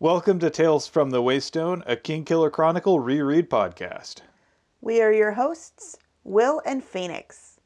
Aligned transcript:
Welcome 0.00 0.38
to 0.38 0.48
Tales 0.48 0.86
from 0.86 1.10
the 1.10 1.20
Waystone, 1.20 1.82
a 1.84 1.96
Kingkiller 1.96 2.52
Chronicle 2.52 3.00
reread 3.00 3.50
podcast. 3.50 4.20
We 4.80 5.02
are 5.02 5.10
your 5.10 5.32
hosts, 5.32 5.96
Will 6.22 6.62
and 6.64 6.84
Phoenix. 6.84 7.58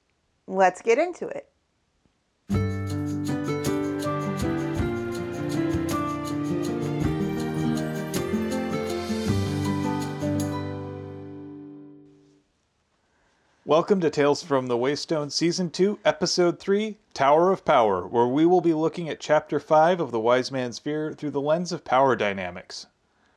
Let's 0.46 0.80
get 0.80 0.96
into 0.96 1.28
it. 1.28 1.51
Welcome 13.72 14.02
to 14.02 14.10
Tales 14.10 14.42
from 14.42 14.66
the 14.66 14.76
Waystone, 14.76 15.32
Season 15.32 15.70
2, 15.70 16.00
Episode 16.04 16.58
3, 16.58 16.98
Tower 17.14 17.50
of 17.50 17.64
Power, 17.64 18.06
where 18.06 18.26
we 18.26 18.44
will 18.44 18.60
be 18.60 18.74
looking 18.74 19.08
at 19.08 19.18
Chapter 19.18 19.58
5 19.58 19.98
of 19.98 20.10
The 20.10 20.20
Wise 20.20 20.52
Man's 20.52 20.78
Fear 20.78 21.14
through 21.14 21.30
the 21.30 21.40
lens 21.40 21.72
of 21.72 21.82
power 21.82 22.14
dynamics. 22.14 22.86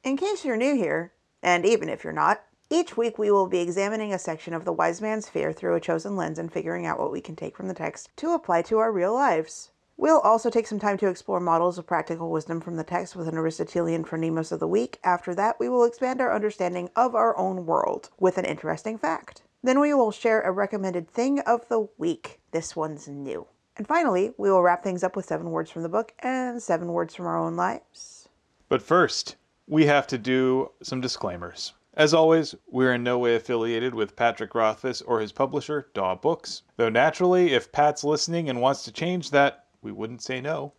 In 0.03 0.17
case 0.17 0.43
you're 0.43 0.57
new 0.57 0.75
here, 0.75 1.13
and 1.41 1.65
even 1.65 1.87
if 1.87 2.03
you're 2.03 2.11
not, 2.11 2.43
each 2.69 2.97
week 2.97 3.17
we 3.17 3.31
will 3.31 3.47
be 3.47 3.59
examining 3.59 4.13
a 4.13 4.19
section 4.19 4.53
of 4.53 4.65
the 4.65 4.73
Wise 4.73 5.01
Man's 5.01 5.29
Fear 5.29 5.53
through 5.53 5.73
a 5.73 5.79
chosen 5.79 6.17
lens 6.17 6.37
and 6.37 6.51
figuring 6.51 6.85
out 6.85 6.99
what 6.99 7.13
we 7.13 7.21
can 7.21 7.37
take 7.37 7.55
from 7.55 7.69
the 7.69 7.73
text 7.73 8.09
to 8.17 8.31
apply 8.31 8.61
to 8.63 8.79
our 8.79 8.91
real 8.91 9.13
lives. 9.13 9.71
We'll 9.95 10.19
also 10.19 10.49
take 10.49 10.67
some 10.67 10.79
time 10.79 10.97
to 10.97 11.07
explore 11.07 11.39
models 11.39 11.77
of 11.77 11.87
practical 11.87 12.29
wisdom 12.29 12.59
from 12.59 12.75
the 12.75 12.83
text 12.83 13.15
with 13.15 13.29
an 13.29 13.37
Aristotelian 13.37 14.03
phronimos 14.03 14.51
of 14.51 14.59
the 14.59 14.67
week. 14.67 14.99
After 15.01 15.33
that, 15.33 15.61
we 15.61 15.69
will 15.69 15.85
expand 15.85 16.19
our 16.19 16.35
understanding 16.35 16.89
of 16.93 17.15
our 17.15 17.37
own 17.37 17.65
world 17.65 18.09
with 18.19 18.37
an 18.37 18.43
interesting 18.43 18.97
fact. 18.97 19.43
Then 19.65 19.79
we 19.79 19.95
will 19.95 20.11
share 20.11 20.41
a 20.41 20.51
recommended 20.51 21.09
thing 21.09 21.39
of 21.39 21.67
the 21.69 21.87
week. 21.97 22.39
This 22.51 22.75
one's 22.75 23.07
new. 23.07 23.47
And 23.75 23.87
finally, 23.87 24.31
we 24.37 24.51
will 24.51 24.61
wrap 24.61 24.83
things 24.83 25.03
up 25.03 25.15
with 25.15 25.25
seven 25.25 25.49
words 25.49 25.71
from 25.71 25.81
the 25.81 25.89
book 25.89 26.13
and 26.19 26.61
seven 26.61 26.89
words 26.89 27.15
from 27.15 27.25
our 27.25 27.35
own 27.35 27.55
lives. 27.55 28.29
But 28.69 28.83
first, 28.83 29.37
we 29.65 29.87
have 29.87 30.05
to 30.05 30.19
do 30.19 30.69
some 30.83 31.01
disclaimers. 31.01 31.73
As 31.95 32.13
always, 32.13 32.53
we're 32.67 32.93
in 32.93 33.01
no 33.01 33.17
way 33.17 33.33
affiliated 33.33 33.95
with 33.95 34.15
Patrick 34.15 34.53
Rothfuss 34.53 35.01
or 35.01 35.19
his 35.19 35.31
publisher, 35.31 35.87
Daw 35.95 36.13
Books. 36.13 36.61
Though 36.77 36.89
naturally, 36.89 37.53
if 37.53 37.71
Pat's 37.71 38.03
listening 38.03 38.51
and 38.51 38.61
wants 38.61 38.83
to 38.83 38.91
change 38.91 39.31
that, 39.31 39.65
we 39.81 39.91
wouldn't 39.91 40.21
say 40.21 40.41
no. 40.41 40.73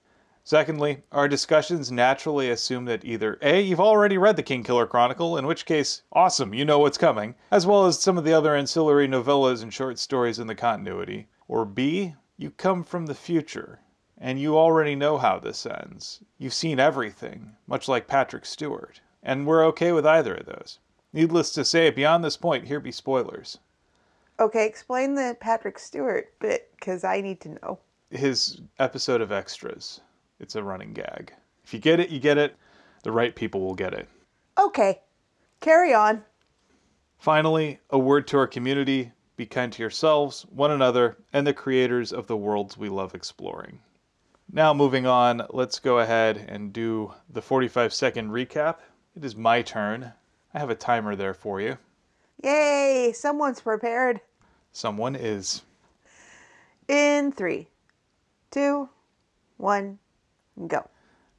Secondly, 0.46 1.02
our 1.10 1.26
discussions 1.26 1.90
naturally 1.90 2.50
assume 2.50 2.84
that 2.84 3.04
either 3.04 3.36
A, 3.42 3.60
you've 3.60 3.80
already 3.80 4.16
read 4.16 4.36
the 4.36 4.44
Kingkiller 4.44 4.88
Chronicle, 4.88 5.36
in 5.36 5.44
which 5.44 5.66
case, 5.66 6.02
awesome, 6.12 6.54
you 6.54 6.64
know 6.64 6.78
what's 6.78 6.96
coming, 6.96 7.34
as 7.50 7.66
well 7.66 7.84
as 7.84 7.98
some 7.98 8.16
of 8.16 8.22
the 8.22 8.32
other 8.32 8.54
ancillary 8.54 9.08
novellas 9.08 9.64
and 9.64 9.74
short 9.74 9.98
stories 9.98 10.38
in 10.38 10.46
the 10.46 10.54
continuity, 10.54 11.26
or 11.48 11.64
B, 11.64 12.14
you 12.38 12.50
come 12.52 12.84
from 12.84 13.06
the 13.06 13.14
future, 13.14 13.80
and 14.18 14.40
you 14.40 14.56
already 14.56 14.94
know 14.94 15.18
how 15.18 15.40
this 15.40 15.66
ends. 15.66 16.20
You've 16.38 16.54
seen 16.54 16.78
everything, 16.78 17.56
much 17.66 17.88
like 17.88 18.06
Patrick 18.06 18.46
Stewart, 18.46 19.00
and 19.24 19.48
we're 19.48 19.66
okay 19.66 19.90
with 19.90 20.06
either 20.06 20.36
of 20.36 20.46
those. 20.46 20.78
Needless 21.12 21.50
to 21.54 21.64
say, 21.64 21.90
beyond 21.90 22.22
this 22.22 22.36
point, 22.36 22.68
here 22.68 22.78
be 22.78 22.92
spoilers. 22.92 23.58
Okay, 24.38 24.64
explain 24.64 25.16
the 25.16 25.36
Patrick 25.40 25.76
Stewart 25.76 26.32
bit, 26.38 26.70
because 26.76 27.02
I 27.02 27.20
need 27.20 27.40
to 27.40 27.48
know. 27.48 27.80
His 28.10 28.60
episode 28.78 29.20
of 29.20 29.32
Extras. 29.32 30.02
It's 30.38 30.56
a 30.56 30.62
running 30.62 30.92
gag. 30.92 31.32
If 31.64 31.74
you 31.74 31.80
get 31.80 32.00
it, 32.00 32.10
you 32.10 32.20
get 32.20 32.38
it. 32.38 32.56
The 33.02 33.12
right 33.12 33.34
people 33.34 33.60
will 33.60 33.74
get 33.74 33.94
it. 33.94 34.08
Okay, 34.58 35.00
carry 35.60 35.94
on. 35.94 36.24
Finally, 37.18 37.78
a 37.90 37.98
word 37.98 38.26
to 38.28 38.38
our 38.38 38.46
community 38.46 39.12
be 39.36 39.46
kind 39.46 39.72
to 39.72 39.82
yourselves, 39.82 40.46
one 40.50 40.70
another, 40.70 41.16
and 41.32 41.46
the 41.46 41.52
creators 41.52 42.12
of 42.12 42.26
the 42.26 42.36
worlds 42.36 42.76
we 42.78 42.88
love 42.88 43.14
exploring. 43.14 43.80
Now, 44.50 44.72
moving 44.72 45.06
on, 45.06 45.46
let's 45.50 45.78
go 45.78 45.98
ahead 45.98 46.46
and 46.48 46.72
do 46.72 47.12
the 47.28 47.42
45 47.42 47.92
second 47.92 48.30
recap. 48.30 48.76
It 49.14 49.24
is 49.24 49.36
my 49.36 49.62
turn. 49.62 50.12
I 50.54 50.58
have 50.58 50.70
a 50.70 50.74
timer 50.74 51.16
there 51.16 51.34
for 51.34 51.60
you. 51.60 51.76
Yay, 52.42 53.12
someone's 53.14 53.60
prepared. 53.60 54.20
Someone 54.72 55.16
is. 55.16 55.62
In 56.88 57.32
three, 57.32 57.68
two, 58.50 58.88
one, 59.56 59.98
go. 60.66 60.88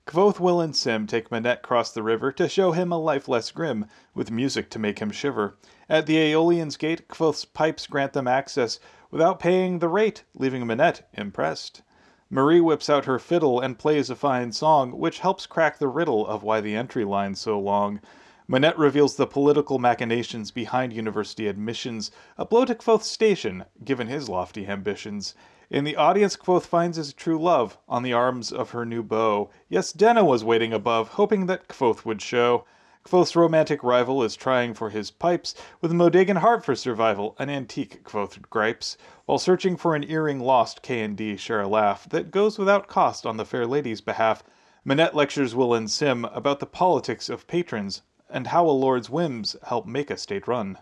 Kvothe, 0.05 0.39
Will, 0.39 0.61
and 0.61 0.75
Sim 0.75 1.05
take 1.05 1.31
Manet 1.31 1.63
cross 1.63 1.91
the 1.91 2.03
river 2.03 2.31
to 2.31 2.47
show 2.47 2.71
him 2.71 2.91
a 2.91 2.97
life 2.97 3.27
less 3.27 3.51
grim, 3.51 3.87
with 4.13 4.31
music 4.31 4.69
to 4.69 4.79
make 4.79 4.99
him 4.99 5.11
shiver. 5.11 5.57
At 5.89 6.05
the 6.05 6.15
Eolian's 6.15 6.77
gate, 6.77 7.07
Kvothe's 7.09 7.43
pipes 7.43 7.87
grant 7.87 8.13
them 8.13 8.27
access 8.27 8.79
without 9.11 9.39
paying 9.39 9.79
the 9.79 9.89
rate, 9.89 10.23
leaving 10.33 10.65
Manet 10.65 11.09
impressed. 11.13 11.81
Marie 12.29 12.61
whips 12.61 12.89
out 12.89 13.05
her 13.05 13.19
fiddle 13.19 13.59
and 13.59 13.79
plays 13.79 14.09
a 14.09 14.15
fine 14.15 14.51
song, 14.51 14.97
which 14.97 15.19
helps 15.19 15.45
crack 15.45 15.77
the 15.77 15.87
riddle 15.87 16.27
of 16.27 16.43
why 16.43 16.59
the 16.59 16.75
entry 16.75 17.05
line's 17.05 17.39
so 17.39 17.57
long. 17.57 18.01
Manette 18.49 18.77
reveals 18.77 19.15
the 19.15 19.27
political 19.27 19.77
machinations 19.77 20.51
behind 20.51 20.93
university 20.93 21.47
admissions, 21.47 22.11
a 22.37 22.45
blow 22.45 22.63
to 22.63 22.75
Kvothe's 22.75 23.07
station, 23.07 23.65
given 23.83 24.07
his 24.07 24.29
lofty 24.29 24.67
ambitions. 24.67 25.35
In 25.69 25.83
the 25.83 25.97
audience, 25.97 26.37
Kvothe 26.37 26.65
finds 26.65 26.95
his 26.95 27.11
true 27.11 27.37
love 27.37 27.77
on 27.89 28.01
the 28.01 28.13
arms 28.13 28.53
of 28.53 28.71
her 28.71 28.85
new 28.85 29.03
beau. 29.03 29.49
Yes, 29.67 29.91
Denna 29.91 30.23
was 30.23 30.43
waiting 30.43 30.71
above, 30.71 31.09
hoping 31.09 31.45
that 31.47 31.67
Kvothe 31.67 32.05
would 32.05 32.21
show. 32.21 32.63
Kvothe's 33.03 33.35
romantic 33.35 33.83
rival 33.83 34.23
is 34.23 34.37
trying 34.37 34.73
for 34.73 34.89
his 34.89 35.11
pipes, 35.11 35.55
with 35.81 35.91
a 35.91 35.93
Modegan 35.93 36.37
heart 36.37 36.63
for 36.63 36.73
survival, 36.73 37.35
an 37.37 37.49
antique 37.49 38.03
Kvothe 38.05 38.49
gripes. 38.49 38.97
While 39.25 39.39
searching 39.39 39.75
for 39.75 39.93
an 39.93 40.09
earring 40.09 40.39
lost, 40.39 40.81
K 40.81 41.01
and 41.01 41.17
D 41.17 41.35
share 41.35 41.61
a 41.61 41.67
laugh 41.67 42.07
that 42.09 42.31
goes 42.31 42.57
without 42.57 42.87
cost 42.87 43.25
on 43.25 43.35
the 43.35 43.45
fair 43.45 43.67
lady's 43.67 43.99
behalf. 43.99 44.43
Manet 44.85 45.15
lectures 45.15 45.53
Will 45.53 45.73
and 45.73 45.91
Sim 45.91 46.23
about 46.25 46.59
the 46.59 46.65
politics 46.65 47.27
of 47.27 47.45
patrons 47.45 48.03
and 48.29 48.47
how 48.47 48.65
a 48.65 48.71
lord's 48.71 49.09
whims 49.09 49.57
help 49.63 49.85
make 49.85 50.09
a 50.09 50.17
state 50.17 50.47
run. 50.47 50.77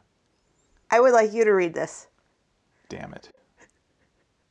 I 0.91 0.99
would 0.99 1.13
like 1.13 1.33
you 1.33 1.43
to 1.43 1.51
read 1.51 1.73
this. 1.73 2.07
Damn 2.87 3.13
it. 3.13 3.31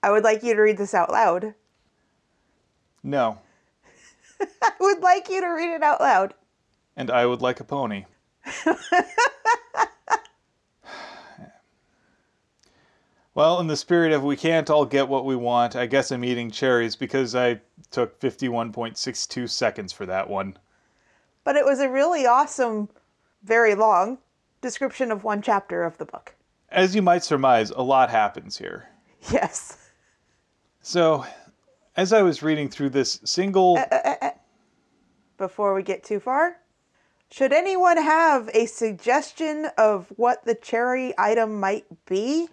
I 0.05 0.11
would 0.11 0.23
like 0.23 0.43
you 0.43 0.55
to 0.55 0.61
read 0.61 0.77
this 0.77 0.93
out 0.93 1.11
loud. 1.11 1.55
No. 3.03 3.39
I 4.63 4.73
would 4.79 5.01
like 5.01 5.31
you 5.31 5.41
to 5.41 5.47
read 5.47 5.75
it 5.75 5.83
out 5.83 5.99
loud. 5.99 6.35
And 6.95 7.11
I 7.11 7.25
would 7.25 7.41
like 7.41 7.59
a 7.61 7.65
pony. 7.65 8.05
well, 13.35 13.61
in 13.61 13.67
the 13.67 13.79
spirit 13.79 14.13
of 14.13 14.23
we 14.23 14.37
can't 14.37 14.69
all 14.69 14.85
get 14.85 15.09
what 15.09 15.25
we 15.25 15.37
want, 15.37 15.75
I 15.75 15.87
guess 15.87 16.13
I'm 16.13 16.23
eating 16.23 16.51
cherries 16.51 16.97
because 16.97 17.35
I 17.35 17.63
took 17.91 18.21
51.62 18.21 19.49
seconds 19.49 19.95
for 19.95 20.05
that 20.05 20.29
one. 20.29 20.59
But 21.45 21.57
it 21.57 21.65
was 21.65 21.81
a 21.81 21.89
really 21.89 22.27
awesome, 22.27 22.91
very 23.43 23.75
long 23.75 24.19
description 24.61 25.11
of 25.11 25.25
one 25.25 25.41
chapter 25.41 25.83
of 25.83 25.97
the 25.97 26.05
book. 26.05 26.35
As 26.69 26.95
you 26.95 27.01
might 27.01 27.25
surmise, 27.25 27.71
a 27.71 27.81
lot 27.81 28.11
happens 28.11 28.59
here. 28.59 28.91
Yes. 29.33 29.79
So, 30.87 31.25
as 31.97 32.13
I 32.13 32.21
was 32.21 32.43
reading 32.43 32.69
through 32.69 32.91
this 32.91 33.19
single. 33.25 33.79
Uh, 33.79 33.87
uh, 33.91 34.15
uh, 34.21 34.31
before 35.39 35.73
we 35.73 35.83
get 35.83 36.05
too 36.05 36.21
far, 36.21 36.59
should 37.31 37.55
anyone 37.55 37.97
have 37.97 38.51
a 38.53 38.67
suggestion 38.67 39.69
of 39.79 40.13
what 40.17 40.45
the 40.45 40.55
cherry 40.55 41.15
item 41.17 41.59
might 41.59 41.87
be? 42.05 42.49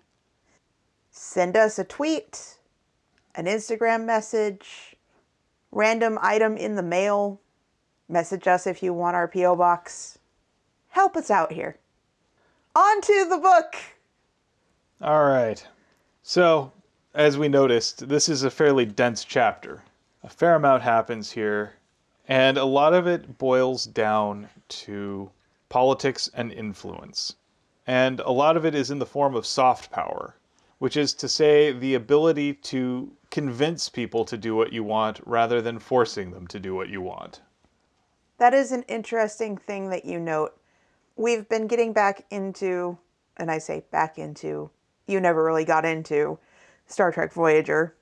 Send 1.12 1.58
us 1.58 1.78
a 1.78 1.84
tweet, 1.84 2.58
an 3.36 3.48
Instagram 3.48 4.06
message, 4.06 4.96
random 5.74 6.18
item 6.22 6.56
in 6.56 6.76
the 6.76 6.84
mail. 6.84 7.42
Message 8.08 8.48
us 8.48 8.66
if 8.66 8.82
you 8.82 8.94
want 8.94 9.18
our 9.18 9.28
P.O. 9.28 9.58
box. 9.58 10.20
Help 10.88 11.18
us 11.18 11.30
out 11.30 11.52
here. 11.52 11.80
On 12.78 13.02
to 13.02 13.28
the 13.30 13.40
book! 13.40 13.76
All 15.02 15.26
right. 15.26 15.68
So, 16.24 16.72
as 17.14 17.38
we 17.38 17.50
noticed, 17.50 18.08
this 18.08 18.30
is 18.30 18.44
a 18.44 18.52
fairly 18.52 18.86
dense 18.86 19.26
chapter. 19.26 19.84
A 20.24 20.30
fair 20.30 20.56
amount 20.56 20.84
happens 20.84 21.32
here, 21.32 21.74
and 22.28 22.58
a 22.58 22.66
lot 22.66 22.94
of 22.94 23.08
it 23.08 23.38
boils 23.38 23.86
down 23.86 24.48
to 24.70 25.30
politics 25.68 26.30
and 26.34 26.54
influence. 26.54 27.36
And 27.88 28.20
a 28.22 28.32
lot 28.32 28.56
of 28.56 28.66
it 28.66 28.76
is 28.76 28.92
in 28.92 29.00
the 29.00 29.06
form 29.06 29.36
of 29.36 29.46
soft 29.46 29.92
power, 29.92 30.36
which 30.80 30.96
is 30.96 31.14
to 31.16 31.28
say, 31.28 31.72
the 31.72 31.96
ability 31.96 32.54
to 32.54 33.12
convince 33.30 33.90
people 33.90 34.24
to 34.26 34.38
do 34.38 34.56
what 34.56 34.72
you 34.72 34.84
want 34.84 35.20
rather 35.26 35.62
than 35.62 35.80
forcing 35.80 36.32
them 36.32 36.48
to 36.48 36.60
do 36.60 36.76
what 36.76 36.90
you 36.90 37.02
want. 37.02 37.42
That 38.38 38.54
is 38.54 38.72
an 38.72 38.84
interesting 38.84 39.58
thing 39.58 39.90
that 39.90 40.06
you 40.06 40.20
note. 40.20 40.58
We've 41.16 41.48
been 41.48 41.68
getting 41.68 41.94
back 41.94 42.26
into, 42.32 42.98
and 43.38 43.52
I 43.52 43.58
say 43.58 43.84
back 43.92 44.18
into, 44.18 44.70
you 45.08 45.20
never 45.20 45.44
really 45.44 45.66
got 45.66 45.86
into 45.86 46.40
Star 46.92 47.12
Trek 47.12 47.34
Voyager. 47.34 47.96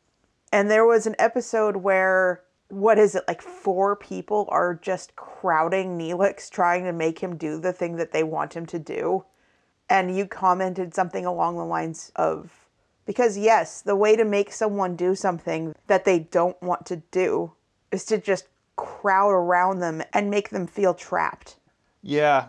And 0.52 0.70
there 0.70 0.86
was 0.86 1.06
an 1.06 1.16
episode 1.20 1.78
where, 1.78 2.42
what 2.70 2.98
is 2.98 3.16
it, 3.16 3.24
like 3.28 3.42
four 3.42 3.96
people 3.96 4.48
are 4.50 4.74
just 4.76 5.16
crowding 5.16 5.98
Neelix, 5.98 6.50
trying 6.50 6.84
to 6.86 6.94
make 6.94 7.20
him 7.20 7.38
do 7.38 7.60
the 7.60 7.74
thing 7.74 7.98
that 7.98 8.12
they 8.12 8.24
want 8.24 8.56
him 8.56 8.66
to 8.68 8.80
do. 8.80 9.26
And 9.90 10.16
you 10.16 10.26
commented 10.26 10.94
something 10.94 11.26
along 11.26 11.58
the 11.58 11.66
lines 11.66 12.12
of, 12.16 12.52
because 13.06 13.38
yes, 13.38 13.82
the 13.82 13.96
way 13.96 14.16
to 14.16 14.26
make 14.26 14.52
someone 14.52 14.96
do 14.96 15.16
something 15.16 15.76
that 15.88 16.06
they 16.06 16.20
don't 16.20 16.62
want 16.62 16.86
to 16.88 16.98
do 17.12 17.54
is 17.92 18.06
to 18.06 18.18
just 18.20 18.48
crowd 18.76 19.32
around 19.32 19.80
them 19.80 20.04
and 20.14 20.30
make 20.30 20.50
them 20.50 20.68
feel 20.68 20.94
trapped. 20.94 21.58
Yeah, 22.02 22.48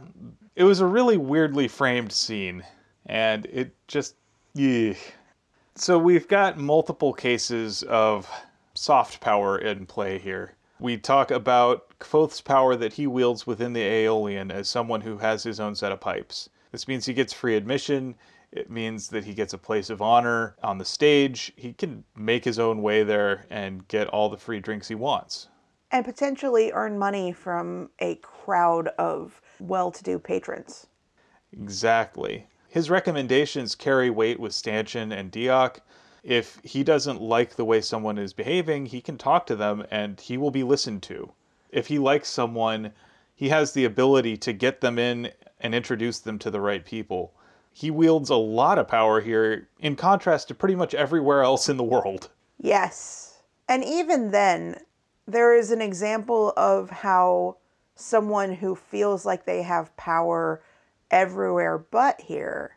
it 0.55 0.65
was 0.65 0.81
a 0.81 0.87
really 0.87 1.17
weirdly 1.17 1.67
framed 1.67 2.13
scene, 2.13 2.63
and 3.07 3.47
it 3.47 3.75
just. 3.89 4.15
Yeah. 4.55 4.95
So 5.77 5.99
we've 5.99 6.29
got 6.29 6.59
multiple 6.59 7.13
cases 7.13 7.83
of 7.85 8.29
soft 8.75 9.21
power 9.21 9.59
in 9.59 9.87
play 9.87 10.19
here. 10.19 10.57
We 10.79 10.97
talk 10.97 11.31
about 11.31 11.99
Kvothe's 11.99 12.41
power 12.41 12.75
that 12.77 12.95
he 12.95 13.07
wields 13.07 13.47
within 13.47 13.73
the 13.73 13.83
Eolian 13.83 14.51
as 14.51 14.69
someone 14.69 15.03
who 15.03 15.19
has 15.19 15.43
his 15.43 15.61
own 15.61 15.75
set 15.75 15.93
of 15.93 16.01
pipes. 16.01 16.49
This 16.73 16.89
means 16.89 17.07
he 17.07 17.15
gets 17.15 17.33
free 17.33 17.57
admission. 17.57 18.15
It 18.53 18.71
means 18.71 19.09
that 19.09 19.25
he 19.25 19.35
gets 19.35 19.53
a 19.53 19.59
place 19.59 19.91
of 19.91 20.03
honor 20.03 20.57
on 20.63 20.79
the 20.79 20.85
stage. 20.85 21.53
He 21.57 21.73
can 21.73 22.05
make 22.17 22.45
his 22.45 22.59
own 22.59 22.83
way 22.83 23.05
there 23.05 23.47
and 23.51 23.87
get 23.89 24.09
all 24.09 24.29
the 24.29 24.37
free 24.37 24.61
drinks 24.61 24.89
he 24.89 24.95
wants. 24.95 25.49
And 25.93 26.05
potentially 26.05 26.73
earn 26.73 26.99
money 26.99 27.33
from 27.33 27.91
a 28.01 28.17
crowd 28.17 28.89
of 28.99 29.41
well 29.61 29.91
to 29.91 30.03
do 30.03 30.19
patrons. 30.19 30.87
Exactly. 31.53 32.47
His 32.71 32.89
recommendations 32.89 33.75
carry 33.75 34.11
weight 34.11 34.39
with 34.39 34.55
Stanchion 34.55 35.11
and 35.11 35.33
Deoch. 35.33 35.81
If 36.23 36.61
he 36.63 36.85
doesn't 36.85 37.21
like 37.21 37.57
the 37.57 37.65
way 37.65 37.81
someone 37.81 38.17
is 38.17 38.33
behaving, 38.33 38.87
he 38.87 39.01
can 39.01 39.19
talk 39.19 39.45
to 39.47 39.57
them 39.57 39.85
and 39.91 40.21
he 40.21 40.39
will 40.39 40.53
be 40.53 40.63
listened 40.63 41.03
to. 41.05 41.33
If 41.71 41.89
he 41.89 41.99
likes 41.99 42.29
someone, 42.29 42.93
he 43.35 43.49
has 43.49 43.73
the 43.73 43.85
ability 43.85 44.37
to 44.37 44.53
get 44.53 44.81
them 44.83 45.01
in 45.01 45.33
and 45.59 45.75
introduce 45.75 46.21
them 46.21 46.39
to 46.39 46.51
the 46.51 46.61
right 46.61 46.85
people. 46.85 47.35
He 47.73 47.91
wields 47.91 48.31
a 48.31 48.37
lot 48.37 48.79
of 48.79 48.87
power 48.87 49.21
here 49.21 49.69
in 49.81 49.97
contrast 49.97 50.47
to 50.49 50.55
pretty 50.55 50.77
much 50.77 50.95
everywhere 50.95 51.43
else 51.43 51.69
in 51.69 51.77
the 51.77 51.83
world. 51.83 52.31
Yes. 52.57 53.43
And 53.69 53.83
even 53.83 54.31
then, 54.31 54.77
there 55.27 55.55
is 55.57 55.73
an 55.73 55.81
example 55.81 56.53
of 56.57 56.91
how 56.91 57.57
someone 57.97 58.55
who 58.55 58.77
feels 58.77 59.27
like 59.27 59.45
they 59.45 59.63
have 59.63 59.97
power 59.97 60.63
everywhere 61.11 61.79
but 61.79 62.21
here 62.21 62.77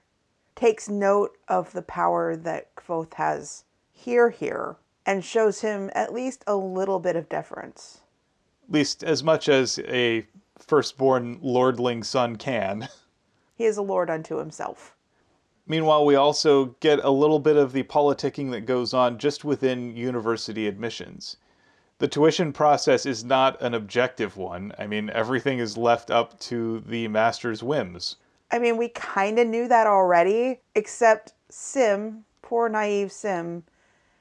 takes 0.56 0.88
note 0.88 1.38
of 1.48 1.72
the 1.74 1.82
power 1.82 2.36
that 2.36 2.76
Kvothe 2.76 3.14
has 3.16 3.64
here 3.92 4.30
here 4.30 4.78
and 5.06 5.24
shows 5.24 5.62
him 5.62 5.90
at 5.94 6.14
least 6.14 6.44
a 6.48 6.56
little 6.56 7.00
bit 7.00 7.16
of 7.16 7.30
deference. 7.30 8.02
At 8.68 8.74
least 8.74 9.04
as 9.04 9.24
much 9.24 9.50
as 9.50 9.80
a 9.80 10.26
firstborn 10.58 11.40
lordling 11.42 12.04
son 12.04 12.36
can. 12.36 12.88
He 13.56 13.66
is 13.66 13.78
a 13.78 13.84
lord 13.84 14.10
unto 14.10 14.38
himself. 14.38 14.96
Meanwhile, 15.68 16.06
we 16.06 16.16
also 16.16 16.76
get 16.80 17.00
a 17.04 17.12
little 17.12 17.40
bit 17.40 17.56
of 17.56 17.72
the 17.72 17.84
politicking 17.84 18.50
that 18.52 18.66
goes 18.66 18.96
on 18.96 19.20
just 19.20 19.46
within 19.46 19.96
university 19.96 20.68
admissions. 20.68 21.38
The 22.00 22.08
tuition 22.08 22.52
process 22.52 23.06
is 23.06 23.24
not 23.24 23.62
an 23.62 23.76
objective 23.76 24.36
one. 24.36 24.74
I 24.80 24.88
mean, 24.88 25.12
everything 25.12 25.60
is 25.60 25.78
left 25.78 26.10
up 26.10 26.40
to 26.42 26.80
the 26.80 27.08
master's 27.08 27.62
whims. 27.62 28.18
I 28.54 28.60
mean, 28.60 28.78
we 28.78 28.90
kind 28.90 29.40
of 29.40 29.48
knew 29.48 29.68
that 29.68 29.88
already, 29.88 30.60
except 30.76 31.34
Sim, 31.50 32.24
poor 32.44 32.70
naive 32.70 33.12
Sim, 33.12 33.64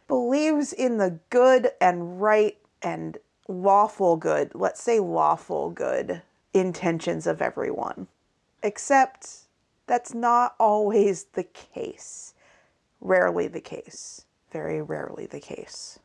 believes 0.08 0.72
in 0.72 0.96
the 0.96 1.18
good 1.28 1.68
and 1.82 2.18
right 2.18 2.56
and 2.80 3.18
lawful 3.46 4.16
good, 4.16 4.52
let's 4.54 4.82
say 4.82 4.98
lawful 4.98 5.68
good 5.68 6.22
intentions 6.54 7.26
of 7.26 7.42
everyone. 7.42 8.06
Except 8.62 9.40
that's 9.86 10.14
not 10.14 10.54
always 10.58 11.24
the 11.34 11.44
case. 11.44 12.32
Rarely 13.02 13.48
the 13.48 13.60
case. 13.60 14.24
Very 14.50 14.80
rarely 14.80 15.26
the 15.26 15.40
case. 15.40 15.98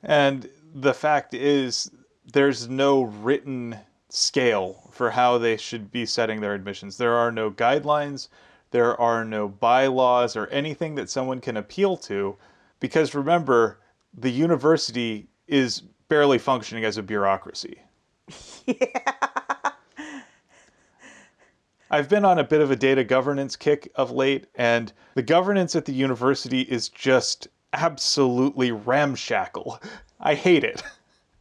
And 0.00 0.48
the 0.72 0.94
fact 0.94 1.34
is, 1.34 1.90
there's 2.24 2.68
no 2.68 3.02
written 3.02 3.78
scale 4.14 4.90
for 4.92 5.10
how 5.10 5.38
they 5.38 5.56
should 5.56 5.90
be 5.90 6.04
setting 6.04 6.40
their 6.40 6.54
admissions. 6.54 6.98
There 6.98 7.14
are 7.14 7.32
no 7.32 7.50
guidelines, 7.50 8.28
there 8.70 9.00
are 9.00 9.24
no 9.24 9.48
bylaws 9.48 10.36
or 10.36 10.46
anything 10.48 10.94
that 10.96 11.08
someone 11.08 11.40
can 11.40 11.56
appeal 11.56 11.96
to 11.98 12.36
because 12.78 13.14
remember, 13.14 13.78
the 14.12 14.30
university 14.30 15.28
is 15.46 15.82
barely 16.08 16.38
functioning 16.38 16.84
as 16.84 16.98
a 16.98 17.02
bureaucracy. 17.02 17.80
Yeah. 18.66 18.74
I've 21.90 22.08
been 22.08 22.24
on 22.24 22.38
a 22.38 22.44
bit 22.44 22.60
of 22.60 22.70
a 22.70 22.76
data 22.76 23.04
governance 23.04 23.54
kick 23.54 23.92
of 23.94 24.10
late, 24.10 24.46
and 24.54 24.92
the 25.14 25.22
governance 25.22 25.76
at 25.76 25.84
the 25.84 25.92
university 25.92 26.62
is 26.62 26.88
just 26.88 27.48
absolutely 27.72 28.72
ramshackle. 28.72 29.80
I 30.20 30.34
hate 30.34 30.64
it. 30.64 30.82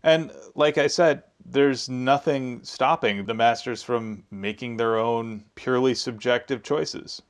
And 0.04 0.32
like 0.56 0.78
I 0.78 0.88
said, 0.88 1.24
there's 1.52 1.90
nothing 1.90 2.64
stopping 2.64 3.26
the 3.26 3.34
masters 3.34 3.84
from 3.84 4.24
making 4.32 4.78
their 4.78 4.98
own 4.98 5.44
purely 5.56 5.94
subjective 5.94 6.64
choices. 6.64 7.22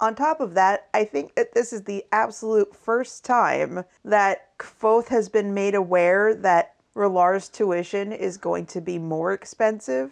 On 0.00 0.14
top 0.14 0.40
of 0.40 0.54
that, 0.54 0.88
I 0.94 1.04
think 1.04 1.34
that 1.34 1.52
this 1.52 1.72
is 1.72 1.82
the 1.82 2.04
absolute 2.10 2.74
first 2.74 3.22
time 3.22 3.84
that 4.02 4.56
Kvothe 4.58 5.08
has 5.08 5.28
been 5.28 5.52
made 5.52 5.74
aware 5.74 6.34
that 6.34 6.74
Relar's 6.94 7.50
tuition 7.50 8.12
is 8.12 8.38
going 8.38 8.64
to 8.66 8.80
be 8.80 8.98
more 8.98 9.32
expensive. 9.34 10.10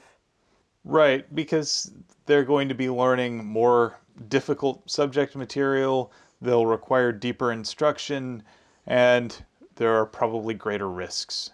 Right, 0.84 1.34
because 1.34 1.90
they're 2.26 2.44
going 2.44 2.68
to 2.68 2.74
be 2.74 2.90
learning 2.90 3.46
more 3.46 3.98
difficult 4.28 4.88
subject 4.90 5.34
material, 5.34 6.12
they'll 6.42 6.66
require 6.66 7.12
deeper 7.12 7.50
instruction, 7.50 8.42
and 8.86 9.42
there 9.76 9.96
are 9.96 10.06
probably 10.06 10.54
greater 10.54 10.88
risks. 10.90 11.50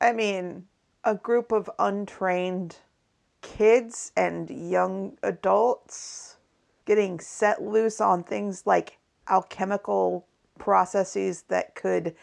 I 0.00 0.12
mean, 0.12 0.66
a 1.04 1.14
group 1.14 1.52
of 1.52 1.70
untrained 1.78 2.76
kids 3.40 4.12
and 4.16 4.48
young 4.50 5.18
adults 5.22 6.36
getting 6.84 7.18
set 7.20 7.62
loose 7.62 8.00
on 8.00 8.22
things 8.22 8.66
like 8.66 8.98
alchemical 9.28 10.26
processes 10.58 11.42
that 11.48 11.74
could 11.74 12.14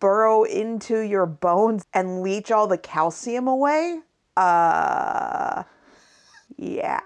burrow 0.00 0.44
into 0.44 1.00
your 1.00 1.26
bones 1.26 1.84
and 1.94 2.22
leach 2.22 2.50
all 2.50 2.66
the 2.66 2.78
calcium 2.78 3.46
away. 3.48 4.00
Uh, 4.36 5.62
yeah. 6.56 7.00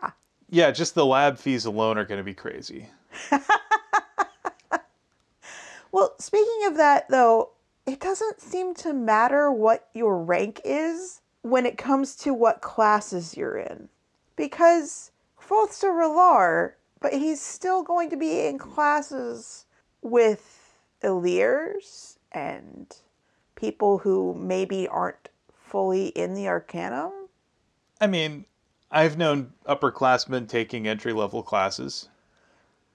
Yeah, 0.49 0.71
just 0.71 0.95
the 0.95 1.05
lab 1.05 1.39
fees 1.39 1.65
alone 1.65 1.99
are 1.99 2.05
going 2.05 2.19
to 2.19 2.25
be 2.25 2.35
crazy. 2.35 2.89
Well, 5.97 6.15
speaking 6.19 6.67
of 6.67 6.77
that, 6.77 7.09
though, 7.09 7.53
it 7.87 8.01
doesn't 8.01 8.41
seem 8.41 8.75
to 8.75 8.93
matter 8.93 9.51
what 9.51 9.89
your 9.95 10.19
rank 10.19 10.61
is 10.65 11.21
when 11.43 11.65
it 11.65 11.79
comes 11.79 12.17
to 12.17 12.35
what 12.35 12.61
classes 12.61 13.37
you're 13.37 13.57
in. 13.57 13.89
Because 14.35 15.13
Kvothe's 15.41 15.83
a 15.85 15.87
Relar, 15.87 16.73
but 17.01 17.13
he's 17.13 17.41
still 17.41 17.83
going 17.83 18.11
to 18.11 18.17
be 18.17 18.47
in 18.47 18.59
classes 18.59 19.67
with 20.03 20.75
Illyrs 21.03 22.17
and 22.33 22.95
people 23.55 23.99
who 23.99 24.35
maybe 24.35 24.89
aren't 24.89 25.29
fully 25.55 26.09
in 26.09 26.35
the 26.35 26.49
Arcanum. 26.49 27.13
I 28.01 28.09
mean, 28.09 28.45
I've 28.91 29.17
known 29.17 29.53
upperclassmen 29.67 30.49
taking 30.49 30.89
entry 30.89 31.13
level 31.13 31.43
classes. 31.43 32.09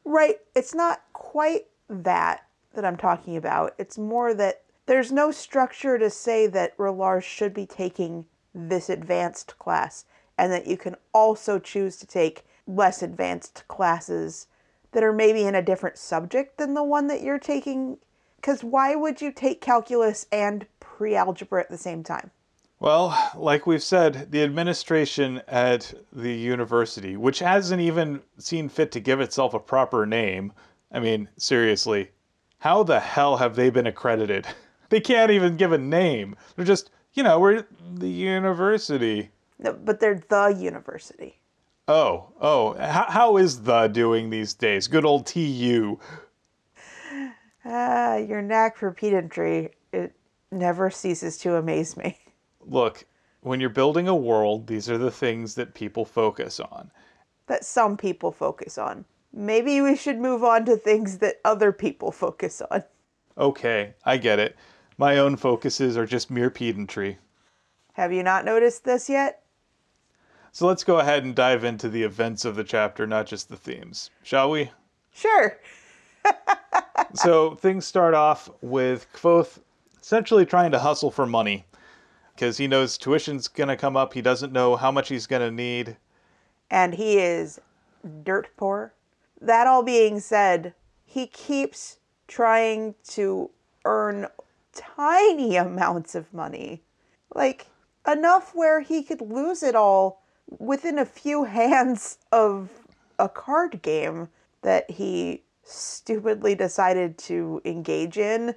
Right, 0.03 0.39
it's 0.55 0.75
not 0.75 1.01
quite 1.13 1.67
that 1.89 2.45
that 2.73 2.85
I'm 2.85 2.97
talking 2.97 3.37
about. 3.37 3.73
It's 3.77 3.97
more 3.97 4.33
that 4.33 4.63
there's 4.85 5.11
no 5.11 5.31
structure 5.31 5.97
to 5.97 6.09
say 6.09 6.47
that 6.47 6.77
Relar 6.77 7.21
should 7.21 7.53
be 7.53 7.65
taking 7.65 8.25
this 8.53 8.89
advanced 8.89 9.57
class 9.57 10.05
and 10.37 10.51
that 10.51 10.67
you 10.67 10.77
can 10.77 10.95
also 11.13 11.59
choose 11.59 11.97
to 11.97 12.07
take 12.07 12.45
less 12.67 13.01
advanced 13.01 13.63
classes 13.67 14.47
that 14.91 15.03
are 15.03 15.13
maybe 15.13 15.43
in 15.43 15.55
a 15.55 15.61
different 15.61 15.97
subject 15.97 16.57
than 16.57 16.73
the 16.73 16.83
one 16.83 17.07
that 17.07 17.21
you're 17.21 17.39
taking. 17.39 17.97
Because 18.35 18.63
why 18.63 18.95
would 18.95 19.21
you 19.21 19.31
take 19.31 19.61
calculus 19.61 20.25
and 20.31 20.65
pre 20.79 21.15
algebra 21.15 21.61
at 21.61 21.69
the 21.69 21.77
same 21.77 22.03
time? 22.03 22.31
Well, 22.79 23.15
like 23.35 23.67
we've 23.67 23.83
said, 23.83 24.31
the 24.31 24.43
administration 24.43 25.43
at 25.47 25.93
the 26.11 26.33
university, 26.33 27.15
which 27.15 27.39
hasn't 27.39 27.81
even 27.81 28.21
seen 28.39 28.69
fit 28.69 28.91
to 28.93 28.99
give 28.99 29.21
itself 29.21 29.53
a 29.53 29.59
proper 29.59 30.07
name, 30.07 30.51
I 30.91 30.99
mean, 30.99 31.29
seriously, 31.37 32.09
how 32.57 32.81
the 32.81 32.99
hell 32.99 33.37
have 33.37 33.55
they 33.55 33.69
been 33.69 33.87
accredited? 33.87 34.47
They 34.91 34.99
can't 34.99 35.31
even 35.31 35.55
give 35.55 35.71
a 35.71 35.77
name. 35.77 36.35
They're 36.55 36.65
just, 36.65 36.91
you 37.13 37.23
know, 37.23 37.39
we're 37.39 37.65
the 37.93 38.09
university. 38.09 39.29
No, 39.57 39.71
but 39.71 40.01
they're 40.01 40.21
the 40.27 40.49
university. 40.49 41.39
Oh, 41.87 42.33
oh, 42.41 42.73
how, 42.73 43.05
how 43.09 43.37
is 43.37 43.63
the 43.63 43.87
doing 43.87 44.29
these 44.29 44.53
days? 44.53 44.87
Good 44.87 45.05
old 45.05 45.25
TU. 45.25 45.97
Ah, 47.63 48.17
your 48.17 48.41
knack 48.41 48.75
for 48.75 48.91
pedantry, 48.91 49.69
it 49.93 50.13
never 50.51 50.89
ceases 50.89 51.37
to 51.37 51.55
amaze 51.55 51.95
me. 51.95 52.17
Look, 52.59 53.05
when 53.39 53.61
you're 53.61 53.69
building 53.69 54.09
a 54.09 54.15
world, 54.15 54.67
these 54.67 54.89
are 54.89 54.97
the 54.97 55.11
things 55.11 55.55
that 55.55 55.73
people 55.73 56.03
focus 56.03 56.59
on. 56.59 56.91
That 57.47 57.63
some 57.63 57.95
people 57.95 58.31
focus 58.31 58.77
on. 58.77 59.05
Maybe 59.31 59.79
we 59.79 59.95
should 59.95 60.19
move 60.19 60.43
on 60.43 60.65
to 60.65 60.75
things 60.75 61.19
that 61.19 61.39
other 61.45 61.71
people 61.71 62.11
focus 62.11 62.61
on. 62.69 62.83
Okay, 63.37 63.93
I 64.03 64.17
get 64.17 64.39
it. 64.39 64.57
My 64.97 65.17
own 65.17 65.37
focuses 65.37 65.97
are 65.97 66.05
just 66.05 66.29
mere 66.29 66.49
pedantry. 66.49 67.17
Have 67.93 68.13
you 68.13 68.23
not 68.23 68.45
noticed 68.45 68.83
this 68.83 69.09
yet? 69.09 69.43
So 70.51 70.67
let's 70.67 70.83
go 70.83 70.99
ahead 70.99 71.23
and 71.23 71.33
dive 71.33 71.63
into 71.63 71.87
the 71.89 72.03
events 72.03 72.43
of 72.45 72.55
the 72.55 72.63
chapter, 72.63 73.07
not 73.07 73.25
just 73.25 73.49
the 73.49 73.55
themes, 73.55 74.09
shall 74.21 74.51
we? 74.51 74.71
Sure. 75.13 75.57
so 77.13 77.55
things 77.55 77.85
start 77.85 78.13
off 78.13 78.49
with 78.61 79.07
Kvothe 79.13 79.59
essentially 80.01 80.45
trying 80.45 80.71
to 80.71 80.79
hustle 80.79 81.11
for 81.11 81.25
money 81.25 81.65
because 82.35 82.57
he 82.57 82.67
knows 82.67 82.97
tuition's 82.97 83.47
going 83.47 83.69
to 83.69 83.77
come 83.77 83.95
up. 83.95 84.13
He 84.13 84.21
doesn't 84.21 84.51
know 84.51 84.75
how 84.75 84.91
much 84.91 85.09
he's 85.09 85.27
going 85.27 85.41
to 85.41 85.51
need. 85.51 85.95
And 86.69 86.95
he 86.95 87.17
is 87.17 87.59
dirt 88.23 88.49
poor. 88.57 88.93
That 89.39 89.67
all 89.67 89.83
being 89.83 90.19
said, 90.19 90.73
he 91.05 91.27
keeps 91.27 91.99
trying 92.27 92.95
to 93.09 93.49
earn 93.85 94.27
tiny 94.73 95.55
amounts 95.55 96.15
of 96.15 96.33
money. 96.33 96.81
Like 97.33 97.67
enough 98.07 98.53
where 98.55 98.81
he 98.81 99.03
could 99.03 99.21
lose 99.21 99.63
it 99.63 99.75
all 99.75 100.21
within 100.59 100.99
a 100.99 101.05
few 101.05 101.43
hands 101.45 102.17
of 102.31 102.69
a 103.19 103.29
card 103.29 103.81
game 103.81 104.29
that 104.61 104.89
he 104.89 105.43
stupidly 105.63 106.55
decided 106.55 107.17
to 107.17 107.61
engage 107.65 108.17
in 108.17 108.55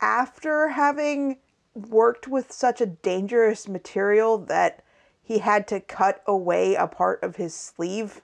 after 0.00 0.68
having 0.68 1.38
worked 1.74 2.28
with 2.28 2.52
such 2.52 2.80
a 2.80 2.86
dangerous 2.86 3.68
material 3.68 4.38
that 4.38 4.82
he 5.22 5.38
had 5.38 5.66
to 5.66 5.80
cut 5.80 6.22
away 6.26 6.74
a 6.74 6.86
part 6.86 7.22
of 7.22 7.36
his 7.36 7.54
sleeve. 7.54 8.20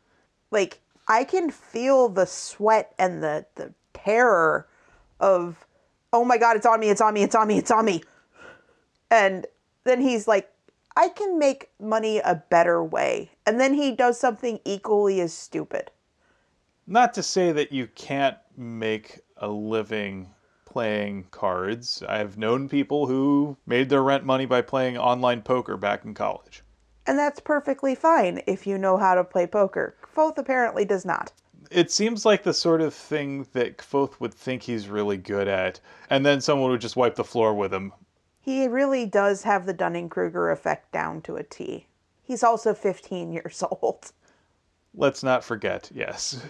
Like, 0.51 0.81
I 1.09 1.25
can 1.25 1.51
feel 1.51 2.09
the 2.09 2.27
sweat 2.27 2.95
and 2.99 3.23
the, 3.23 3.47
the 3.57 3.73
terror 3.95 4.69
of, 5.19 5.67
oh 6.13 6.25
my 6.25 6.39
god, 6.39 6.57
it's 6.57 6.67
on 6.67 6.81
me, 6.81 6.91
it's 6.91 7.01
on 7.01 7.15
me, 7.15 7.23
it's 7.23 7.35
on 7.35 7.49
me, 7.49 7.59
it's 7.59 7.71
on 7.71 7.85
me. 7.85 8.03
And 9.11 9.47
then 9.85 10.01
he's 10.01 10.29
like, 10.29 10.51
I 10.97 11.09
can 11.09 11.39
make 11.39 11.71
money 11.81 12.19
a 12.19 12.43
better 12.51 12.83
way. 12.85 13.31
And 13.47 13.61
then 13.61 13.75
he 13.75 13.93
does 13.93 14.19
something 14.19 14.61
equally 14.65 15.21
as 15.21 15.33
stupid. 15.33 15.91
Not 16.87 17.15
to 17.15 17.23
say 17.23 17.53
that 17.53 17.73
you 17.73 17.87
can't 17.87 18.37
make 18.57 19.21
a 19.37 19.49
living 19.49 20.35
playing 20.65 21.27
cards. 21.31 22.03
I've 22.09 22.39
known 22.39 22.69
people 22.69 23.07
who 23.07 23.57
made 23.67 23.89
their 23.89 24.03
rent 24.03 24.25
money 24.25 24.47
by 24.47 24.63
playing 24.63 24.97
online 24.97 25.43
poker 25.43 25.77
back 25.77 26.05
in 26.05 26.15
college. 26.15 26.63
And 27.07 27.19
that's 27.19 27.41
perfectly 27.41 27.95
fine 27.95 28.43
if 28.47 28.67
you 28.67 28.79
know 28.79 28.97
how 28.97 29.15
to 29.15 29.25
play 29.25 29.47
poker. 29.47 29.97
Kvothe 30.15 30.39
apparently 30.39 30.85
does 30.85 31.05
not. 31.05 31.33
It 31.71 31.93
seems 31.93 32.27
like 32.27 32.43
the 32.43 32.53
sort 32.53 32.81
of 32.81 32.93
thing 32.93 33.47
that 33.53 33.79
Kvothe 33.79 34.19
would 34.19 34.35
think 34.35 34.63
he's 34.63 34.89
really 34.89 35.17
good 35.17 35.47
at, 35.47 35.81
and 36.11 36.27
then 36.27 36.41
someone 36.41 36.71
would 36.71 36.81
just 36.81 36.97
wipe 36.97 37.15
the 37.15 37.25
floor 37.25 37.55
with 37.55 37.73
him. 37.73 37.93
He 38.41 38.67
really 38.67 39.07
does 39.07 39.45
have 39.45 39.67
the 39.67 39.73
Dunning 39.73 40.09
Kruger 40.09 40.51
effect 40.51 40.91
down 40.91 41.23
to 41.23 41.37
a 41.37 41.45
T. 41.45 41.87
He's 42.25 42.43
also 42.43 42.75
15 42.75 43.33
years 43.33 43.63
old. 43.63 44.13
Let's 44.95 45.23
not 45.23 45.45
forget, 45.45 45.91
yes. 45.95 46.45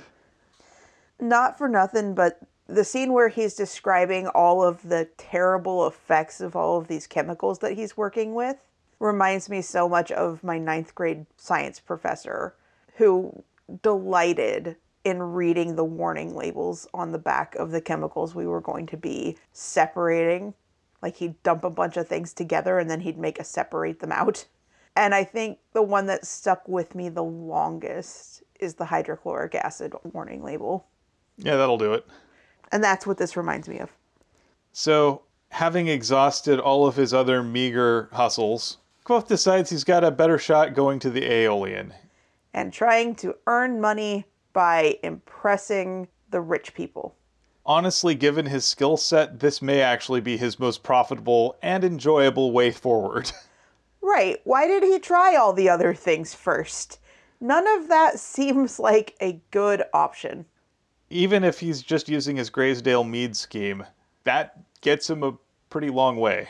Not 1.20 1.58
for 1.58 1.68
nothing, 1.68 2.14
but 2.14 2.40
the 2.66 2.84
scene 2.84 3.12
where 3.12 3.28
he's 3.28 3.54
describing 3.54 4.28
all 4.28 4.62
of 4.62 4.88
the 4.88 5.08
terrible 5.18 5.86
effects 5.86 6.40
of 6.40 6.56
all 6.56 6.78
of 6.78 6.88
these 6.88 7.06
chemicals 7.06 7.58
that 7.58 7.74
he's 7.74 7.96
working 7.96 8.34
with 8.34 8.56
reminds 8.98 9.50
me 9.50 9.60
so 9.60 9.88
much 9.88 10.10
of 10.12 10.42
my 10.42 10.56
ninth 10.56 10.94
grade 10.94 11.26
science 11.36 11.80
professor 11.80 12.54
who 12.94 13.42
delighted 13.82 14.76
in 15.04 15.22
reading 15.22 15.76
the 15.76 15.84
warning 15.84 16.34
labels 16.34 16.86
on 16.92 17.12
the 17.12 17.18
back 17.18 17.54
of 17.56 17.70
the 17.70 17.80
chemicals 17.80 18.34
we 18.34 18.46
were 18.46 18.60
going 18.60 18.86
to 18.86 18.96
be 18.96 19.36
separating. 19.52 20.54
Like 21.02 21.16
he'd 21.16 21.42
dump 21.42 21.64
a 21.64 21.70
bunch 21.70 21.96
of 21.96 22.06
things 22.06 22.32
together 22.32 22.78
and 22.78 22.90
then 22.90 23.00
he'd 23.00 23.18
make 23.18 23.40
us 23.40 23.48
separate 23.48 24.00
them 24.00 24.12
out. 24.12 24.44
And 24.96 25.14
I 25.14 25.24
think 25.24 25.58
the 25.72 25.82
one 25.82 26.06
that 26.06 26.26
stuck 26.26 26.68
with 26.68 26.94
me 26.94 27.08
the 27.08 27.22
longest 27.22 28.42
is 28.58 28.74
the 28.74 28.84
hydrochloric 28.84 29.54
acid 29.54 29.94
warning 30.12 30.42
label. 30.42 30.86
Yeah, 31.38 31.56
that'll 31.56 31.78
do 31.78 31.94
it. 31.94 32.06
And 32.72 32.84
that's 32.84 33.06
what 33.06 33.16
this 33.16 33.36
reminds 33.36 33.68
me 33.68 33.78
of. 33.78 33.90
So, 34.72 35.22
having 35.48 35.88
exhausted 35.88 36.60
all 36.60 36.86
of 36.86 36.96
his 36.96 37.14
other 37.14 37.42
meager 37.42 38.08
hustles, 38.12 38.78
Kvothe 39.04 39.26
decides 39.26 39.70
he's 39.70 39.84
got 39.84 40.04
a 40.04 40.10
better 40.10 40.38
shot 40.38 40.74
going 40.74 40.98
to 41.00 41.10
the 41.10 41.22
Eolian. 41.22 41.92
And 42.52 42.72
trying 42.72 43.14
to 43.16 43.36
earn 43.46 43.80
money 43.80 44.26
by 44.52 44.98
impressing 45.02 46.08
the 46.30 46.40
rich 46.40 46.74
people. 46.74 47.14
Honestly, 47.66 48.14
given 48.14 48.46
his 48.46 48.64
skill 48.64 48.96
set, 48.96 49.40
this 49.40 49.60
may 49.60 49.80
actually 49.80 50.20
be 50.20 50.36
his 50.36 50.58
most 50.58 50.82
profitable 50.82 51.56
and 51.62 51.84
enjoyable 51.84 52.52
way 52.52 52.70
forward. 52.70 53.30
Right. 54.02 54.40
Why 54.44 54.66
did 54.66 54.82
he 54.82 54.98
try 54.98 55.36
all 55.36 55.52
the 55.52 55.68
other 55.68 55.92
things 55.92 56.34
first? 56.34 56.98
None 57.38 57.68
of 57.68 57.88
that 57.88 58.18
seems 58.18 58.80
like 58.80 59.14
a 59.20 59.40
good 59.50 59.82
option 59.92 60.46
even 61.10 61.42
if 61.42 61.58
he's 61.58 61.82
just 61.82 62.08
using 62.08 62.36
his 62.36 62.48
Greysdale 62.48 63.04
Mead 63.04 63.36
scheme, 63.36 63.84
that 64.24 64.56
gets 64.80 65.10
him 65.10 65.22
a 65.22 65.36
pretty 65.68 65.90
long 65.90 66.16
way. 66.16 66.48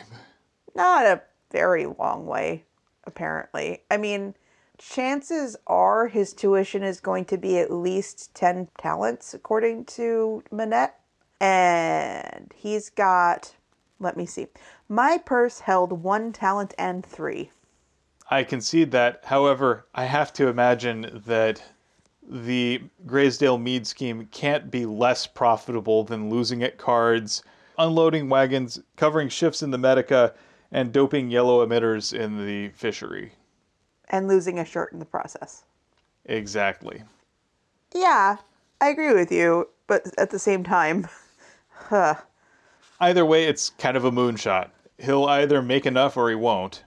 Not 0.75 1.07
a 1.07 1.23
very 1.51 1.87
long 1.87 2.27
way, 2.27 2.65
apparently. 3.05 3.83
I 3.91 3.97
mean, 3.97 4.35
chances 4.81 5.57
are 5.67 6.09
his 6.09 6.33
tuition 6.33 6.83
is 6.83 7.01
going 7.01 7.27
to 7.27 7.39
be 7.39 7.59
at 7.59 7.71
least 7.71 8.35
10 8.35 8.69
talents, 8.79 9.35
according 9.35 9.85
to 9.85 10.43
Manet. 10.51 10.95
And 11.41 12.53
he's 12.57 12.91
got, 12.91 13.55
let 13.99 14.17
me 14.17 14.27
see, 14.27 14.49
my 14.89 15.19
purse 15.19 15.61
held 15.61 16.03
one 16.03 16.33
talent 16.33 16.75
and 16.79 17.05
three. 17.05 17.51
I 18.31 18.45
concede 18.45 18.91
that. 18.93 19.23
However, 19.25 19.87
I 19.95 20.05
have 20.05 20.33
to 20.35 20.49
imagine 20.49 21.23
that 21.27 21.63
the 22.29 22.83
Greysdale 23.07 23.59
Mead 23.59 23.87
scheme 23.87 24.27
can't 24.31 24.71
be 24.71 24.87
less 24.87 25.27
profitable 25.27 26.05
than 26.05 26.31
losing 26.31 26.63
at 26.63 26.79
cards, 26.79 27.43
unloading 27.79 28.29
wagons, 28.29 28.81
covering 28.97 29.29
shifts 29.29 29.63
in 29.63 29.71
the 29.71 29.79
Medica, 29.79 30.35
and 30.71 30.93
doping 30.93 31.31
yellow 31.31 31.67
emitters 31.67 32.17
in 32.17 32.47
the 32.47 32.69
fishery. 32.71 33.33
And 34.11 34.29
losing 34.29 34.59
a 34.59 34.65
shirt 34.65 34.93
in 34.93 34.99
the 34.99 35.05
process. 35.05 35.65
Exactly. 36.27 37.03
Yeah, 37.95 38.37
I 38.81 38.89
agree 38.89 39.15
with 39.15 39.33
you, 39.33 39.69
but 39.87 40.07
at 40.19 40.31
the 40.31 40.39
same 40.39 40.65
time, 40.65 41.09
huh. 41.71 42.17
Either 43.01 43.25
way, 43.25 43.45
it's 43.45 43.71
kind 43.71 43.97
of 43.97 44.05
a 44.05 44.11
moonshot. 44.11 44.71
He'll 44.99 45.25
either 45.25 45.63
make 45.63 45.87
enough 45.87 46.17
or 46.17 46.29
he 46.29 46.35
won't. 46.35 46.85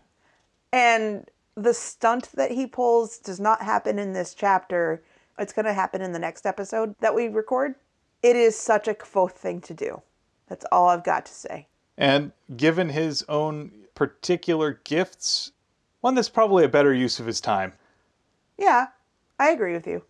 And 0.71 1.29
the 1.55 1.73
stunt 1.73 2.29
that 2.33 2.51
he 2.51 2.67
pulls 2.67 3.17
does 3.17 3.39
not 3.39 3.61
happen 3.61 3.97
in 3.97 4.13
this 4.13 4.33
chapter 4.33 5.01
it's 5.39 5.53
going 5.53 5.65
to 5.65 5.73
happen 5.73 6.01
in 6.01 6.11
the 6.11 6.19
next 6.19 6.45
episode 6.45 6.95
that 6.99 7.15
we 7.15 7.27
record. 7.27 7.75
It 8.21 8.35
is 8.35 8.57
such 8.57 8.87
a 8.87 8.93
Kvothe 8.93 9.31
thing 9.31 9.61
to 9.61 9.73
do. 9.73 10.01
That's 10.47 10.65
all 10.71 10.89
I've 10.89 11.03
got 11.03 11.25
to 11.25 11.33
say. 11.33 11.67
And 11.97 12.31
given 12.55 12.89
his 12.89 13.23
own 13.27 13.71
particular 13.95 14.79
gifts, 14.83 15.51
one 16.03 16.15
that's 16.15 16.27
probably 16.27 16.65
a 16.65 16.69
better 16.69 16.93
use 16.93 17.21
of 17.21 17.25
his 17.25 17.39
time. 17.39 17.71
Yeah, 18.57 18.87
I 19.39 19.51
agree 19.51 19.71
with 19.71 19.87
you. 19.87 20.03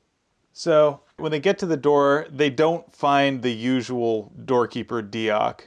So 0.52 1.02
when 1.18 1.32
they 1.32 1.40
get 1.40 1.60
to 1.60 1.68
the 1.68 1.78
door, 1.78 2.26
they 2.32 2.50
don't 2.50 2.92
find 2.92 3.44
the 3.44 3.54
usual 3.54 4.32
doorkeeper 4.44 5.04
Deoch. 5.04 5.62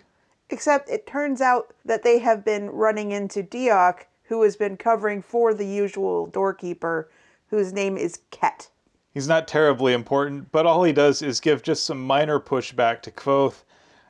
Except 0.51 0.91
it 0.91 1.07
turns 1.07 1.41
out 1.41 1.73
that 1.85 2.03
they 2.03 2.19
have 2.19 2.45
been 2.45 2.71
running 2.71 3.13
into 3.13 3.45
Deoch, 3.45 4.07
who 4.25 4.43
has 4.43 4.57
been 4.57 4.77
covering 4.77 5.23
for 5.23 5.55
the 5.55 5.65
usual 5.65 6.27
doorkeeper, 6.27 7.09
whose 7.51 7.73
name 7.73 7.97
is 7.97 8.19
Ket. 8.33 8.69
He's 9.15 9.29
not 9.29 9.47
terribly 9.47 9.93
important, 9.93 10.51
but 10.51 10.67
all 10.67 10.83
he 10.83 10.93
does 10.93 11.23
is 11.23 11.39
give 11.39 11.63
just 11.63 11.85
some 11.85 12.05
minor 12.05 12.41
pushback 12.41 13.01
to 13.03 13.13
Kvothe. 13.13 13.63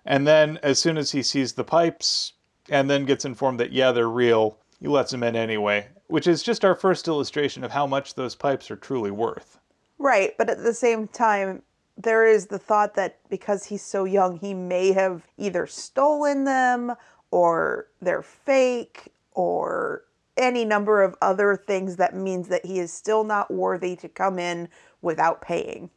And 0.06 0.26
then, 0.26 0.58
as 0.62 0.78
soon 0.78 0.96
as 0.96 1.12
he 1.12 1.22
sees 1.22 1.52
the 1.52 1.64
pipes, 1.64 2.32
and 2.70 2.88
then 2.88 3.04
gets 3.04 3.26
informed 3.26 3.60
that, 3.60 3.72
yeah, 3.72 3.92
they're 3.92 4.08
real, 4.08 4.56
he 4.80 4.88
lets 4.88 5.10
them 5.10 5.22
in 5.22 5.36
anyway, 5.36 5.88
which 6.08 6.26
is 6.26 6.42
just 6.42 6.64
our 6.64 6.74
first 6.74 7.08
illustration 7.08 7.64
of 7.64 7.70
how 7.70 7.86
much 7.86 8.14
those 8.14 8.34
pipes 8.34 8.70
are 8.70 8.76
truly 8.76 9.10
worth. 9.10 9.58
Right, 9.98 10.36
but 10.36 10.50
at 10.50 10.62
the 10.62 10.74
same 10.74 11.08
time, 11.08 11.62
there 11.96 12.26
is 12.26 12.46
the 12.46 12.58
thought 12.58 12.94
that 12.94 13.18
because 13.30 13.64
he's 13.64 13.82
so 13.82 14.04
young, 14.04 14.36
he 14.38 14.52
may 14.52 14.92
have 14.92 15.26
either 15.38 15.66
stolen 15.66 16.44
them 16.44 16.94
or 17.30 17.86
they're 18.00 18.22
fake 18.22 19.12
or 19.32 20.02
any 20.36 20.64
number 20.64 21.02
of 21.02 21.16
other 21.22 21.56
things 21.56 21.96
that 21.96 22.14
means 22.14 22.48
that 22.48 22.66
he 22.66 22.78
is 22.78 22.92
still 22.92 23.24
not 23.24 23.50
worthy 23.50 23.96
to 23.96 24.08
come 24.08 24.38
in 24.38 24.68
without 25.00 25.40
paying. 25.40 25.88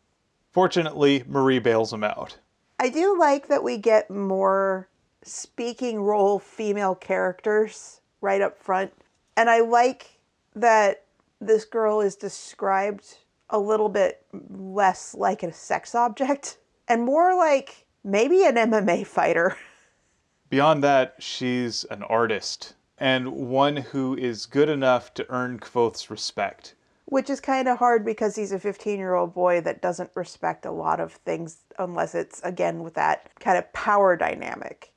Fortunately, 0.52 1.24
Marie 1.28 1.60
bails 1.60 1.92
him 1.92 2.04
out. 2.04 2.38
I 2.80 2.90
do 2.90 3.20
like 3.20 3.48
that 3.48 3.64
we 3.64 3.78
get 3.78 4.10
more 4.10 4.88
speaking 5.22 6.00
role 6.00 6.40
female 6.40 6.96
characters 6.96 8.00
right 8.22 8.42
up 8.42 8.62
front. 8.62 8.92
And 9.38 9.50
I 9.50 9.62
like 9.62 10.20
that 10.56 11.04
this 11.40 11.66
girl 11.66 12.02
is 12.02 12.16
described 12.16 13.18
a 13.50 13.60
little 13.60 13.90
bit 13.90 14.26
less 14.50 15.16
like 15.16 15.42
a 15.44 15.54
sex 15.54 15.96
object 15.96 16.58
and 16.88 17.04
more 17.04 17.36
like 17.36 17.86
maybe 18.04 18.44
an 18.46 18.56
MMA 18.56 19.06
fighter. 19.06 19.58
Beyond 20.50 20.84
that, 20.84 21.16
she's 21.20 21.84
an 21.86 22.04
artist. 22.04 22.74
and 22.98 23.32
one 23.32 23.78
who 23.78 24.18
is 24.18 24.46
good 24.46 24.68
enough 24.68 25.14
to 25.14 25.26
earn 25.30 25.60
Kvothe's 25.60 26.10
respect. 26.10 26.74
Which 27.06 27.30
is 27.30 27.40
kind 27.40 27.68
of 27.68 27.78
hard 27.78 28.04
because 28.04 28.36
he's 28.36 28.52
a 28.52 28.60
15 28.60 28.98
year 29.00 29.16
old 29.16 29.34
boy 29.34 29.62
that 29.62 29.82
doesn't 29.82 30.12
respect 30.16 30.66
a 30.66 30.72
lot 30.72 31.00
of 31.00 31.14
things 31.14 31.60
unless 31.78 32.14
it's, 32.14 32.42
again, 32.44 32.84
with 32.84 32.96
that 32.96 33.30
kind 33.40 33.58
of 33.58 33.72
power 33.74 34.18
dynamic. 34.18 34.92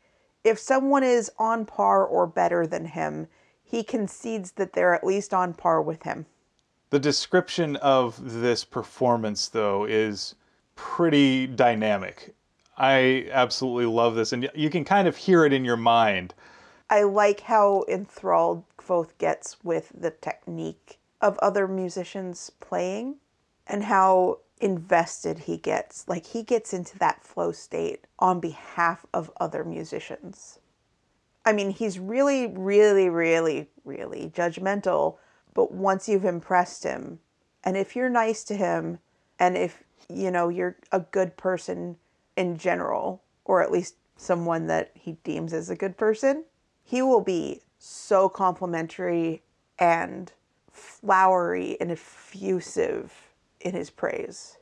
If 0.44 0.58
someone 0.58 1.04
is 1.04 1.30
on 1.38 1.66
par 1.66 2.04
or 2.04 2.26
better 2.26 2.66
than 2.66 2.86
him, 2.86 3.28
he 3.62 3.82
concedes 3.82 4.52
that 4.52 4.72
they're 4.72 4.94
at 4.94 5.04
least 5.04 5.32
on 5.32 5.54
par 5.54 5.80
with 5.80 6.02
him. 6.02 6.26
The 6.90 6.98
description 6.98 7.76
of 7.76 8.40
this 8.40 8.64
performance, 8.64 9.48
though, 9.48 9.84
is 9.84 10.34
pretty 10.74 11.46
dynamic. 11.46 12.34
I 12.76 13.28
absolutely 13.30 13.86
love 13.86 14.14
this, 14.14 14.32
and 14.32 14.50
you 14.54 14.68
can 14.68 14.84
kind 14.84 15.08
of 15.08 15.16
hear 15.16 15.44
it 15.44 15.52
in 15.52 15.64
your 15.64 15.76
mind. 15.76 16.34
I 16.90 17.04
like 17.04 17.40
how 17.40 17.84
enthralled 17.88 18.64
Kvothe 18.76 19.16
gets 19.18 19.62
with 19.64 19.92
the 19.98 20.10
technique 20.10 20.98
of 21.20 21.38
other 21.38 21.66
musicians 21.68 22.50
playing 22.60 23.16
and 23.66 23.84
how 23.84 24.40
invested 24.62 25.40
he 25.40 25.56
gets. 25.56 26.08
Like 26.08 26.26
he 26.26 26.42
gets 26.42 26.72
into 26.72 26.98
that 26.98 27.24
flow 27.24 27.52
state 27.52 28.06
on 28.18 28.40
behalf 28.40 29.04
of 29.12 29.30
other 29.38 29.64
musicians. 29.64 30.60
I 31.44 31.52
mean, 31.52 31.70
he's 31.70 31.98
really, 31.98 32.46
really, 32.46 33.08
really, 33.08 33.68
really 33.84 34.30
judgmental, 34.34 35.16
but 35.54 35.72
once 35.72 36.08
you've 36.08 36.24
impressed 36.24 36.84
him, 36.84 37.18
and 37.64 37.76
if 37.76 37.96
you're 37.96 38.08
nice 38.08 38.44
to 38.44 38.56
him, 38.56 39.00
and 39.38 39.56
if, 39.56 39.82
you 40.08 40.30
know, 40.30 40.48
you're 40.48 40.76
a 40.92 41.00
good 41.00 41.36
person 41.36 41.96
in 42.36 42.56
general, 42.56 43.22
or 43.44 43.60
at 43.60 43.72
least 43.72 43.96
someone 44.16 44.68
that 44.68 44.92
he 44.94 45.12
deems 45.24 45.52
as 45.52 45.68
a 45.68 45.76
good 45.76 45.96
person, 45.96 46.44
he 46.84 47.02
will 47.02 47.20
be 47.20 47.60
so 47.78 48.28
complimentary 48.28 49.42
and 49.78 50.32
flowery 50.70 51.76
and 51.80 51.90
effusive 51.90 53.31
in 53.62 53.74
his 53.74 53.90
praise. 53.90 54.58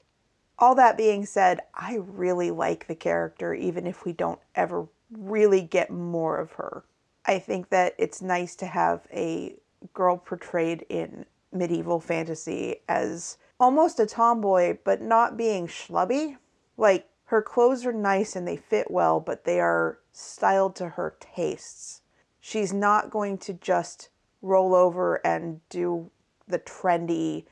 All 0.59 0.75
that 0.75 0.97
being 0.97 1.25
said, 1.25 1.61
I 1.75 1.99
really 2.02 2.50
like 2.50 2.87
the 2.87 2.95
character, 2.95 3.54
even 3.54 3.87
if 3.87 4.04
we 4.04 4.12
don't 4.12 4.40
ever 4.54 4.87
really 5.11 5.62
get 5.62 5.90
more 5.90 6.38
of 6.38 6.52
her. 6.52 6.85
I 7.25 7.38
think 7.38 7.71
that 7.71 7.95
it's 7.99 8.23
nice 8.23 8.57
to 8.57 8.66
have 8.66 9.07
a 9.12 9.57
girl 9.95 10.16
portrayed 10.16 10.85
in 10.88 11.25
medieval 11.52 12.00
fantasy 12.00 12.76
as 12.88 13.38
almost 13.59 14.00
a 14.00 14.07
tomboy, 14.07 14.78
but 14.85 15.00
not 15.00 15.37
being 15.37 15.66
schlubby. 15.66 16.37
Like, 16.76 17.09
her 17.25 17.42
clothes 17.42 17.87
are 17.87 17.92
nice 17.92 18.37
and 18.37 18.47
they 18.47 18.57
fit 18.57 18.90
well, 18.90 19.21
but 19.21 19.45
they 19.45 19.61
are 19.61 19.99
styled 20.12 20.75
to 20.76 20.90
her 20.90 21.14
tastes. 21.21 22.02
She's 22.40 22.73
not 22.73 23.11
going 23.11 23.38
to 23.38 23.54
just 23.54 24.09
roll 24.42 24.75
over 24.75 25.16
and 25.26 25.61
do 25.69 26.11
the 26.49 26.59
trendy 26.59 27.45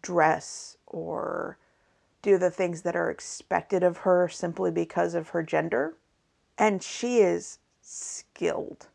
dress 0.00 0.75
or 0.86 1.58
do 2.22 2.38
the 2.38 2.50
things 2.50 2.82
that 2.82 2.96
are 2.96 3.10
expected 3.10 3.82
of 3.82 3.98
her 3.98 4.28
simply 4.28 4.70
because 4.70 5.14
of 5.14 5.28
her 5.28 5.42
gender. 5.42 5.94
And 6.58 6.82
she 6.82 7.18
is 7.18 7.58
skilled. 7.80 8.88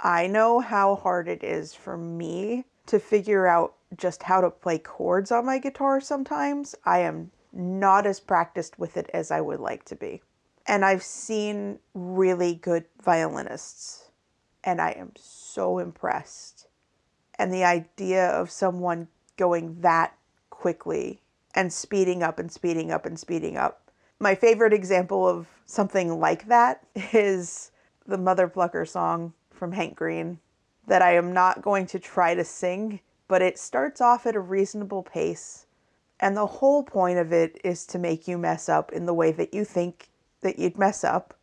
I 0.00 0.26
know 0.26 0.60
how 0.60 0.96
hard 0.96 1.28
it 1.28 1.42
is 1.42 1.72
for 1.72 1.96
me 1.96 2.64
to 2.86 2.98
figure 2.98 3.46
out 3.46 3.74
just 3.96 4.24
how 4.24 4.40
to 4.40 4.50
play 4.50 4.78
chords 4.78 5.30
on 5.30 5.46
my 5.46 5.58
guitar 5.58 6.00
sometimes. 6.00 6.74
I 6.84 6.98
am 7.00 7.30
not 7.52 8.06
as 8.06 8.20
practiced 8.20 8.78
with 8.78 8.96
it 8.96 9.08
as 9.14 9.30
I 9.30 9.40
would 9.40 9.60
like 9.60 9.84
to 9.86 9.96
be. 9.96 10.22
And 10.66 10.84
I've 10.84 11.02
seen 11.02 11.78
really 11.94 12.54
good 12.54 12.84
violinists, 13.02 14.10
and 14.64 14.80
I 14.80 14.90
am 14.90 15.12
so 15.16 15.78
impressed. 15.78 16.66
And 17.38 17.52
the 17.52 17.64
idea 17.64 18.28
of 18.28 18.50
someone 18.50 19.08
going 19.36 19.80
that 19.80 20.16
quickly 20.50 21.20
and 21.56 21.72
speeding 21.72 22.22
up 22.22 22.38
and 22.38 22.52
speeding 22.52 22.92
up 22.92 23.06
and 23.06 23.18
speeding 23.18 23.56
up. 23.56 23.90
My 24.20 24.34
favorite 24.34 24.72
example 24.72 25.26
of 25.26 25.48
something 25.64 26.20
like 26.20 26.46
that 26.48 26.86
is 27.12 27.72
the 28.06 28.18
Mother 28.18 28.46
Plucker 28.46 28.84
song 28.84 29.32
from 29.50 29.72
Hank 29.72 29.96
Green 29.96 30.38
that 30.86 31.02
I 31.02 31.14
am 31.14 31.32
not 31.32 31.62
going 31.62 31.86
to 31.86 31.98
try 31.98 32.34
to 32.34 32.44
sing, 32.44 33.00
but 33.26 33.42
it 33.42 33.58
starts 33.58 34.00
off 34.00 34.26
at 34.26 34.36
a 34.36 34.40
reasonable 34.40 35.02
pace. 35.02 35.66
And 36.20 36.36
the 36.36 36.46
whole 36.46 36.84
point 36.84 37.18
of 37.18 37.32
it 37.32 37.60
is 37.64 37.84
to 37.86 37.98
make 37.98 38.28
you 38.28 38.38
mess 38.38 38.68
up 38.68 38.92
in 38.92 39.06
the 39.06 39.14
way 39.14 39.32
that 39.32 39.52
you 39.52 39.64
think 39.64 40.08
that 40.42 40.58
you'd 40.58 40.78
mess 40.78 41.02
up. 41.02 41.34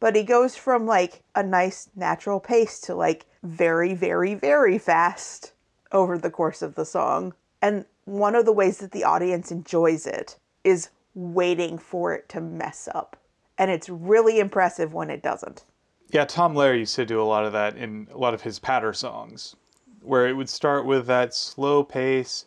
But 0.00 0.14
he 0.14 0.22
goes 0.22 0.56
from 0.56 0.86
like 0.86 1.22
a 1.34 1.42
nice 1.42 1.88
natural 1.96 2.40
pace 2.40 2.80
to 2.82 2.94
like 2.94 3.26
very, 3.42 3.94
very, 3.94 4.34
very 4.34 4.78
fast 4.78 5.52
over 5.92 6.18
the 6.18 6.30
course 6.30 6.62
of 6.62 6.74
the 6.74 6.84
song. 6.84 7.34
And 7.62 7.84
one 8.10 8.34
of 8.34 8.44
the 8.44 8.52
ways 8.52 8.78
that 8.78 8.90
the 8.90 9.04
audience 9.04 9.52
enjoys 9.52 10.06
it 10.06 10.36
is 10.64 10.90
waiting 11.14 11.78
for 11.78 12.12
it 12.12 12.28
to 12.30 12.40
mess 12.40 12.88
up. 12.94 13.16
And 13.56 13.70
it's 13.70 13.88
really 13.88 14.40
impressive 14.40 14.92
when 14.92 15.10
it 15.10 15.22
doesn't. 15.22 15.64
Yeah, 16.10 16.24
Tom 16.24 16.54
Lehrer 16.54 16.78
used 16.78 16.96
to 16.96 17.06
do 17.06 17.22
a 17.22 17.24
lot 17.24 17.44
of 17.44 17.52
that 17.52 17.76
in 17.76 18.08
a 18.12 18.18
lot 18.18 18.34
of 18.34 18.42
his 18.42 18.58
patter 18.58 18.92
songs, 18.92 19.54
where 20.02 20.26
it 20.26 20.32
would 20.32 20.48
start 20.48 20.86
with 20.86 21.06
that 21.06 21.34
slow 21.34 21.84
pace 21.84 22.46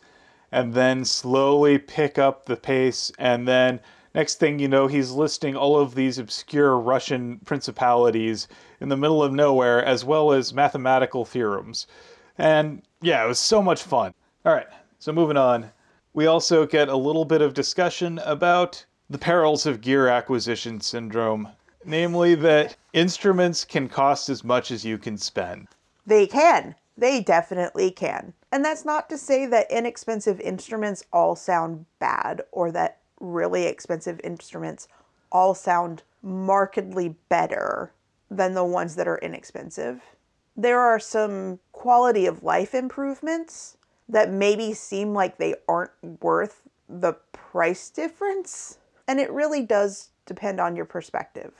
and 0.52 0.74
then 0.74 1.04
slowly 1.04 1.78
pick 1.78 2.18
up 2.18 2.44
the 2.44 2.56
pace. 2.56 3.10
And 3.18 3.48
then 3.48 3.80
next 4.14 4.38
thing 4.38 4.58
you 4.58 4.68
know, 4.68 4.86
he's 4.86 5.12
listing 5.12 5.56
all 5.56 5.78
of 5.78 5.94
these 5.94 6.18
obscure 6.18 6.78
Russian 6.78 7.38
principalities 7.46 8.48
in 8.80 8.90
the 8.90 8.96
middle 8.98 9.22
of 9.22 9.32
nowhere, 9.32 9.82
as 9.82 10.04
well 10.04 10.32
as 10.32 10.52
mathematical 10.52 11.24
theorems. 11.24 11.86
And 12.36 12.82
yeah, 13.00 13.24
it 13.24 13.28
was 13.28 13.38
so 13.38 13.62
much 13.62 13.82
fun. 13.82 14.12
All 14.44 14.52
right, 14.52 14.66
so 15.04 15.12
moving 15.12 15.36
on. 15.36 15.70
We 16.14 16.24
also 16.24 16.64
get 16.64 16.88
a 16.88 16.96
little 16.96 17.26
bit 17.26 17.42
of 17.42 17.52
discussion 17.52 18.18
about 18.24 18.86
the 19.10 19.18
perils 19.18 19.66
of 19.66 19.82
gear 19.82 20.08
acquisition 20.08 20.80
syndrome 20.80 21.50
namely 21.84 22.34
that 22.36 22.74
instruments 22.94 23.66
can 23.66 23.86
cost 23.86 24.30
as 24.30 24.42
much 24.42 24.70
as 24.70 24.82
you 24.82 24.96
can 24.96 25.18
spend. 25.18 25.68
They 26.06 26.26
can. 26.26 26.74
They 26.96 27.20
definitely 27.20 27.90
can. 27.90 28.32
And 28.50 28.64
that's 28.64 28.86
not 28.86 29.10
to 29.10 29.18
say 29.18 29.44
that 29.44 29.70
inexpensive 29.70 30.40
instruments 30.40 31.04
all 31.12 31.36
sound 31.36 31.84
bad 31.98 32.40
or 32.50 32.72
that 32.72 33.00
really 33.20 33.66
expensive 33.66 34.18
instruments 34.24 34.88
all 35.30 35.54
sound 35.54 36.02
markedly 36.22 37.14
better 37.28 37.92
than 38.30 38.54
the 38.54 38.64
ones 38.64 38.96
that 38.96 39.06
are 39.06 39.18
inexpensive. 39.18 40.00
There 40.56 40.80
are 40.80 40.98
some 40.98 41.58
quality 41.72 42.24
of 42.24 42.42
life 42.42 42.74
improvements 42.74 43.76
that 44.08 44.30
maybe 44.30 44.72
seem 44.72 45.12
like 45.12 45.38
they 45.38 45.54
aren't 45.68 45.92
worth 46.20 46.62
the 46.88 47.14
price 47.32 47.88
difference. 47.90 48.78
And 49.08 49.20
it 49.20 49.30
really 49.32 49.62
does 49.62 50.10
depend 50.26 50.60
on 50.60 50.76
your 50.76 50.84
perspective. 50.84 51.52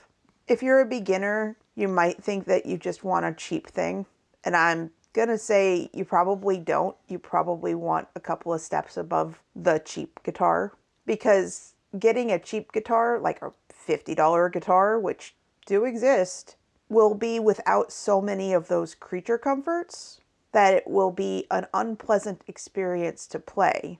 If 0.47 0.61
you're 0.61 0.81
a 0.81 0.85
beginner, 0.85 1.57
you 1.75 1.87
might 1.87 2.23
think 2.23 2.45
that 2.45 2.65
you 2.65 2.77
just 2.77 3.03
want 3.03 3.25
a 3.25 3.33
cheap 3.33 3.67
thing. 3.67 4.05
And 4.43 4.55
I'm 4.55 4.91
going 5.13 5.27
to 5.29 5.37
say 5.37 5.89
you 5.93 6.05
probably 6.05 6.57
don't. 6.57 6.95
You 7.07 7.17
probably 7.19 7.73
want 7.73 8.07
a 8.15 8.19
couple 8.19 8.53
of 8.53 8.61
steps 8.61 8.97
above 8.97 9.41
the 9.55 9.79
cheap 9.79 10.19
guitar 10.23 10.73
because 11.05 11.73
getting 11.97 12.31
a 12.31 12.39
cheap 12.39 12.71
guitar, 12.71 13.19
like 13.19 13.41
a 13.41 13.51
$50 13.87 14.51
guitar, 14.51 14.99
which 14.99 15.35
do 15.65 15.85
exist, 15.85 16.57
will 16.89 17.15
be 17.15 17.39
without 17.39 17.91
so 17.91 18.21
many 18.21 18.53
of 18.53 18.67
those 18.67 18.93
creature 18.93 19.37
comforts 19.37 20.19
that 20.55 20.73
it 20.73 20.87
will 20.87 21.11
be 21.11 21.45
an 21.51 21.67
unpleasant 21.73 22.41
experience 22.47 23.27
to 23.27 23.37
play. 23.37 23.99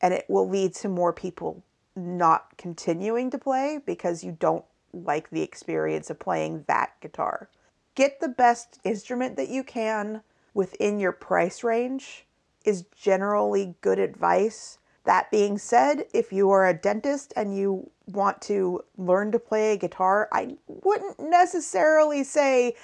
And 0.00 0.14
it 0.14 0.24
will 0.26 0.48
lead 0.48 0.74
to 0.76 0.88
more 0.88 1.12
people 1.12 1.62
not 1.94 2.56
continuing 2.56 3.28
to 3.28 3.36
play 3.36 3.78
because 3.84 4.24
you 4.24 4.34
don't 4.40 4.64
like 4.94 5.28
the 5.28 5.42
experience 5.42 6.08
of 6.08 6.18
playing 6.18 6.64
that 6.66 6.98
guitar. 7.02 7.50
Get 7.94 8.20
the 8.20 8.28
best 8.28 8.78
instrument 8.84 9.36
that 9.36 9.50
you 9.50 9.62
can 9.62 10.22
within 10.54 10.98
your 10.98 11.12
price 11.12 11.62
range 11.62 12.24
is 12.64 12.86
generally 12.96 13.74
good 13.82 13.98
advice. 13.98 14.78
That 15.04 15.30
being 15.30 15.58
said, 15.58 16.06
if 16.14 16.32
you 16.32 16.50
are 16.52 16.66
a 16.66 16.72
dentist 16.72 17.34
and 17.36 17.54
you 17.54 17.90
want 18.06 18.40
to 18.42 18.82
learn 18.96 19.30
to 19.32 19.38
play 19.38 19.74
a 19.74 19.76
guitar, 19.76 20.30
I 20.32 20.56
wouldn't 20.66 21.20
necessarily 21.20 22.24
say, 22.24 22.76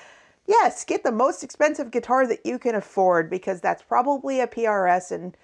yes, 0.48 0.84
get 0.84 1.04
the 1.04 1.12
most 1.12 1.44
expensive 1.44 1.92
guitar 1.92 2.26
that 2.26 2.44
you 2.44 2.58
can 2.58 2.74
afford 2.74 3.30
because 3.30 3.60
that's 3.60 3.82
probably 3.82 4.40
a 4.40 4.46
PRS 4.48 5.12
and 5.12 5.36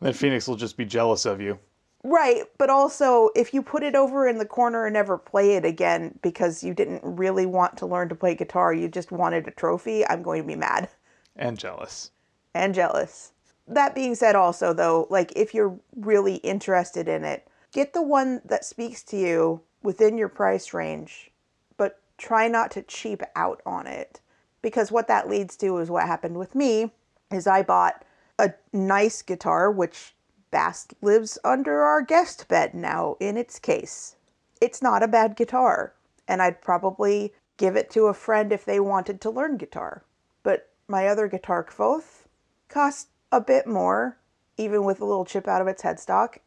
then 0.00 0.12
Phoenix 0.12 0.46
will 0.46 0.56
just 0.56 0.76
be 0.76 0.84
jealous 0.84 1.24
of 1.24 1.40
you. 1.40 1.58
Right, 2.04 2.44
but 2.58 2.70
also 2.70 3.30
if 3.34 3.52
you 3.52 3.62
put 3.62 3.82
it 3.82 3.96
over 3.96 4.28
in 4.28 4.38
the 4.38 4.46
corner 4.46 4.86
and 4.86 4.94
never 4.94 5.18
play 5.18 5.56
it 5.56 5.64
again 5.64 6.16
because 6.22 6.62
you 6.62 6.72
didn't 6.72 7.00
really 7.02 7.46
want 7.46 7.76
to 7.78 7.86
learn 7.86 8.08
to 8.10 8.14
play 8.14 8.34
guitar, 8.34 8.72
you 8.72 8.88
just 8.88 9.10
wanted 9.10 9.48
a 9.48 9.50
trophy, 9.50 10.06
I'm 10.06 10.22
going 10.22 10.42
to 10.42 10.46
be 10.46 10.54
mad. 10.54 10.88
And 11.34 11.58
jealous. 11.58 12.12
And 12.54 12.74
jealous. 12.74 13.32
That 13.66 13.94
being 13.94 14.14
said, 14.14 14.34
also, 14.34 14.72
though, 14.72 15.06
like 15.10 15.32
if 15.34 15.52
you're 15.52 15.78
really 15.96 16.36
interested 16.36 17.08
in 17.08 17.24
it, 17.24 17.46
get 17.72 17.92
the 17.92 18.02
one 18.02 18.40
that 18.44 18.64
speaks 18.64 19.02
to 19.04 19.16
you 19.16 19.60
within 19.82 20.16
your 20.16 20.28
price 20.28 20.72
range, 20.72 21.30
but 21.76 22.00
try 22.16 22.48
not 22.48 22.70
to 22.72 22.82
cheap 22.82 23.22
out 23.34 23.60
on 23.66 23.86
it 23.86 24.20
Because 24.68 24.92
what 24.92 25.08
that 25.08 25.30
leads 25.30 25.56
to 25.56 25.78
is 25.78 25.90
what 25.90 26.06
happened 26.06 26.36
with 26.36 26.54
me 26.54 26.92
is 27.30 27.46
I 27.46 27.62
bought 27.62 28.04
a 28.38 28.52
nice 28.70 29.22
guitar 29.22 29.70
which 29.70 30.14
Bast 30.50 30.92
lives 31.00 31.38
under 31.42 31.80
our 31.80 32.02
guest 32.02 32.48
bed 32.48 32.74
now 32.74 33.16
in 33.18 33.38
its 33.38 33.58
case. 33.58 34.16
It's 34.60 34.82
not 34.82 35.02
a 35.02 35.08
bad 35.08 35.36
guitar, 35.36 35.94
and 36.26 36.42
I'd 36.42 36.60
probably 36.60 37.32
give 37.56 37.76
it 37.76 37.88
to 37.92 38.08
a 38.08 38.14
friend 38.14 38.52
if 38.52 38.66
they 38.66 38.78
wanted 38.78 39.22
to 39.22 39.30
learn 39.30 39.56
guitar. 39.56 40.04
But 40.42 40.68
my 40.86 41.06
other 41.08 41.28
guitar, 41.28 41.64
Kvothe, 41.64 42.26
cost 42.68 43.08
a 43.32 43.40
bit 43.40 43.66
more, 43.66 44.18
even 44.58 44.84
with 44.84 45.00
a 45.00 45.06
little 45.06 45.24
chip 45.24 45.48
out 45.48 45.62
of 45.62 45.68
its 45.68 45.82
headstock, 45.82 46.38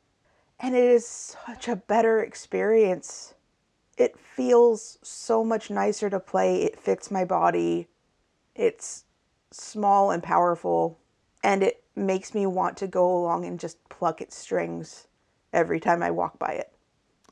and 0.60 0.76
it 0.76 0.84
is 0.84 1.08
such 1.48 1.68
a 1.68 1.76
better 1.76 2.22
experience. 2.22 3.34
It 3.98 4.16
feels 4.18 5.00
so 5.02 5.44
much 5.44 5.72
nicer 5.72 6.10
to 6.12 6.20
play. 6.20 6.64
It 6.64 6.80
fits 6.80 7.10
my 7.10 7.26
body. 7.26 7.88
It's 8.62 9.06
small 9.50 10.12
and 10.12 10.22
powerful, 10.22 11.00
and 11.44 11.64
it 11.64 11.84
makes 11.96 12.36
me 12.36 12.46
want 12.46 12.78
to 12.78 12.86
go 12.86 13.12
along 13.12 13.44
and 13.44 13.60
just 13.60 13.90
pluck 13.90 14.22
its 14.22 14.38
strings 14.38 15.08
every 15.52 15.80
time 15.80 16.04
I 16.04 16.12
walk 16.12 16.38
by 16.38 16.52
it. 16.52 16.72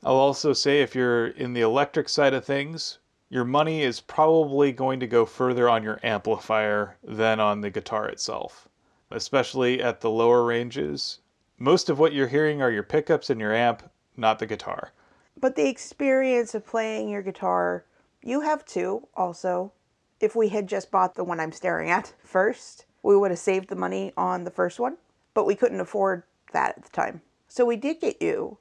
I'll 0.02 0.16
also 0.16 0.52
say 0.52 0.82
if 0.82 0.96
you're 0.96 1.28
in 1.28 1.52
the 1.52 1.60
electric 1.60 2.08
side 2.08 2.34
of 2.34 2.44
things, 2.44 2.98
your 3.28 3.44
money 3.44 3.82
is 3.82 4.00
probably 4.00 4.72
going 4.72 4.98
to 4.98 5.06
go 5.06 5.24
further 5.24 5.68
on 5.68 5.84
your 5.84 6.00
amplifier 6.02 6.96
than 7.04 7.38
on 7.38 7.60
the 7.60 7.70
guitar 7.70 8.08
itself, 8.08 8.68
especially 9.12 9.80
at 9.80 10.00
the 10.00 10.10
lower 10.10 10.42
ranges. 10.42 11.20
Most 11.58 11.88
of 11.88 12.00
what 12.00 12.12
you're 12.12 12.26
hearing 12.26 12.60
are 12.60 12.72
your 12.72 12.82
pickups 12.82 13.30
and 13.30 13.40
your 13.40 13.54
amp, 13.54 13.88
not 14.16 14.40
the 14.40 14.46
guitar. 14.46 14.90
But 15.38 15.54
the 15.54 15.68
experience 15.68 16.56
of 16.56 16.66
playing 16.66 17.08
your 17.08 17.22
guitar, 17.22 17.84
you 18.20 18.40
have 18.40 18.64
too, 18.64 19.06
also. 19.14 19.72
If 20.20 20.36
we 20.36 20.48
had 20.48 20.68
just 20.68 20.90
bought 20.90 21.14
the 21.14 21.24
one 21.24 21.40
I'm 21.40 21.52
staring 21.52 21.90
at 21.90 22.12
first, 22.24 22.86
we 23.02 23.16
would 23.16 23.30
have 23.30 23.40
saved 23.40 23.68
the 23.68 23.76
money 23.76 24.12
on 24.16 24.44
the 24.44 24.50
first 24.50 24.78
one, 24.78 24.98
but 25.34 25.46
we 25.46 25.54
couldn't 25.54 25.80
afford 25.80 26.22
that 26.52 26.76
at 26.76 26.84
the 26.84 26.90
time. 26.90 27.22
So 27.48 27.64
we 27.64 27.76
did 27.76 28.00
get 28.00 28.20
you 28.22 28.58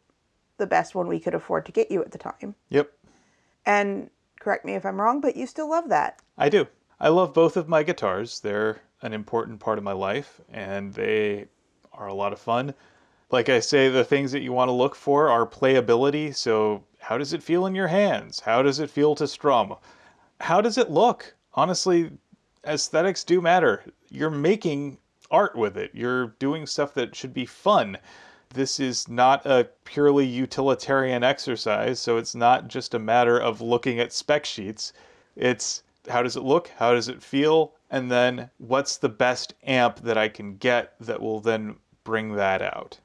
the 0.57 0.67
best 0.67 0.95
one 0.95 1.07
we 1.07 1.19
could 1.19 1.35
afford 1.35 1.65
to 1.65 1.71
get 1.71 1.91
you 1.91 2.01
at 2.01 2.11
the 2.11 2.17
time. 2.17 2.55
Yep, 2.69 2.91
And 3.65 4.09
correct 4.39 4.65
me 4.65 4.75
if 4.75 4.85
I'm 4.85 4.99
wrong, 4.99 5.21
but 5.21 5.35
you 5.35 5.45
still 5.45 5.69
love 5.69 5.89
that. 5.89 6.19
I 6.37 6.49
do. 6.49 6.67
I 6.99 7.09
love 7.09 7.33
both 7.33 7.55
of 7.55 7.69
my 7.69 7.83
guitars. 7.83 8.39
They're 8.39 8.81
an 9.01 9.13
important 9.13 9.59
part 9.59 9.77
of 9.77 9.83
my 9.83 9.93
life 9.93 10.41
and 10.51 10.93
they 10.93 11.47
are 11.93 12.07
a 12.07 12.13
lot 12.13 12.33
of 12.33 12.39
fun. 12.39 12.73
Like 13.31 13.47
I 13.47 13.59
say, 13.59 13.89
the 13.89 14.03
things 14.03 14.31
that 14.31 14.41
you 14.41 14.51
want 14.51 14.69
to 14.69 14.73
look 14.73 14.95
for 14.95 15.29
are 15.29 15.45
playability. 15.45 16.35
So, 16.35 16.83
how 16.99 17.17
does 17.17 17.31
it 17.31 17.43
feel 17.43 17.65
in 17.65 17.75
your 17.75 17.87
hands? 17.87 18.41
How 18.41 18.61
does 18.61 18.79
it 18.79 18.89
feel 18.89 19.15
to 19.15 19.27
strum? 19.27 19.75
How 20.41 20.61
does 20.61 20.77
it 20.77 20.89
look? 20.89 21.35
Honestly, 21.53 22.12
aesthetics 22.65 23.23
do 23.23 23.41
matter. 23.41 23.83
You're 24.09 24.29
making 24.29 24.97
art 25.31 25.55
with 25.55 25.77
it, 25.77 25.91
you're 25.93 26.27
doing 26.39 26.65
stuff 26.65 26.93
that 26.95 27.15
should 27.15 27.33
be 27.33 27.45
fun. 27.45 27.97
This 28.51 28.79
is 28.79 29.07
not 29.07 29.45
a 29.45 29.69
purely 29.83 30.25
utilitarian 30.25 31.23
exercise, 31.23 31.99
so 31.99 32.17
it's 32.17 32.33
not 32.33 32.67
just 32.67 32.95
a 32.95 32.99
matter 32.99 33.39
of 33.39 33.62
looking 33.62 33.99
at 33.99 34.12
spec 34.12 34.43
sheets. 34.43 34.91
It's 35.35 35.83
how 36.09 36.23
does 36.23 36.35
it 36.35 36.43
look? 36.43 36.69
How 36.77 36.93
does 36.93 37.07
it 37.07 37.21
feel? 37.21 37.73
And 37.91 38.09
then 38.09 38.49
what's 38.57 38.97
the 38.97 39.09
best 39.09 39.53
amp 39.63 39.97
that 40.01 40.17
I 40.17 40.29
can 40.29 40.57
get 40.57 40.93
that 40.99 41.21
will 41.21 41.39
then 41.39 41.75
bring 42.03 42.33
that 42.35 42.62
out? 42.62 42.99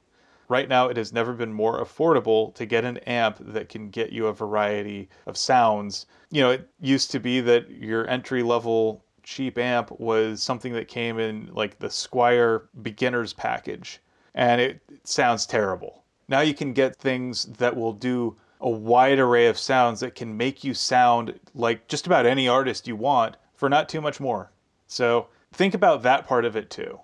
Right 0.47 0.69
now, 0.69 0.87
it 0.87 0.97
has 0.97 1.11
never 1.11 1.33
been 1.33 1.53
more 1.53 1.83
affordable 1.83 2.53
to 2.55 2.65
get 2.65 2.85
an 2.85 2.97
amp 2.99 3.37
that 3.39 3.69
can 3.69 3.89
get 3.89 4.11
you 4.11 4.27
a 4.27 4.33
variety 4.33 5.09
of 5.25 5.37
sounds. 5.37 6.05
You 6.29 6.41
know, 6.41 6.51
it 6.51 6.69
used 6.79 7.11
to 7.11 7.19
be 7.19 7.41
that 7.41 7.69
your 7.69 8.07
entry 8.07 8.43
level 8.43 9.03
cheap 9.23 9.57
amp 9.57 9.99
was 9.99 10.43
something 10.43 10.73
that 10.73 10.87
came 10.87 11.19
in 11.19 11.49
like 11.51 11.79
the 11.79 11.87
Squier 11.87 12.67
beginner's 12.81 13.33
package, 13.33 13.99
and 14.35 14.61
it 14.61 14.81
sounds 15.03 15.45
terrible. 15.45 16.03
Now 16.27 16.41
you 16.41 16.53
can 16.53 16.73
get 16.73 16.95
things 16.95 17.45
that 17.45 17.75
will 17.75 17.93
do 17.93 18.37
a 18.61 18.69
wide 18.69 19.19
array 19.19 19.47
of 19.47 19.57
sounds 19.57 19.99
that 19.99 20.15
can 20.15 20.37
make 20.37 20.63
you 20.63 20.73
sound 20.73 21.39
like 21.53 21.87
just 21.87 22.07
about 22.07 22.25
any 22.25 22.47
artist 22.47 22.87
you 22.87 22.95
want 22.95 23.35
for 23.53 23.69
not 23.69 23.89
too 23.89 24.01
much 24.01 24.19
more. 24.19 24.51
So 24.87 25.27
think 25.53 25.73
about 25.73 26.03
that 26.03 26.27
part 26.27 26.45
of 26.45 26.55
it 26.55 26.69
too. 26.69 26.99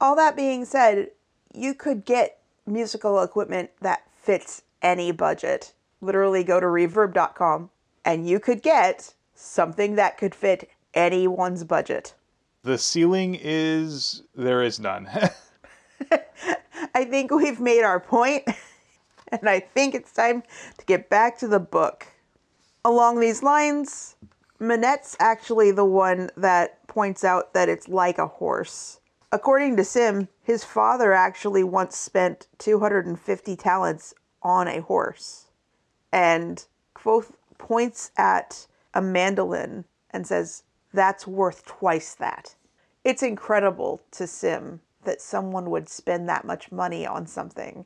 All 0.00 0.16
that 0.16 0.36
being 0.36 0.64
said, 0.64 1.10
you 1.54 1.74
could 1.74 2.04
get 2.04 2.37
musical 2.68 3.22
equipment 3.22 3.70
that 3.80 4.02
fits 4.14 4.62
any 4.82 5.12
budget. 5.12 5.72
Literally 6.00 6.44
go 6.44 6.60
to 6.60 6.66
reverb.com 6.66 7.70
and 8.04 8.28
you 8.28 8.40
could 8.40 8.62
get 8.62 9.14
something 9.34 9.96
that 9.96 10.18
could 10.18 10.34
fit 10.34 10.70
anyone's 10.94 11.64
budget. 11.64 12.14
The 12.62 12.78
ceiling 12.78 13.38
is 13.40 14.22
there 14.34 14.62
is 14.62 14.80
none. 14.80 15.08
I 16.94 17.04
think 17.04 17.30
we've 17.30 17.60
made 17.60 17.82
our 17.82 18.00
point, 18.00 18.44
and 19.28 19.48
I 19.48 19.60
think 19.60 19.94
it's 19.94 20.12
time 20.12 20.42
to 20.78 20.84
get 20.86 21.08
back 21.08 21.38
to 21.38 21.48
the 21.48 21.60
book. 21.60 22.06
Along 22.84 23.20
these 23.20 23.42
lines, 23.42 24.16
Manet's 24.58 25.16
actually 25.20 25.70
the 25.70 25.84
one 25.84 26.30
that 26.36 26.86
points 26.88 27.24
out 27.24 27.54
that 27.54 27.68
it's 27.68 27.88
like 27.88 28.18
a 28.18 28.26
horse. 28.26 29.00
According 29.30 29.76
to 29.76 29.84
Sim, 29.84 30.28
his 30.48 30.64
father 30.64 31.12
actually 31.12 31.62
once 31.62 31.94
spent 31.94 32.46
250 32.56 33.54
talents 33.54 34.14
on 34.42 34.66
a 34.66 34.80
horse. 34.80 35.48
And 36.10 36.64
Kvothe 36.94 37.34
points 37.58 38.12
at 38.16 38.66
a 38.94 39.02
mandolin 39.02 39.84
and 40.10 40.26
says, 40.26 40.62
That's 40.90 41.26
worth 41.26 41.66
twice 41.66 42.14
that. 42.14 42.54
It's 43.04 43.22
incredible 43.22 44.00
to 44.12 44.26
Sim 44.26 44.80
that 45.04 45.20
someone 45.20 45.68
would 45.68 45.86
spend 45.86 46.26
that 46.30 46.46
much 46.46 46.72
money 46.72 47.06
on 47.06 47.26
something. 47.26 47.84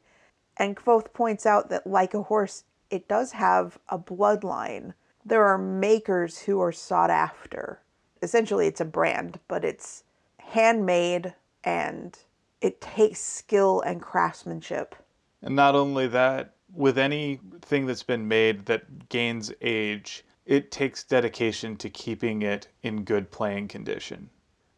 And 0.57 0.77
Kvothe 0.77 1.12
points 1.12 1.44
out 1.44 1.68
that, 1.70 1.85
like 1.85 2.14
a 2.14 2.22
horse, 2.22 2.62
it 2.90 3.09
does 3.09 3.33
have 3.33 3.77
a 3.88 3.98
bloodline. 3.98 4.94
There 5.25 5.44
are 5.44 5.59
makers 5.59 6.42
who 6.42 6.61
are 6.61 6.70
sought 6.70 7.11
after. 7.11 7.81
Essentially, 8.22 8.68
it's 8.68 8.81
a 8.81 8.85
brand, 8.85 9.40
but 9.48 9.64
it's 9.64 10.05
handmade 10.38 11.35
and 11.64 12.16
it 12.62 12.81
takes 12.81 13.20
skill 13.20 13.81
and 13.83 14.01
craftsmanship. 14.01 14.94
And 15.42 15.57
not 15.57 15.75
only 15.75 16.07
that, 16.07 16.55
with 16.72 16.96
anything 16.96 17.87
that's 17.87 18.05
been 18.05 18.29
made 18.29 18.66
that 18.66 19.09
gains 19.09 19.53
age, 19.61 20.25
it 20.46 20.70
takes 20.70 21.03
dedication 21.03 21.77
to 21.77 21.90
keeping 21.90 22.42
it 22.42 22.68
in 22.83 23.05
good 23.05 23.31
playing 23.31 23.68
condition. 23.68 24.31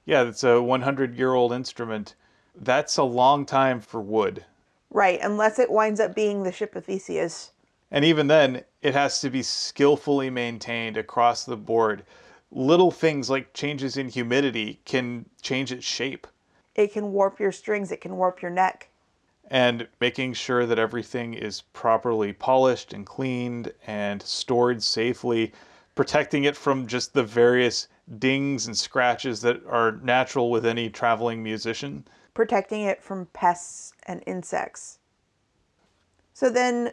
Yeah, 0.06 0.22
it's 0.22 0.42
a 0.42 0.62
100 0.62 1.16
year 1.16 1.34
old 1.34 1.52
instrument. 1.52 2.14
That's 2.54 2.96
a 2.96 3.04
long 3.04 3.44
time 3.44 3.80
for 3.80 4.00
wood. 4.00 4.44
Right, 4.90 5.20
unless 5.22 5.58
it 5.58 5.70
winds 5.70 6.00
up 6.00 6.14
being 6.14 6.42
the 6.42 6.52
ship 6.52 6.74
of 6.74 6.86
Theseus. 6.86 7.52
And 7.90 8.04
even 8.04 8.26
then, 8.26 8.64
it 8.80 8.94
has 8.94 9.20
to 9.20 9.30
be 9.30 9.42
skillfully 9.42 10.30
maintained 10.30 10.96
across 10.96 11.44
the 11.44 11.56
board. 11.56 12.04
Little 12.50 12.90
things 12.90 13.28
like 13.28 13.52
changes 13.52 13.96
in 13.96 14.08
humidity 14.08 14.80
can 14.84 15.26
change 15.42 15.70
its 15.72 15.84
shape. 15.84 16.26
It 16.74 16.92
can 16.92 17.12
warp 17.12 17.38
your 17.38 17.52
strings, 17.52 17.92
it 17.92 18.00
can 18.00 18.16
warp 18.16 18.42
your 18.42 18.50
neck. 18.50 18.88
and 19.50 19.87
making 20.00 20.32
sure 20.32 20.64
that 20.64 20.78
everything 20.78 21.34
is 21.34 21.60
properly 21.74 22.32
polished 22.32 22.94
and 22.94 23.04
cleaned 23.04 23.70
and 23.87 24.22
stored 24.22 24.82
safely, 24.82 25.52
protecting 25.94 26.44
it 26.44 26.56
from 26.56 26.87
just 26.87 27.12
the 27.12 27.22
various 27.22 27.88
dings 28.18 28.66
and 28.66 28.76
scratches 28.76 29.42
that 29.42 29.64
are 29.66 29.92
natural 30.02 30.50
with 30.50 30.64
any 30.64 30.88
traveling 30.88 31.42
musician. 31.42 32.06
protecting 32.32 32.82
it 32.82 33.02
from 33.02 33.26
pests 33.26 33.92
and 34.04 34.22
insects. 34.26 34.98
So 36.32 36.48
then 36.50 36.90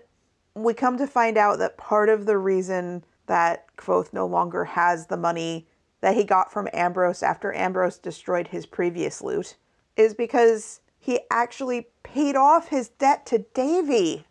we 0.54 0.74
come 0.74 0.98
to 0.98 1.08
find 1.08 1.38
out 1.38 1.58
that 1.60 1.78
part 1.78 2.10
of 2.10 2.26
the 2.26 2.38
reason 2.38 3.04
that 3.28 3.66
Kvothe 3.78 4.12
no 4.14 4.28
longer 4.28 4.66
has 4.66 5.08
the 5.08 5.18
money 5.18 5.68
that 6.02 6.16
he 6.16 6.24
got 6.26 6.52
from 6.52 6.68
Ambrose 6.74 7.24
after 7.24 7.54
Ambrose 7.56 7.98
destroyed 7.98 8.50
his 8.50 8.66
previous 8.66 9.22
lute 9.22 9.56
is 9.96 10.14
because 10.14 10.82
he 11.00 11.20
actually 11.30 11.88
paid 12.04 12.36
off 12.36 12.70
his 12.70 12.90
debt 12.90 13.26
to 13.28 13.40
Devi. 13.54 14.26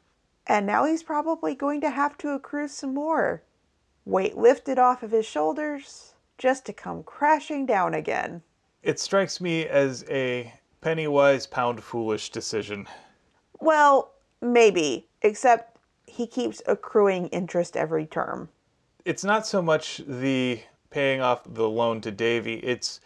And 0.47 0.67
now 0.67 0.85
he's 0.85 1.03
probably 1.03 1.55
going 1.55 1.81
to 1.83 1.91
have 1.91 2.17
to 2.19 2.31
accrue 2.31 2.69
some 2.69 2.95
more. 2.95 3.43
Weight 4.05 4.37
lifted 4.37 4.79
off 4.79 5.03
of 5.03 5.11
his 5.11 5.27
shoulders 5.27 6.15
just 6.39 6.65
to 6.67 6.73
come 6.73 7.03
crashing 7.03 7.67
down 7.67 7.95
again. 7.95 8.43
It 8.83 8.99
strikes 8.99 9.41
me 9.41 9.67
as 9.67 10.05
a 10.09 10.53
penny 10.81 11.07
wise, 11.07 11.47
pound 11.47 11.83
foolish 11.83 12.31
decision. 12.31 12.87
Well, 13.61 14.13
maybe, 14.41 15.07
except 15.23 15.77
he 16.07 16.27
keeps 16.27 16.63
accruing 16.67 17.29
interest 17.29 17.77
every 17.77 18.07
term. 18.07 18.49
It's 19.05 19.25
not 19.25 19.47
so 19.47 19.61
much 19.61 20.01
the 20.07 20.61
paying 20.91 21.21
off 21.21 21.43
the 21.47 21.69
loan 21.69 22.01
to 22.01 22.11
Devi, 22.11 22.55
it's 22.55 23.01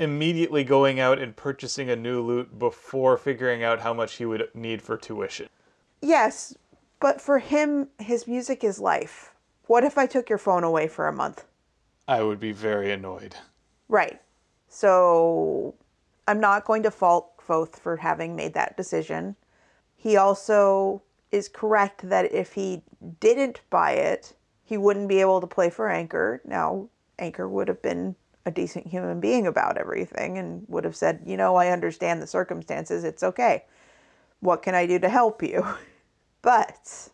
immediately 0.00 0.64
going 0.64 0.98
out 0.98 1.18
and 1.18 1.36
purchasing 1.36 1.90
a 1.90 1.94
new 1.94 2.22
lute 2.22 2.58
before 2.58 3.18
figuring 3.18 3.62
out 3.62 3.80
how 3.80 3.92
much 3.92 4.14
he 4.14 4.24
would 4.24 4.48
need 4.54 4.80
for 4.80 4.96
tuition. 4.96 5.48
Yes, 6.00 6.56
but 7.00 7.20
for 7.20 7.38
him, 7.38 7.88
his 7.98 8.26
music 8.26 8.64
is 8.64 8.80
life. 8.80 9.34
What 9.66 9.84
if 9.84 9.98
I 9.98 10.06
took 10.06 10.30
your 10.30 10.38
phone 10.38 10.64
away 10.64 10.88
for 10.88 11.06
a 11.06 11.12
month? 11.12 11.44
I 12.08 12.22
would 12.22 12.40
be 12.40 12.50
very 12.50 12.90
annoyed. 12.90 13.36
Right. 13.88 14.20
So 14.68 15.74
I'm 16.26 16.40
not 16.40 16.64
going 16.64 16.82
to 16.84 16.90
fault 16.90 17.36
Kvothe 17.36 17.76
for 17.76 17.98
having 17.98 18.34
made 18.34 18.54
that 18.54 18.78
decision. 18.78 19.36
He 19.96 20.16
also 20.16 21.02
is 21.30 21.48
correct 21.48 22.08
that 22.08 22.32
if 22.32 22.54
he 22.54 22.82
didn't 23.20 23.60
buy 23.68 23.92
it, 23.92 24.34
he 24.64 24.78
wouldn't 24.78 25.08
be 25.08 25.20
able 25.20 25.42
to 25.42 25.46
play 25.46 25.68
for 25.68 25.90
Anker. 25.90 26.40
Now, 26.44 26.88
Anker 27.18 27.48
would 27.48 27.68
have 27.68 27.82
been 27.82 28.16
a 28.46 28.50
decent 28.50 28.86
human 28.86 29.20
being 29.20 29.46
about 29.46 29.76
everything 29.76 30.38
and 30.38 30.64
would 30.68 30.84
have 30.84 30.96
said, 30.96 31.22
you 31.26 31.36
know, 31.36 31.56
I 31.56 31.68
understand 31.68 32.22
the 32.22 32.26
circumstances. 32.26 33.04
It's 33.04 33.22
okay. 33.22 33.64
What 34.40 34.62
can 34.62 34.74
I 34.74 34.86
do 34.86 34.98
to 34.98 35.08
help 35.08 35.42
you? 35.42 35.66
But 36.42 37.10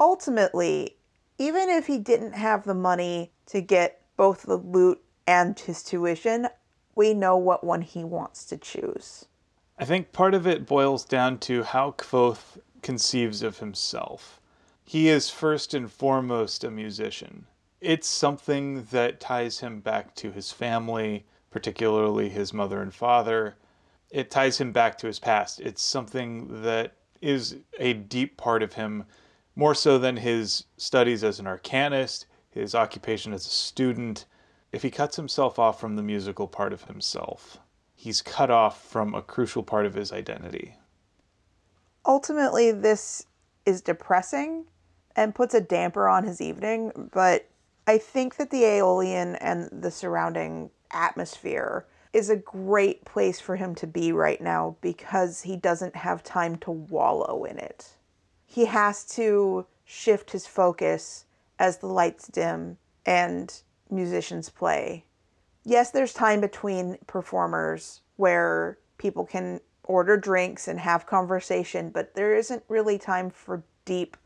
ultimately, 0.00 0.96
even 1.36 1.68
if 1.68 1.86
he 1.86 1.98
didn't 1.98 2.32
have 2.32 2.64
the 2.64 2.74
money 2.74 3.30
to 3.46 3.60
get 3.60 4.00
both 4.16 4.44
the 4.44 4.56
lute 4.56 5.02
and 5.26 5.58
his 5.58 5.82
tuition, 5.82 6.48
we 6.94 7.12
know 7.12 7.36
what 7.36 7.62
one 7.62 7.82
he 7.82 8.04
wants 8.04 8.46
to 8.46 8.56
choose. 8.56 9.26
I 9.78 9.84
think 9.84 10.12
part 10.12 10.34
of 10.34 10.46
it 10.46 10.66
boils 10.66 11.04
down 11.04 11.38
to 11.40 11.62
how 11.62 11.92
Kvothe 11.92 12.60
conceives 12.82 13.42
of 13.42 13.58
himself. 13.58 14.40
He 14.82 15.08
is 15.08 15.30
first 15.30 15.74
and 15.74 15.92
foremost 15.92 16.64
a 16.64 16.70
musician. 16.70 17.46
It's 17.80 18.08
something 18.08 18.84
that 18.90 19.20
ties 19.20 19.60
him 19.60 19.80
back 19.80 20.14
to 20.16 20.32
his 20.32 20.50
family, 20.50 21.26
particularly 21.50 22.28
his 22.28 22.52
mother 22.52 22.82
and 22.82 22.92
father. 22.92 23.56
It 24.10 24.30
ties 24.30 24.60
him 24.60 24.72
back 24.72 24.98
to 24.98 25.06
his 25.06 25.20
past. 25.20 25.60
It's 25.60 25.82
something 25.82 26.62
that 26.62 26.94
is 27.20 27.56
a 27.78 27.92
deep 27.92 28.36
part 28.36 28.62
of 28.62 28.72
him, 28.72 29.04
more 29.54 29.74
so 29.74 29.98
than 29.98 30.16
his 30.16 30.64
studies 30.76 31.22
as 31.22 31.38
an 31.38 31.46
arcanist, 31.46 32.26
his 32.50 32.74
occupation 32.74 33.32
as 33.32 33.46
a 33.46 33.50
student. 33.50 34.24
If 34.72 34.82
he 34.82 34.90
cuts 34.90 35.16
himself 35.16 35.58
off 35.58 35.80
from 35.80 35.94
the 35.96 36.02
musical 36.02 36.48
part 36.48 36.72
of 36.72 36.84
himself, 36.84 37.58
he's 37.94 38.22
cut 38.22 38.50
off 38.50 38.82
from 38.82 39.14
a 39.14 39.22
crucial 39.22 39.62
part 39.62 39.86
of 39.86 39.94
his 39.94 40.12
identity. 40.12 40.76
Ultimately, 42.04 42.72
this 42.72 43.26
is 43.64 43.82
depressing 43.82 44.64
and 45.14 45.34
puts 45.34 45.54
a 45.54 45.60
damper 45.60 46.08
on 46.08 46.24
his 46.24 46.40
evening, 46.40 47.10
but 47.12 47.48
I 47.88 47.96
think 47.96 48.36
that 48.36 48.50
the 48.50 48.64
Eolian 48.64 49.38
and 49.40 49.70
the 49.72 49.90
surrounding 49.90 50.68
atmosphere 50.90 51.86
is 52.12 52.28
a 52.28 52.36
great 52.36 53.06
place 53.06 53.40
for 53.40 53.56
him 53.56 53.74
to 53.76 53.86
be 53.86 54.12
right 54.12 54.42
now 54.42 54.76
because 54.82 55.40
he 55.40 55.56
doesn't 55.56 55.96
have 55.96 56.22
time 56.22 56.56
to 56.56 56.70
wallow 56.70 57.44
in 57.44 57.56
it. 57.56 57.88
He 58.44 58.66
has 58.66 59.04
to 59.14 59.64
shift 59.86 60.32
his 60.32 60.46
focus 60.46 61.24
as 61.58 61.78
the 61.78 61.86
lights 61.86 62.28
dim 62.28 62.76
and 63.06 63.58
musicians 63.88 64.50
play. 64.50 65.06
Yes, 65.64 65.90
there's 65.90 66.12
time 66.12 66.42
between 66.42 66.98
performers 67.06 68.02
where 68.16 68.76
people 68.98 69.24
can 69.24 69.62
order 69.84 70.18
drinks 70.18 70.68
and 70.68 70.78
have 70.78 71.06
conversation, 71.06 71.88
but 71.88 72.14
there 72.14 72.34
isn't 72.34 72.64
really 72.68 72.98
time 72.98 73.30
for 73.30 73.62
deep 73.86 74.18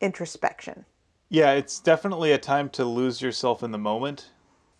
introspection. 0.00 0.86
Yeah, 1.32 1.52
it's 1.52 1.78
definitely 1.78 2.32
a 2.32 2.38
time 2.38 2.68
to 2.70 2.84
lose 2.84 3.22
yourself 3.22 3.62
in 3.62 3.70
the 3.70 3.78
moment 3.78 4.30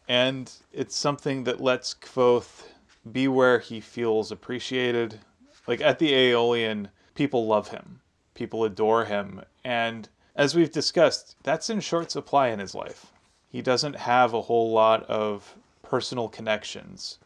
and 0.08 0.52
it's 0.72 0.96
something 0.96 1.44
that 1.44 1.60
lets 1.60 1.94
Kvothe 1.94 2.64
be 3.12 3.28
where 3.28 3.60
he 3.60 3.80
feels 3.80 4.32
appreciated. 4.32 5.20
Like 5.68 5.80
at 5.80 6.00
the 6.00 6.10
Eolian, 6.10 6.88
people 7.14 7.46
love 7.46 7.68
him, 7.68 8.00
people 8.34 8.64
adore 8.64 9.04
him, 9.04 9.42
and 9.62 10.08
as 10.34 10.56
we've 10.56 10.72
discussed, 10.72 11.36
that's 11.44 11.70
in 11.70 11.78
short 11.78 12.10
supply 12.10 12.48
in 12.48 12.58
his 12.58 12.74
life. 12.74 13.12
He 13.48 13.62
doesn't 13.62 13.94
have 13.94 14.34
a 14.34 14.42
whole 14.42 14.72
lot 14.72 15.04
of 15.04 15.54
personal 15.84 16.28
connections. 16.28 17.18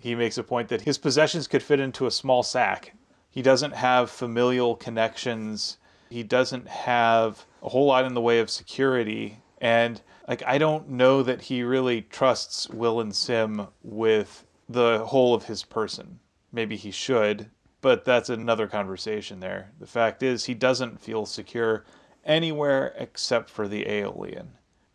He 0.00 0.14
makes 0.14 0.38
a 0.38 0.44
point 0.44 0.68
that 0.68 0.82
his 0.82 0.98
possessions 0.98 1.48
could 1.48 1.64
fit 1.64 1.80
into 1.80 2.06
a 2.06 2.12
small 2.12 2.44
sack. 2.44 2.94
He 3.28 3.42
doesn't 3.42 3.74
have 3.74 4.10
familial 4.12 4.76
connections. 4.76 5.78
He 6.10 6.22
doesn't 6.22 6.68
have 6.68 7.44
a 7.62 7.68
whole 7.68 7.86
lot 7.86 8.04
in 8.04 8.14
the 8.14 8.20
way 8.20 8.40
of 8.40 8.50
security. 8.50 9.40
And 9.60 10.00
like 10.26 10.42
I 10.46 10.58
don't 10.58 10.90
know 10.90 11.22
that 11.22 11.42
he 11.42 11.62
really 11.62 12.02
trusts 12.02 12.68
Will 12.68 13.00
and 13.00 13.14
Sim 13.14 13.68
with 13.82 14.44
the 14.68 15.04
whole 15.06 15.34
of 15.34 15.44
his 15.44 15.64
person. 15.64 16.20
Maybe 16.52 16.76
he 16.76 16.90
should, 16.90 17.50
but 17.80 18.04
that's 18.04 18.28
another 18.28 18.66
conversation 18.66 19.40
there. 19.40 19.72
The 19.78 19.86
fact 19.86 20.22
is 20.22 20.44
he 20.44 20.54
doesn't 20.54 21.00
feel 21.00 21.26
secure 21.26 21.84
anywhere 22.24 22.94
except 22.98 23.48
for 23.50 23.68
the 23.68 23.84
Eolian. 23.84 24.48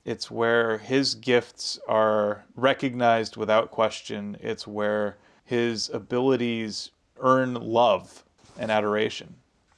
It's 0.06 0.30
where 0.30 0.78
his 0.80 1.15
gifts 1.15 1.80
are 1.88 2.45
recognized 2.56 3.38
without 3.38 3.71
question. 3.71 4.38
It's 4.41 4.67
where 4.67 5.17
his 5.45 5.89
abilities 5.89 6.91
earn 7.19 7.54
love 7.54 8.23
and 8.58 8.69
adoration. 8.69 9.36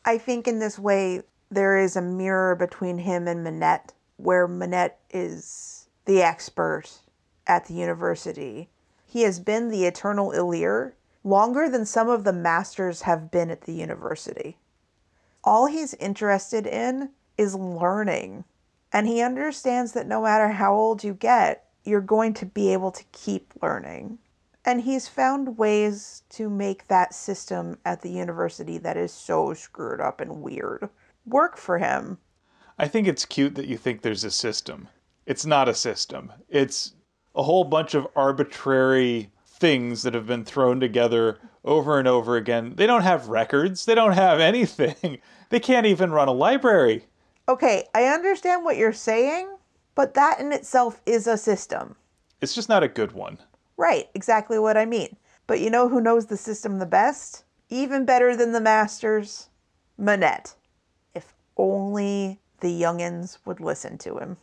I 0.08 0.20
think 0.20 0.48
in 0.48 0.60
this 0.60 0.78
way 0.78 1.24
there 1.50 1.78
is 1.78 1.96
a 1.96 2.02
mirror 2.02 2.56
between 2.56 3.00
him 3.00 3.28
and 3.28 3.44
Manet 3.44 3.94
where 4.18 4.48
Manet 4.48 4.98
is 5.10 5.88
the 6.06 6.22
expert 6.22 6.86
at 7.48 7.66
the 7.66 7.74
university. 7.74 8.70
He 9.06 9.24
has 9.24 9.40
been 9.40 9.70
the 9.70 9.86
eternal 9.86 10.32
Ilir 10.32 10.94
longer 11.24 11.68
than 11.68 11.86
some 11.86 12.08
of 12.08 12.24
the 12.24 12.34
masters 12.34 13.02
have 13.02 13.32
been 13.32 13.50
at 13.50 13.62
the 13.62 13.74
university. 13.74 14.58
All 15.44 15.66
he's 15.66 15.96
interested 15.96 16.68
in 16.68 17.10
is 17.38 17.56
learning. 17.56 18.46
And 18.94 19.08
he 19.08 19.22
understands 19.22 19.94
that 19.94 20.08
no 20.08 20.22
matter 20.22 20.50
how 20.50 20.76
old 20.76 21.04
you 21.04 21.14
get, 21.14 21.68
you're 21.84 22.00
going 22.00 22.34
to 22.36 22.46
be 22.46 22.72
able 22.72 22.92
to 22.92 23.04
keep 23.12 23.54
learning. 23.62 24.20
And 24.66 24.82
he's 24.82 25.08
found 25.08 25.60
ways 25.60 26.24
to 26.30 26.50
make 26.50 26.88
that 26.88 27.14
system 27.14 27.78
at 27.86 28.02
the 28.02 28.10
university 28.10 28.80
that 28.80 28.98
is 28.98 29.14
so 29.14 29.54
screwed 29.54 30.02
up 30.02 30.20
and 30.20 30.42
weird 30.42 30.90
work 31.26 31.56
for 31.56 31.78
him. 31.78 32.18
I 32.78 32.88
think 32.88 33.08
it's 33.08 33.26
cute 33.26 33.56
that 33.56 33.68
you 33.68 33.78
think 33.78 34.02
there's 34.02 34.24
a 34.24 34.32
system. 34.32 34.90
It's 35.28 35.46
not 35.46 35.70
a 35.70 35.74
system. 35.74 36.34
It's 36.50 36.94
a 37.36 37.44
whole 37.44 37.64
bunch 37.64 37.94
of 37.94 38.08
arbitrary 38.16 39.32
things 39.46 40.02
that 40.02 40.14
have 40.14 40.28
been 40.28 40.44
thrown 40.44 40.80
together 40.80 41.38
over 41.64 42.00
and 42.00 42.08
over 42.08 42.36
again. 42.36 42.74
They 42.76 42.88
don't 42.88 43.04
have 43.04 43.30
records, 43.30 43.86
they 43.86 43.96
don't 43.96 44.14
have 44.14 44.40
anything. 44.52 45.20
They 45.50 45.60
can't 45.60 45.86
even 45.86 46.12
run 46.12 46.28
a 46.28 46.34
library. 46.34 47.06
Okay, 47.48 47.86
I 47.94 48.06
understand 48.06 48.66
what 48.66 48.78
you're 48.78 48.94
saying, 48.94 49.48
but 49.94 50.16
that 50.16 50.40
in 50.40 50.52
itself 50.52 51.02
is 51.06 51.28
a 51.28 51.38
system. 51.38 51.96
It's 52.42 52.56
just 52.56 52.70
not 52.70 52.84
a 52.84 52.88
good 52.88 53.12
one. 53.12 53.38
Right, 53.78 54.10
exactly 54.14 54.60
what 54.60 54.78
I 54.78 54.86
mean. 54.86 55.18
But 55.48 55.60
you 55.60 55.70
know 55.70 55.90
who 55.90 56.02
knows 56.02 56.28
the 56.28 56.38
system 56.38 56.80
the 56.80 56.86
best? 56.86 57.44
Even 57.70 58.06
better 58.06 58.36
than 58.36 58.52
the 58.52 58.62
masters? 58.62 59.50
Manet. 59.98 60.56
If 61.14 61.34
only 61.58 62.40
the 62.60 62.82
youngins 62.82 63.38
would 63.46 63.60
listen 63.60 63.98
to 64.00 64.18
him. 64.18 64.38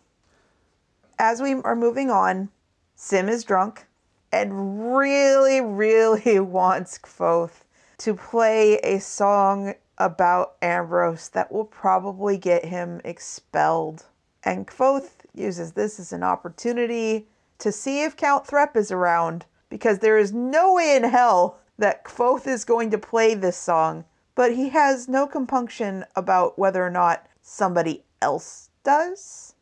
As 1.19 1.41
we 1.41 1.55
are 1.55 1.77
moving 1.77 2.11
on, 2.11 2.51
Sim 2.95 3.29
is 3.29 3.45
drunk 3.45 3.87
and 4.33 4.97
really, 4.97 5.61
really 5.61 6.41
wants 6.41 6.99
Kvothe 6.99 7.63
to 7.99 8.15
play 8.15 8.79
a 8.79 8.99
song 8.99 9.75
about 9.99 10.57
Ambrose 10.63 11.29
that 11.29 11.53
will 11.53 11.65
probably 11.65 12.39
get 12.39 12.65
him 12.65 13.01
expelled. 13.05 14.07
And 14.43 14.67
Kvothe 14.67 15.11
uses 15.35 15.73
this 15.73 16.01
as 16.01 16.13
an 16.13 16.23
opportunity 16.23 17.29
to 17.63 17.71
see 17.71 18.03
if 18.03 18.17
Count 18.17 18.45
Threp 18.45 18.77
is 18.77 18.91
around, 18.91 19.47
because 19.69 20.01
there 20.01 20.19
is 20.19 20.33
no 20.33 20.75
way 20.75 20.97
in 20.97 21.05
hell 21.05 21.61
that 21.79 22.05
Kvothe 22.05 22.49
is 22.49 22.65
going 22.65 22.91
to 22.91 22.99
play 22.99 23.35
this 23.35 23.57
song, 23.57 24.05
but 24.35 24.55
he 24.55 24.71
has 24.71 25.09
no 25.09 25.29
compunction 25.29 26.05
about 26.17 26.59
whether 26.59 26.85
or 26.85 26.91
not 26.91 27.27
somebody 27.41 28.05
else 28.21 28.71
does. 28.83 29.55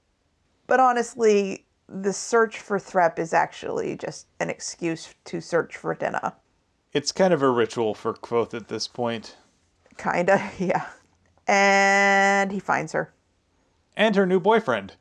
But 0.67 0.81
honestly, 0.81 1.67
the 1.89 2.15
search 2.15 2.59
for 2.59 2.79
Threp 2.79 3.19
is 3.19 3.35
actually 3.35 3.97
just 3.97 4.29
an 4.41 4.49
excuse 4.49 5.15
to 5.27 5.43
search 5.43 5.77
for 5.77 5.95
Denna. 5.95 6.37
It's 6.95 7.13
kind 7.13 7.35
of 7.35 7.43
a 7.43 7.51
ritual 7.51 7.95
for 7.95 8.15
Kvothe 8.15 8.55
at 8.55 8.69
this 8.69 8.89
point. 8.89 9.37
Kinda, 9.99 10.53
yeah. 10.59 10.87
And 11.47 12.51
he 12.51 12.61
finds 12.61 12.93
her. 12.93 13.13
And 13.95 14.17
her 14.17 14.25
new 14.25 14.41
boyfriend. 14.41 14.95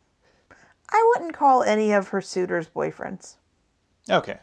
I 0.91 1.11
wouldn't 1.13 1.33
call 1.33 1.63
any 1.63 1.91
of 1.91 2.09
her 2.09 2.21
suitors 2.21 2.67
boyfriends. 2.67 3.35
Okay. 4.09 4.39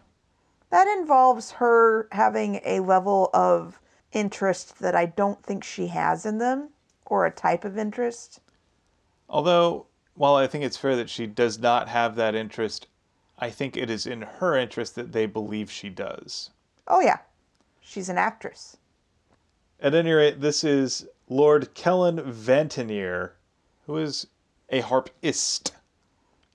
That 0.70 0.88
involves 0.88 1.52
her 1.52 2.08
having 2.12 2.60
a 2.64 2.80
level 2.80 3.30
of 3.32 3.80
interest 4.12 4.78
that 4.78 4.94
I 4.94 5.06
don't 5.06 5.42
think 5.42 5.64
she 5.64 5.88
has 5.88 6.26
in 6.26 6.38
them, 6.38 6.70
or 7.04 7.26
a 7.26 7.30
type 7.30 7.64
of 7.64 7.78
interest. 7.78 8.40
Although, 9.28 9.86
while 10.14 10.34
I 10.36 10.46
think 10.46 10.64
it's 10.64 10.76
fair 10.76 10.96
that 10.96 11.10
she 11.10 11.26
does 11.26 11.58
not 11.58 11.88
have 11.88 12.16
that 12.16 12.34
interest, 12.34 12.86
I 13.38 13.50
think 13.50 13.76
it 13.76 13.90
is 13.90 14.06
in 14.06 14.22
her 14.22 14.56
interest 14.56 14.94
that 14.94 15.12
they 15.12 15.26
believe 15.26 15.70
she 15.70 15.88
does. 15.88 16.50
Oh, 16.88 17.00
yeah. 17.00 17.18
She's 17.80 18.08
an 18.08 18.18
actress. 18.18 18.76
At 19.80 19.94
any 19.94 20.12
rate, 20.12 20.40
this 20.40 20.64
is 20.64 21.06
Lord 21.28 21.74
Kellin 21.74 22.18
Vantenier, 22.18 23.32
who 23.86 23.98
is 23.98 24.26
a 24.70 24.80
harpist. 24.80 25.72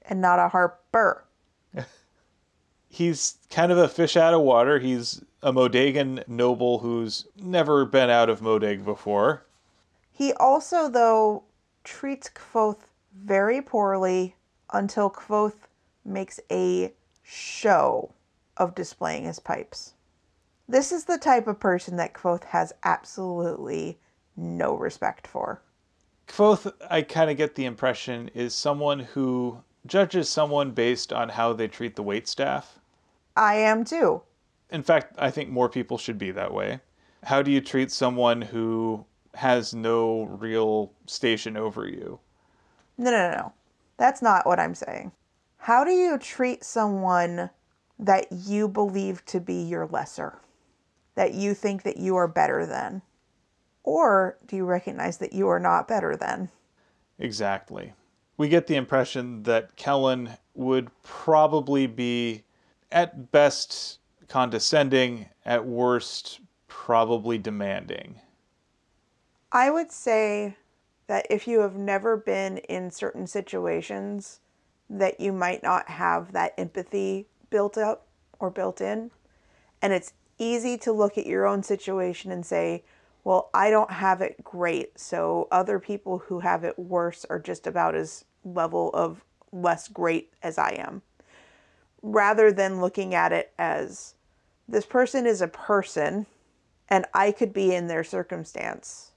And 0.05 0.21
not 0.21 0.39
a 0.39 0.49
harper. 0.49 1.25
he's 2.89 3.37
kind 3.49 3.71
of 3.71 3.77
a 3.77 3.87
fish 3.87 4.17
out 4.17 4.33
of 4.33 4.41
water. 4.41 4.79
He's 4.79 5.23
a 5.41 5.51
Modegan 5.51 6.27
noble 6.27 6.79
who's 6.79 7.27
never 7.35 7.85
been 7.85 8.09
out 8.09 8.29
of 8.29 8.41
Modeg 8.41 8.83
before. 8.83 9.45
He 10.11 10.33
also, 10.33 10.89
though, 10.89 11.43
treats 11.83 12.29
Kvothe 12.29 12.83
very 13.13 13.61
poorly 13.61 14.35
until 14.71 15.09
Kvothe 15.09 15.67
makes 16.05 16.39
a 16.51 16.93
show 17.23 18.13
of 18.57 18.75
displaying 18.75 19.23
his 19.23 19.39
pipes. 19.39 19.93
This 20.67 20.91
is 20.91 21.05
the 21.05 21.17
type 21.17 21.47
of 21.47 21.59
person 21.59 21.97
that 21.97 22.13
Kvothe 22.13 22.45
has 22.45 22.73
absolutely 22.83 23.99
no 24.35 24.75
respect 24.75 25.27
for. 25.27 25.61
Kvothe, 26.27 26.71
I 26.89 27.01
kind 27.01 27.29
of 27.29 27.37
get 27.37 27.55
the 27.55 27.65
impression, 27.65 28.29
is 28.33 28.53
someone 28.53 28.99
who 28.99 29.63
judges 29.85 30.29
someone 30.29 30.71
based 30.71 31.11
on 31.11 31.29
how 31.29 31.53
they 31.53 31.67
treat 31.67 31.95
the 31.95 32.03
wait 32.03 32.27
staff. 32.27 32.79
I 33.35 33.55
am 33.55 33.83
too. 33.83 34.21
In 34.69 34.83
fact, 34.83 35.15
I 35.17 35.31
think 35.31 35.49
more 35.49 35.69
people 35.69 35.97
should 35.97 36.17
be 36.17 36.31
that 36.31 36.53
way. 36.53 36.79
How 37.23 37.41
do 37.41 37.51
you 37.51 37.61
treat 37.61 37.91
someone 37.91 38.41
who 38.41 39.05
has 39.35 39.73
no 39.73 40.23
real 40.23 40.91
station 41.05 41.57
over 41.57 41.87
you? 41.87 42.19
No, 42.97 43.11
no, 43.11 43.29
no, 43.29 43.37
no. 43.37 43.53
That's 43.97 44.21
not 44.21 44.45
what 44.45 44.59
I'm 44.59 44.75
saying. 44.75 45.11
How 45.57 45.83
do 45.83 45.91
you 45.91 46.17
treat 46.17 46.63
someone 46.63 47.49
that 47.99 48.31
you 48.31 48.67
believe 48.67 49.23
to 49.25 49.39
be 49.39 49.61
your 49.61 49.85
lesser? 49.85 50.39
That 51.15 51.33
you 51.33 51.53
think 51.53 51.83
that 51.83 51.97
you 51.97 52.15
are 52.15 52.27
better 52.27 52.65
than? 52.65 53.01
Or 53.83 54.37
do 54.45 54.55
you 54.55 54.65
recognize 54.65 55.17
that 55.17 55.33
you 55.33 55.47
are 55.49 55.59
not 55.59 55.87
better 55.87 56.15
than? 56.15 56.49
Exactly. 57.19 57.93
We 58.41 58.49
get 58.49 58.65
the 58.65 58.75
impression 58.75 59.43
that 59.43 59.75
Kellin 59.75 60.35
would 60.55 60.89
probably 61.03 61.85
be, 61.85 62.41
at 62.91 63.31
best, 63.31 63.99
condescending, 64.29 65.29
at 65.45 65.63
worst, 65.63 66.39
probably 66.67 67.37
demanding. 67.37 68.19
I 69.51 69.69
would 69.69 69.91
say 69.91 70.57
that 71.05 71.27
if 71.29 71.47
you 71.47 71.59
have 71.59 71.75
never 71.75 72.17
been 72.17 72.57
in 72.57 72.89
certain 72.89 73.27
situations, 73.27 74.39
that 74.89 75.19
you 75.19 75.33
might 75.33 75.61
not 75.61 75.87
have 75.87 76.31
that 76.31 76.55
empathy 76.57 77.27
built 77.51 77.77
up 77.77 78.07
or 78.39 78.49
built 78.49 78.81
in. 78.81 79.11
And 79.83 79.93
it's 79.93 80.13
easy 80.39 80.79
to 80.79 80.91
look 80.91 81.15
at 81.19 81.27
your 81.27 81.45
own 81.45 81.61
situation 81.61 82.31
and 82.31 82.43
say, 82.43 82.85
well, 83.23 83.51
I 83.53 83.69
don't 83.69 83.91
have 83.91 84.21
it 84.21 84.43
great, 84.43 84.99
so 84.99 85.47
other 85.51 85.77
people 85.77 86.17
who 86.17 86.39
have 86.39 86.63
it 86.63 86.79
worse 86.79 87.23
are 87.29 87.37
just 87.37 87.67
about 87.67 87.93
as 87.93 88.25
level 88.43 88.89
of 88.93 89.23
less 89.51 89.87
great 89.87 90.33
as 90.41 90.57
I 90.57 90.71
am. 90.71 91.01
Rather 92.01 92.51
than 92.51 92.81
looking 92.81 93.13
at 93.13 93.31
it 93.31 93.53
as 93.59 94.15
this 94.67 94.85
person 94.85 95.25
is 95.25 95.41
a 95.41 95.47
person 95.47 96.25
and 96.89 97.05
I 97.13 97.31
could 97.31 97.53
be 97.53 97.73
in 97.73 97.87
their 97.87 98.03
circumstance. 98.03 99.11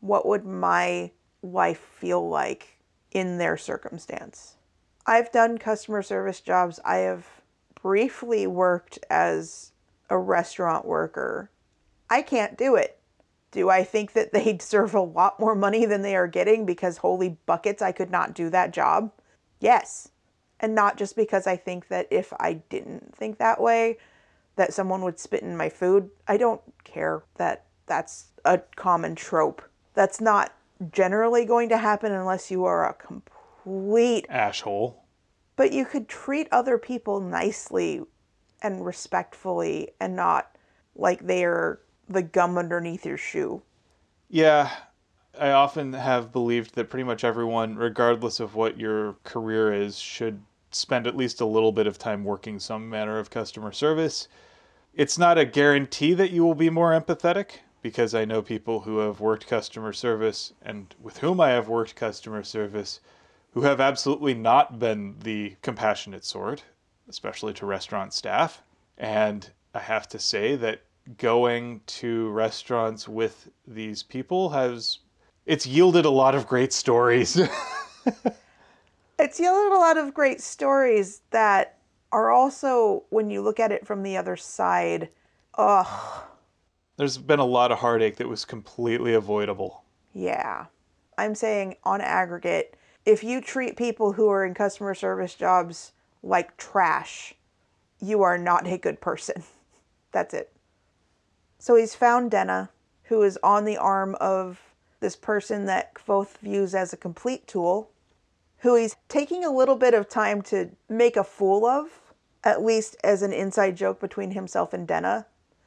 What 0.00 0.26
would 0.26 0.44
my 0.44 1.10
life 1.42 1.80
feel 1.98 2.26
like 2.28 2.78
in 3.10 3.38
their 3.38 3.56
circumstance? 3.56 4.56
I've 5.06 5.32
done 5.32 5.58
customer 5.58 6.02
service 6.02 6.40
jobs. 6.40 6.80
I 6.84 6.96
have 6.98 7.26
briefly 7.82 8.46
worked 8.46 8.98
as 9.10 9.72
a 10.10 10.18
restaurant 10.18 10.84
worker. 10.86 11.50
I 12.10 12.22
can't 12.22 12.56
do 12.56 12.76
it. 12.76 12.97
Do 13.50 13.70
I 13.70 13.84
think 13.84 14.12
that 14.12 14.32
they 14.32 14.52
deserve 14.54 14.94
a 14.94 15.00
lot 15.00 15.40
more 15.40 15.54
money 15.54 15.86
than 15.86 16.02
they 16.02 16.16
are 16.16 16.28
getting 16.28 16.66
because 16.66 16.98
holy 16.98 17.38
buckets, 17.46 17.82
I 17.82 17.92
could 17.92 18.10
not 18.10 18.34
do 18.34 18.50
that 18.50 18.72
job? 18.72 19.12
Yes. 19.60 20.10
And 20.60 20.74
not 20.74 20.96
just 20.96 21.16
because 21.16 21.46
I 21.46 21.56
think 21.56 21.88
that 21.88 22.08
if 22.10 22.32
I 22.38 22.54
didn't 22.54 23.14
think 23.14 23.38
that 23.38 23.60
way, 23.60 23.98
that 24.56 24.74
someone 24.74 25.02
would 25.02 25.18
spit 25.18 25.42
in 25.42 25.56
my 25.56 25.68
food. 25.68 26.10
I 26.26 26.36
don't 26.36 26.60
care 26.84 27.22
that 27.36 27.64
that's 27.86 28.26
a 28.44 28.58
common 28.76 29.14
trope. 29.14 29.62
That's 29.94 30.20
not 30.20 30.52
generally 30.92 31.44
going 31.44 31.68
to 31.70 31.78
happen 31.78 32.12
unless 32.12 32.50
you 32.50 32.64
are 32.64 32.88
a 32.88 32.94
complete 32.94 34.26
asshole. 34.28 35.04
But 35.56 35.72
you 35.72 35.84
could 35.84 36.08
treat 36.08 36.48
other 36.52 36.78
people 36.78 37.20
nicely 37.20 38.02
and 38.62 38.84
respectfully 38.84 39.90
and 40.00 40.14
not 40.14 40.50
like 40.94 41.26
they 41.26 41.44
are 41.44 41.80
the 42.08 42.22
gum 42.22 42.58
underneath 42.58 43.04
your 43.04 43.16
shoe. 43.16 43.62
Yeah, 44.28 44.70
I 45.38 45.50
often 45.50 45.92
have 45.92 46.32
believed 46.32 46.74
that 46.74 46.90
pretty 46.90 47.04
much 47.04 47.24
everyone, 47.24 47.76
regardless 47.76 48.40
of 48.40 48.54
what 48.54 48.78
your 48.78 49.16
career 49.24 49.72
is, 49.72 49.98
should 49.98 50.42
spend 50.70 51.06
at 51.06 51.16
least 51.16 51.40
a 51.40 51.46
little 51.46 51.72
bit 51.72 51.86
of 51.86 51.98
time 51.98 52.24
working 52.24 52.58
some 52.58 52.90
manner 52.90 53.18
of 53.18 53.30
customer 53.30 53.72
service. 53.72 54.28
It's 54.94 55.18
not 55.18 55.38
a 55.38 55.44
guarantee 55.44 56.14
that 56.14 56.30
you 56.30 56.44
will 56.44 56.54
be 56.54 56.70
more 56.70 56.90
empathetic, 56.90 57.60
because 57.80 58.14
I 58.14 58.24
know 58.24 58.42
people 58.42 58.80
who 58.80 58.98
have 58.98 59.20
worked 59.20 59.46
customer 59.46 59.92
service 59.92 60.52
and 60.60 60.94
with 61.00 61.18
whom 61.18 61.40
I 61.40 61.50
have 61.50 61.68
worked 61.68 61.94
customer 61.94 62.42
service 62.42 63.00
who 63.52 63.62
have 63.62 63.80
absolutely 63.80 64.34
not 64.34 64.78
been 64.78 65.14
the 65.22 65.56
compassionate 65.62 66.24
sort, 66.24 66.64
especially 67.08 67.54
to 67.54 67.66
restaurant 67.66 68.12
staff. 68.12 68.62
And 68.98 69.48
I 69.72 69.78
have 69.78 70.08
to 70.08 70.18
say 70.18 70.56
that 70.56 70.82
going 71.16 71.80
to 71.86 72.28
restaurants 72.30 73.08
with 73.08 73.48
these 73.66 74.02
people 74.02 74.50
has 74.50 74.98
it's 75.46 75.66
yielded 75.66 76.04
a 76.04 76.10
lot 76.10 76.34
of 76.34 76.46
great 76.46 76.72
stories. 76.72 77.36
it's 79.18 79.40
yielded 79.40 79.72
a 79.72 79.78
lot 79.78 79.96
of 79.96 80.12
great 80.12 80.42
stories 80.42 81.22
that 81.30 81.78
are 82.12 82.30
also 82.30 83.04
when 83.08 83.30
you 83.30 83.40
look 83.40 83.58
at 83.58 83.72
it 83.72 83.86
from 83.86 84.02
the 84.02 84.16
other 84.16 84.36
side, 84.36 85.08
ugh. 85.54 86.22
There's 86.98 87.16
been 87.16 87.38
a 87.38 87.44
lot 87.44 87.72
of 87.72 87.78
heartache 87.78 88.16
that 88.16 88.28
was 88.28 88.44
completely 88.44 89.14
avoidable. 89.14 89.84
Yeah. 90.12 90.66
I'm 91.16 91.34
saying 91.34 91.76
on 91.84 92.00
aggregate, 92.00 92.76
if 93.06 93.24
you 93.24 93.40
treat 93.40 93.76
people 93.76 94.12
who 94.12 94.28
are 94.28 94.44
in 94.44 94.52
customer 94.52 94.94
service 94.94 95.34
jobs 95.34 95.92
like 96.22 96.56
trash, 96.56 97.34
you 98.00 98.22
are 98.22 98.36
not 98.36 98.66
a 98.66 98.76
good 98.76 99.00
person. 99.00 99.42
That's 100.12 100.34
it. 100.34 100.52
So 101.58 101.74
he's 101.74 101.94
found 101.94 102.30
Denna, 102.30 102.70
who 103.04 103.22
is 103.22 103.38
on 103.42 103.64
the 103.64 103.76
arm 103.76 104.14
of 104.20 104.60
this 105.00 105.16
person 105.16 105.66
that 105.66 105.94
Kvothe 105.94 106.38
views 106.38 106.74
as 106.74 106.92
a 106.92 106.96
complete 106.96 107.46
tool, 107.46 107.90
who 108.58 108.74
he's 108.74 108.96
taking 109.08 109.44
a 109.44 109.50
little 109.50 109.76
bit 109.76 109.94
of 109.94 110.08
time 110.08 110.42
to 110.42 110.70
make 110.88 111.16
a 111.16 111.24
fool 111.24 111.66
of, 111.66 111.88
at 112.44 112.62
least 112.62 112.96
as 113.02 113.22
an 113.22 113.32
inside 113.32 113.76
joke 113.76 114.00
between 114.00 114.32
himself 114.32 114.72
and 114.72 114.86
Denna. 114.86 115.26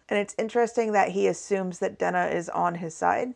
And 0.09 0.19
it's 0.19 0.35
interesting 0.37 0.91
that 0.93 1.09
he 1.09 1.27
assumes 1.27 1.79
that 1.79 1.99
Denna 1.99 2.25
is 2.27 2.49
on 2.49 2.75
his 2.75 2.95
side, 2.95 3.33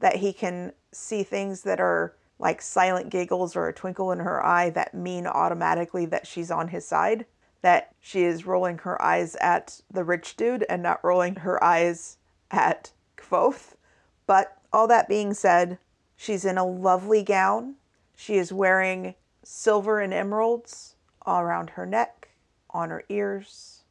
that 0.00 0.16
he 0.16 0.32
can 0.32 0.72
see 0.92 1.22
things 1.22 1.62
that 1.62 1.80
are 1.80 2.14
like 2.38 2.62
silent 2.62 3.10
giggles 3.10 3.54
or 3.54 3.68
a 3.68 3.72
twinkle 3.72 4.10
in 4.12 4.20
her 4.20 4.44
eye 4.44 4.70
that 4.70 4.94
mean 4.94 5.26
automatically 5.26 6.06
that 6.06 6.26
she's 6.26 6.50
on 6.50 6.68
his 6.68 6.86
side 6.86 7.26
that 7.62 7.94
she 8.00 8.24
is 8.24 8.46
rolling 8.46 8.78
her 8.78 9.00
eyes 9.02 9.36
at 9.36 9.80
the 9.90 10.04
rich 10.04 10.36
dude 10.36 10.64
and 10.68 10.82
not 10.82 11.04
rolling 11.04 11.36
her 11.36 11.62
eyes 11.62 12.16
at 12.50 12.92
Kvothe. 13.16 13.74
But 14.26 14.56
all 14.72 14.86
that 14.88 15.08
being 15.08 15.34
said, 15.34 15.78
she's 16.16 16.44
in 16.44 16.58
a 16.58 16.66
lovely 16.66 17.22
gown. 17.22 17.74
She 18.16 18.36
is 18.36 18.52
wearing 18.52 19.14
silver 19.42 20.00
and 20.00 20.14
emeralds 20.14 20.94
all 21.22 21.40
around 21.40 21.70
her 21.70 21.86
neck, 21.86 22.28
on 22.70 22.90
her 22.90 23.04
ears. 23.08 23.82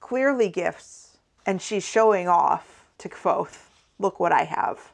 Clearly 0.00 0.48
gifts. 0.48 1.18
And 1.46 1.60
she's 1.60 1.86
showing 1.86 2.26
off 2.26 2.86
to 2.98 3.08
Kvothe. 3.08 3.58
Look 3.98 4.18
what 4.18 4.32
I 4.32 4.44
have. 4.44 4.92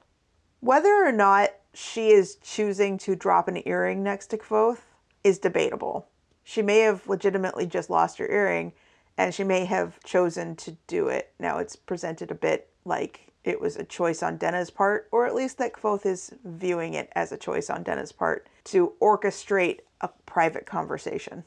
Whether 0.60 0.92
or 1.06 1.12
not 1.12 1.50
she 1.72 2.10
is 2.10 2.36
choosing 2.42 2.98
to 2.98 3.14
drop 3.14 3.48
an 3.48 3.62
earring 3.66 4.02
next 4.02 4.26
to 4.28 4.36
Kvothe 4.36 4.80
is 5.22 5.38
debatable 5.38 6.09
she 6.50 6.62
may 6.62 6.80
have 6.80 7.06
legitimately 7.06 7.64
just 7.64 7.88
lost 7.88 8.18
her 8.18 8.28
earring 8.28 8.72
and 9.16 9.32
she 9.32 9.44
may 9.44 9.64
have 9.64 10.02
chosen 10.02 10.56
to 10.56 10.76
do 10.88 11.06
it. 11.06 11.32
Now 11.38 11.58
it's 11.58 11.76
presented 11.76 12.32
a 12.32 12.34
bit 12.34 12.68
like 12.84 13.30
it 13.44 13.60
was 13.60 13.76
a 13.76 13.84
choice 13.84 14.20
on 14.20 14.36
Denna's 14.36 14.68
part, 14.68 15.08
or 15.12 15.26
at 15.26 15.34
least 15.36 15.58
that 15.58 15.74
Kvothe 15.74 16.04
is 16.04 16.34
viewing 16.44 16.94
it 16.94 17.08
as 17.14 17.30
a 17.30 17.36
choice 17.36 17.70
on 17.70 17.84
Denna's 17.84 18.10
part 18.10 18.48
to 18.64 18.94
orchestrate 19.00 19.78
a 20.00 20.08
private 20.26 20.66
conversation. 20.66 21.44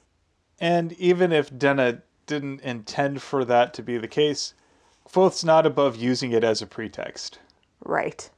And 0.61 0.93
even 0.93 1.33
if 1.33 1.55
Denna 1.57 2.01
didn't 2.25 2.61
intend 2.61 3.21
for 3.21 3.43
that 3.43 3.73
to 3.73 3.83
be 3.83 3.97
the 3.97 4.07
case, 4.07 4.53
Kvothe's 5.05 5.43
not 5.43 5.65
above 5.65 5.97
using 5.97 6.31
it 6.31 6.45
as 6.45 6.61
a 6.61 6.65
pretext. 6.65 7.39
Right. 7.83 8.29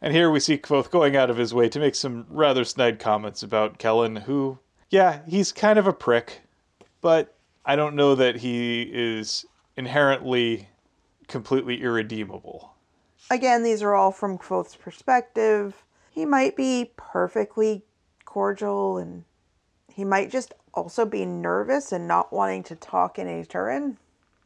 And 0.00 0.14
here 0.14 0.30
we 0.30 0.40
see 0.40 0.56
Kvothe 0.56 0.90
going 0.90 1.16
out 1.16 1.28
of 1.28 1.36
his 1.36 1.52
way 1.52 1.68
to 1.68 1.78
make 1.78 1.94
some 1.94 2.24
rather 2.30 2.64
snide 2.64 2.98
comments 2.98 3.42
about 3.42 3.76
Kellin, 3.76 4.16
who 4.16 4.58
yeah, 4.90 5.20
he's 5.26 5.52
kind 5.52 5.78
of 5.78 5.86
a 5.86 5.92
prick, 5.92 6.42
but 7.00 7.34
I 7.64 7.76
don't 7.76 7.96
know 7.96 8.14
that 8.14 8.36
he 8.36 8.82
is 8.82 9.46
inherently 9.76 10.68
completely 11.28 11.82
irredeemable. 11.82 12.74
Again, 13.30 13.62
these 13.62 13.82
are 13.82 13.94
all 13.94 14.12
from 14.12 14.38
Kvothe's 14.38 14.76
perspective. 14.76 15.82
He 16.10 16.24
might 16.24 16.56
be 16.56 16.92
perfectly 16.96 17.82
cordial 18.24 18.98
and 18.98 19.24
He 19.88 20.04
might 20.04 20.30
just 20.30 20.52
also 20.74 21.04
be 21.06 21.24
nervous 21.24 21.92
and 21.92 22.08
not 22.08 22.32
wanting 22.32 22.64
to 22.64 22.76
talk 22.76 23.18
in 23.18 23.28
Aturan. 23.28 23.96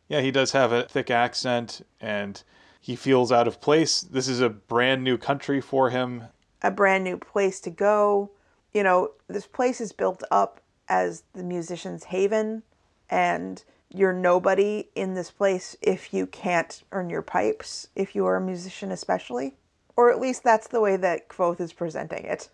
Yeah, 0.09 0.21
he 0.21 0.31
does 0.31 0.53
have 0.53 0.73
a 0.73 0.85
thick 0.85 1.11
accent 1.11 1.83
and 2.01 2.43
he 2.81 2.97
feels 2.97 3.33
out 3.33 3.49
of 3.49 3.61
place. 3.61 4.01
This 4.03 4.29
is 4.29 4.41
a 4.41 4.49
brand 4.49 5.03
new 5.03 5.19
country 5.19 5.61
for 5.61 5.91
him. 5.91 6.25
A 6.63 6.71
brand 6.71 7.05
new 7.05 7.17
place 7.17 7.61
to 7.61 7.71
go. 7.71 8.31
You 8.73 8.83
know, 8.83 9.13
this 9.29 9.47
place 9.47 9.81
is 9.81 9.93
built 9.93 10.23
up 10.31 10.61
as 10.89 11.23
the 11.35 11.43
musician's 11.43 12.05
haven, 12.05 12.63
and 13.11 13.63
you're 13.91 14.13
nobody 14.13 14.89
in 14.95 15.15
this 15.15 15.31
place 15.31 15.77
if 15.81 16.13
you 16.13 16.27
can't 16.27 16.83
earn 16.93 17.09
your 17.11 17.23
pipes, 17.23 17.89
if 17.95 18.15
you 18.15 18.27
are 18.27 18.37
a 18.37 18.41
musician, 18.41 18.91
especially. 18.91 19.57
Or 19.97 20.11
at 20.11 20.21
least 20.21 20.45
that's 20.45 20.69
the 20.69 20.81
way 20.81 20.97
that 20.97 21.29
Kvothe 21.29 21.61
is 21.61 21.73
presenting 21.73 22.25
it. 22.25 22.51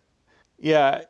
Yeah, 0.59 1.03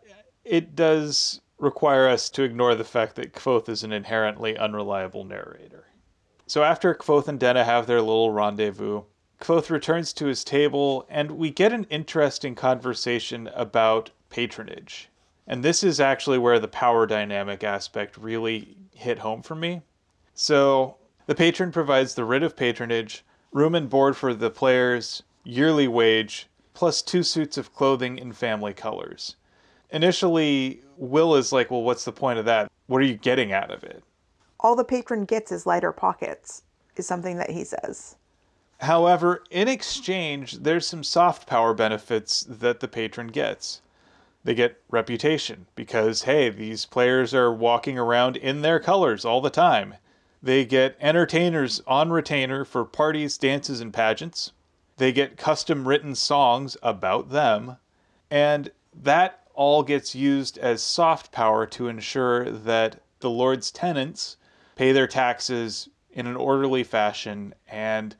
it 0.44 0.74
does 0.74 1.40
require 1.58 2.08
us 2.08 2.28
to 2.30 2.42
ignore 2.42 2.74
the 2.74 2.84
fact 2.84 3.16
that 3.16 3.32
Kvothe 3.32 3.68
is 3.68 3.84
an 3.84 3.92
inherently 3.92 4.56
unreliable 4.56 5.24
narrator. 5.24 5.86
So 6.46 6.62
after 6.62 6.94
Kvothe 6.94 7.28
and 7.28 7.38
Denna 7.38 7.64
have 7.64 7.86
their 7.86 8.00
little 8.00 8.30
rendezvous, 8.30 9.02
Kvothe 9.40 9.70
returns 9.70 10.12
to 10.14 10.26
his 10.26 10.44
table, 10.44 11.06
and 11.08 11.32
we 11.32 11.50
get 11.50 11.72
an 11.72 11.84
interesting 11.90 12.54
conversation 12.54 13.48
about 13.54 14.10
patronage. 14.30 15.08
And 15.46 15.62
this 15.62 15.84
is 15.84 16.00
actually 16.00 16.38
where 16.38 16.58
the 16.58 16.68
power 16.68 17.06
dynamic 17.06 17.62
aspect 17.62 18.16
really 18.16 18.76
hit 18.94 19.18
home 19.18 19.42
for 19.42 19.54
me. 19.54 19.82
So, 20.34 20.96
the 21.26 21.34
patron 21.34 21.72
provides 21.72 22.14
the 22.14 22.24
writ 22.24 22.42
of 22.42 22.56
patronage, 22.56 23.24
room 23.52 23.74
and 23.74 23.90
board 23.90 24.16
for 24.16 24.34
the 24.34 24.50
players, 24.50 25.22
yearly 25.44 25.88
wage, 25.88 26.48
plus 26.72 27.02
two 27.02 27.22
suits 27.22 27.58
of 27.58 27.74
clothing 27.74 28.18
in 28.18 28.32
family 28.32 28.72
colors. 28.72 29.36
Initially, 29.90 30.82
Will 30.96 31.36
is 31.36 31.52
like, 31.52 31.70
Well, 31.70 31.82
what's 31.82 32.04
the 32.04 32.12
point 32.12 32.38
of 32.38 32.44
that? 32.46 32.70
What 32.86 33.02
are 33.02 33.06
you 33.06 33.16
getting 33.16 33.52
out 33.52 33.70
of 33.70 33.84
it? 33.84 34.02
All 34.60 34.74
the 34.74 34.84
patron 34.84 35.24
gets 35.24 35.52
is 35.52 35.66
lighter 35.66 35.92
pockets, 35.92 36.62
is 36.96 37.06
something 37.06 37.36
that 37.36 37.50
he 37.50 37.64
says. 37.64 38.16
However, 38.84 39.42
in 39.50 39.66
exchange, 39.66 40.58
there's 40.58 40.86
some 40.86 41.04
soft 41.04 41.46
power 41.46 41.72
benefits 41.72 42.44
that 42.48 42.80
the 42.80 42.88
patron 42.88 43.28
gets. 43.28 43.80
They 44.44 44.54
get 44.54 44.82
reputation 44.90 45.66
because, 45.74 46.24
hey, 46.24 46.50
these 46.50 46.84
players 46.84 47.32
are 47.32 47.52
walking 47.52 47.98
around 47.98 48.36
in 48.36 48.60
their 48.60 48.78
colors 48.78 49.24
all 49.24 49.40
the 49.40 49.48
time. 49.48 49.94
They 50.42 50.66
get 50.66 50.98
entertainers 51.00 51.80
on 51.86 52.10
retainer 52.10 52.66
for 52.66 52.84
parties, 52.84 53.38
dances, 53.38 53.80
and 53.80 53.92
pageants. 53.92 54.52
They 54.98 55.12
get 55.12 55.38
custom 55.38 55.88
written 55.88 56.14
songs 56.14 56.76
about 56.82 57.30
them. 57.30 57.78
And 58.30 58.70
that 58.92 59.40
all 59.54 59.82
gets 59.82 60.14
used 60.14 60.58
as 60.58 60.82
soft 60.82 61.32
power 61.32 61.64
to 61.68 61.88
ensure 61.88 62.50
that 62.50 63.00
the 63.20 63.30
Lord's 63.30 63.70
tenants 63.70 64.36
pay 64.76 64.92
their 64.92 65.06
taxes 65.06 65.88
in 66.12 66.26
an 66.26 66.36
orderly 66.36 66.84
fashion 66.84 67.54
and, 67.66 68.14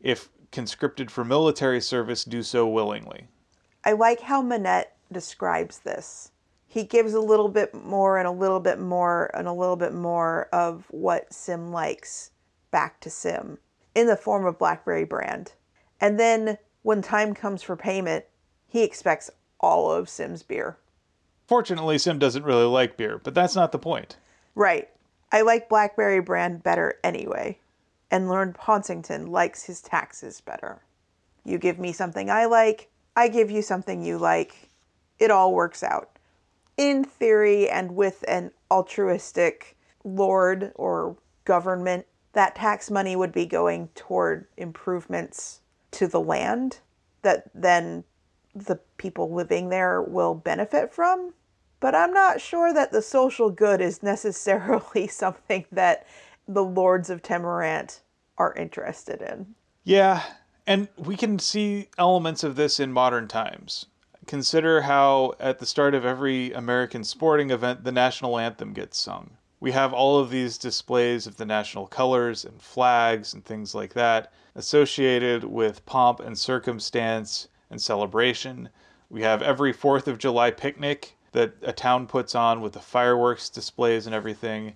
if 0.00 0.28
conscripted 0.52 1.10
for 1.10 1.24
military 1.24 1.80
service, 1.80 2.24
do 2.24 2.42
so 2.42 2.66
willingly. 2.66 3.28
I 3.84 3.92
like 3.92 4.20
how 4.20 4.42
Manet 4.42 4.92
describes 5.12 5.80
this. 5.80 6.32
He 6.66 6.84
gives 6.84 7.14
a 7.14 7.20
little 7.20 7.48
bit 7.48 7.74
more 7.74 8.18
and 8.18 8.28
a 8.28 8.32
little 8.32 8.60
bit 8.60 8.78
more 8.78 9.30
and 9.34 9.48
a 9.48 9.52
little 9.52 9.76
bit 9.76 9.94
more 9.94 10.48
of 10.52 10.84
what 10.90 11.32
Sim 11.32 11.72
likes 11.72 12.30
back 12.70 13.00
to 13.00 13.10
Sim 13.10 13.58
in 13.94 14.06
the 14.06 14.16
form 14.16 14.44
of 14.44 14.58
Blackberry 14.58 15.04
brand. 15.04 15.52
And 16.00 16.20
then 16.20 16.58
when 16.82 17.02
time 17.02 17.34
comes 17.34 17.62
for 17.62 17.76
payment, 17.76 18.26
he 18.66 18.82
expects 18.82 19.30
all 19.60 19.90
of 19.90 20.08
Sim's 20.08 20.42
beer. 20.42 20.76
Fortunately, 21.46 21.96
Sim 21.96 22.18
doesn't 22.18 22.44
really 22.44 22.66
like 22.66 22.98
beer, 22.98 23.18
but 23.18 23.34
that's 23.34 23.56
not 23.56 23.72
the 23.72 23.78
point. 23.78 24.16
Right. 24.54 24.88
I 25.32 25.40
like 25.40 25.68
Blackberry 25.68 26.20
brand 26.20 26.62
better 26.62 26.98
anyway. 27.02 27.58
And 28.10 28.28
Lord 28.28 28.54
Ponsington 28.54 29.28
likes 29.28 29.64
his 29.64 29.80
taxes 29.80 30.40
better. 30.40 30.82
You 31.44 31.58
give 31.58 31.78
me 31.78 31.92
something 31.92 32.30
I 32.30 32.46
like, 32.46 32.90
I 33.16 33.28
give 33.28 33.50
you 33.50 33.62
something 33.62 34.04
you 34.04 34.18
like. 34.18 34.70
It 35.18 35.30
all 35.30 35.52
works 35.52 35.82
out. 35.82 36.18
In 36.76 37.02
theory, 37.02 37.68
and 37.68 37.96
with 37.96 38.24
an 38.28 38.52
altruistic 38.70 39.76
lord 40.04 40.72
or 40.76 41.16
government, 41.44 42.06
that 42.34 42.54
tax 42.54 42.90
money 42.90 43.16
would 43.16 43.32
be 43.32 43.46
going 43.46 43.88
toward 43.94 44.46
improvements 44.56 45.60
to 45.90 46.06
the 46.06 46.20
land 46.20 46.78
that 47.22 47.50
then 47.54 48.04
the 48.54 48.76
people 48.96 49.32
living 49.32 49.68
there 49.68 50.00
will 50.00 50.34
benefit 50.34 50.94
from. 50.94 51.34
But 51.80 51.94
I'm 51.94 52.12
not 52.12 52.40
sure 52.40 52.72
that 52.72 52.92
the 52.92 53.02
social 53.02 53.50
good 53.50 53.80
is 53.80 54.02
necessarily 54.02 55.06
something 55.08 55.64
that 55.72 56.06
the 56.48 56.64
lords 56.64 57.10
of 57.10 57.22
Temerant 57.22 58.00
are 58.38 58.54
interested 58.54 59.20
in. 59.20 59.54
Yeah, 59.84 60.22
and 60.66 60.88
we 60.96 61.16
can 61.16 61.38
see 61.38 61.88
elements 61.98 62.42
of 62.42 62.56
this 62.56 62.80
in 62.80 62.92
modern 62.92 63.28
times. 63.28 63.86
Consider 64.26 64.82
how 64.82 65.34
at 65.38 65.58
the 65.58 65.66
start 65.66 65.94
of 65.94 66.04
every 66.04 66.52
American 66.52 67.04
sporting 67.04 67.50
event 67.50 67.84
the 67.84 67.92
national 67.92 68.38
anthem 68.38 68.72
gets 68.72 68.98
sung. 68.98 69.30
We 69.60 69.72
have 69.72 69.92
all 69.92 70.18
of 70.18 70.30
these 70.30 70.56
displays 70.58 71.26
of 71.26 71.36
the 71.36 71.46
national 71.46 71.86
colors 71.86 72.44
and 72.44 72.62
flags 72.62 73.34
and 73.34 73.44
things 73.44 73.74
like 73.74 73.94
that 73.94 74.32
associated 74.54 75.44
with 75.44 75.84
pomp 75.86 76.20
and 76.20 76.38
circumstance 76.38 77.48
and 77.70 77.80
celebration. 77.80 78.68
We 79.10 79.22
have 79.22 79.42
every 79.42 79.72
4th 79.72 80.06
of 80.06 80.18
July 80.18 80.50
picnic 80.50 81.16
that 81.32 81.54
a 81.62 81.72
town 81.72 82.06
puts 82.06 82.34
on 82.34 82.60
with 82.60 82.72
the 82.72 82.80
fireworks 82.80 83.48
displays 83.48 84.06
and 84.06 84.14
everything. 84.14 84.74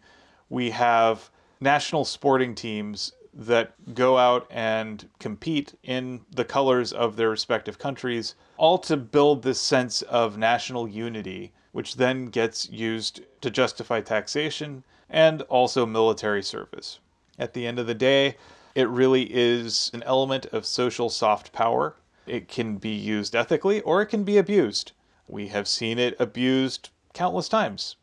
We 0.48 0.70
have 0.70 1.30
national 1.62 2.04
sporting 2.04 2.54
teams 2.54 3.12
that 3.32 3.72
go 3.94 4.18
out 4.18 4.46
and 4.50 5.08
compete 5.18 5.74
in 5.82 6.20
the 6.30 6.44
colors 6.44 6.92
of 6.92 7.16
their 7.16 7.30
respective 7.30 7.78
countries, 7.78 8.34
all 8.58 8.76
to 8.78 8.96
build 8.96 9.42
this 9.42 9.60
sense 9.60 10.02
of 10.02 10.36
national 10.36 10.86
unity, 10.86 11.52
which 11.70 11.96
then 11.96 12.26
gets 12.26 12.68
used 12.68 13.22
to 13.40 13.50
justify 13.50 14.00
taxation 14.00 14.84
and 15.08 15.42
also 15.42 15.86
military 15.86 16.42
service. 16.42 16.98
At 17.38 17.54
the 17.54 17.66
end 17.66 17.78
of 17.78 17.86
the 17.86 17.94
day, 17.94 18.36
it 18.74 18.88
really 18.88 19.32
is 19.32 19.90
an 19.94 20.02
element 20.02 20.46
of 20.46 20.66
social 20.66 21.08
soft 21.08 21.52
power. 21.52 21.96
It 22.26 22.48
can 22.48 22.76
be 22.76 22.94
used 22.94 23.34
ethically 23.34 23.80
or 23.82 24.02
it 24.02 24.06
can 24.06 24.24
be 24.24 24.36
abused. 24.36 24.92
We 25.26 25.48
have 25.48 25.68
seen 25.68 25.98
it 25.98 26.16
abused 26.18 26.90
countless 27.14 27.48
times. 27.48 27.96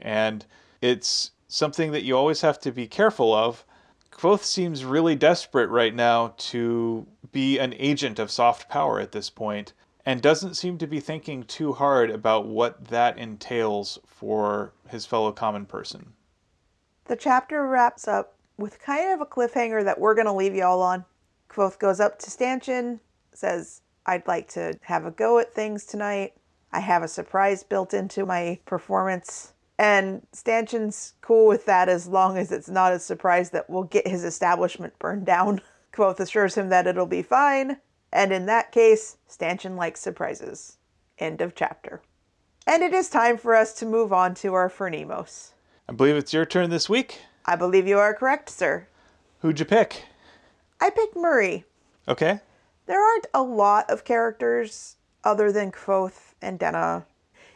And 0.00 0.46
it's 0.80 1.32
something 1.50 1.90
that 1.90 2.04
you 2.04 2.16
always 2.16 2.40
have 2.42 2.60
to 2.60 2.70
be 2.70 2.86
careful 2.86 3.34
of. 3.34 3.64
Kvothe 4.12 4.42
seems 4.42 4.84
really 4.84 5.16
desperate 5.16 5.68
right 5.68 5.94
now 5.94 6.34
to 6.36 7.06
be 7.32 7.58
an 7.58 7.74
agent 7.76 8.18
of 8.18 8.30
soft 8.30 8.68
power 8.68 9.00
at 9.00 9.12
this 9.12 9.30
point 9.30 9.72
and 10.06 10.22
doesn't 10.22 10.54
seem 10.54 10.78
to 10.78 10.86
be 10.86 11.00
thinking 11.00 11.42
too 11.42 11.72
hard 11.72 12.10
about 12.10 12.46
what 12.46 12.86
that 12.86 13.18
entails 13.18 13.98
for 14.06 14.72
his 14.88 15.04
fellow 15.06 15.32
common 15.32 15.66
person. 15.66 16.12
The 17.06 17.16
chapter 17.16 17.66
wraps 17.66 18.06
up 18.06 18.34
with 18.56 18.80
kind 18.80 19.12
of 19.12 19.20
a 19.20 19.26
cliffhanger 19.26 19.84
that 19.84 19.98
we're 19.98 20.14
going 20.14 20.26
to 20.26 20.32
leave 20.32 20.54
y'all 20.54 20.80
on. 20.80 21.04
Kvothe 21.48 21.78
goes 21.78 21.98
up 21.98 22.18
to 22.20 22.30
Stanchion, 22.30 23.00
says, 23.34 23.82
I'd 24.06 24.26
like 24.28 24.48
to 24.50 24.78
have 24.82 25.04
a 25.04 25.10
go 25.10 25.38
at 25.40 25.52
things 25.52 25.84
tonight. 25.84 26.34
I 26.72 26.80
have 26.80 27.02
a 27.02 27.08
surprise 27.08 27.64
built 27.64 27.92
into 27.92 28.24
my 28.24 28.60
performance. 28.64 29.52
And 29.80 30.26
Stanchion's 30.34 31.14
cool 31.22 31.46
with 31.46 31.64
that 31.64 31.88
as 31.88 32.06
long 32.06 32.36
as 32.36 32.52
it's 32.52 32.68
not 32.68 32.92
a 32.92 32.98
surprise 32.98 33.48
that 33.52 33.70
we'll 33.70 33.84
get 33.84 34.06
his 34.06 34.24
establishment 34.24 34.98
burned 34.98 35.24
down. 35.24 35.62
Kvothe 35.94 36.20
assures 36.20 36.54
him 36.54 36.68
that 36.68 36.86
it'll 36.86 37.06
be 37.06 37.22
fine, 37.22 37.78
and 38.12 38.30
in 38.30 38.44
that 38.44 38.72
case, 38.72 39.16
Stanchion 39.26 39.76
likes 39.76 39.98
surprises. 39.98 40.76
End 41.18 41.40
of 41.40 41.54
chapter. 41.54 42.02
And 42.66 42.82
it 42.82 42.92
is 42.92 43.08
time 43.08 43.38
for 43.38 43.54
us 43.56 43.72
to 43.76 43.86
move 43.86 44.12
on 44.12 44.34
to 44.34 44.52
our 44.52 44.68
Phronimos. 44.68 45.52
I 45.88 45.92
believe 45.94 46.16
it's 46.16 46.34
your 46.34 46.44
turn 46.44 46.68
this 46.68 46.90
week. 46.90 47.22
I 47.46 47.56
believe 47.56 47.88
you 47.88 47.98
are 47.98 48.12
correct, 48.12 48.50
sir. 48.50 48.86
Who'd 49.40 49.60
you 49.60 49.64
pick? 49.64 50.04
I 50.78 50.90
picked 50.90 51.16
Marie. 51.16 51.64
Okay. 52.06 52.40
There 52.84 53.02
aren't 53.02 53.28
a 53.32 53.42
lot 53.42 53.88
of 53.88 54.04
characters 54.04 54.96
other 55.24 55.50
than 55.50 55.72
Kvothe 55.72 56.34
and 56.42 56.58
Denna 56.58 57.06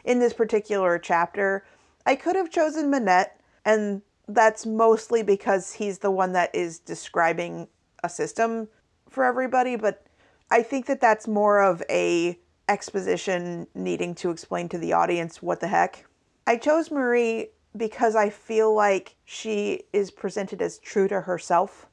in 0.03 0.17
this 0.17 0.33
particular 0.33 0.97
chapter. 0.97 1.63
I 2.05 2.15
could 2.15 2.35
have 2.35 2.51
chosen 2.51 2.89
Manet, 2.89 3.31
and 3.63 4.01
that's 4.27 4.65
mostly 4.65 5.23
because 5.23 5.73
he's 5.73 5.99
the 5.99 6.11
one 6.11 6.33
that 6.33 6.53
is 6.53 6.79
describing 6.79 7.67
a 8.03 8.09
system 8.09 8.67
for 9.09 9.23
everybody, 9.23 9.75
but 9.75 10.05
I 10.51 10.61
think 10.61 10.85
that 10.85 11.01
that's 11.01 11.27
more 11.27 11.61
of 11.61 11.81
a 11.89 12.37
exposition 12.69 13.67
needing 13.73 14.15
to 14.15 14.29
explain 14.29 14.69
to 14.69 14.77
the 14.77 14.93
audience 14.93 15.41
what 15.41 15.59
the 15.59 15.67
heck. 15.67 16.05
I 16.47 16.57
chose 16.57 16.91
Marie 16.91 17.49
because 17.75 18.15
I 18.15 18.29
feel 18.29 18.73
like 18.73 19.15
she 19.25 19.83
is 19.91 20.11
presented 20.11 20.61
as 20.61 20.79
true 20.79 21.07
to 21.07 21.21
herself. 21.21 21.87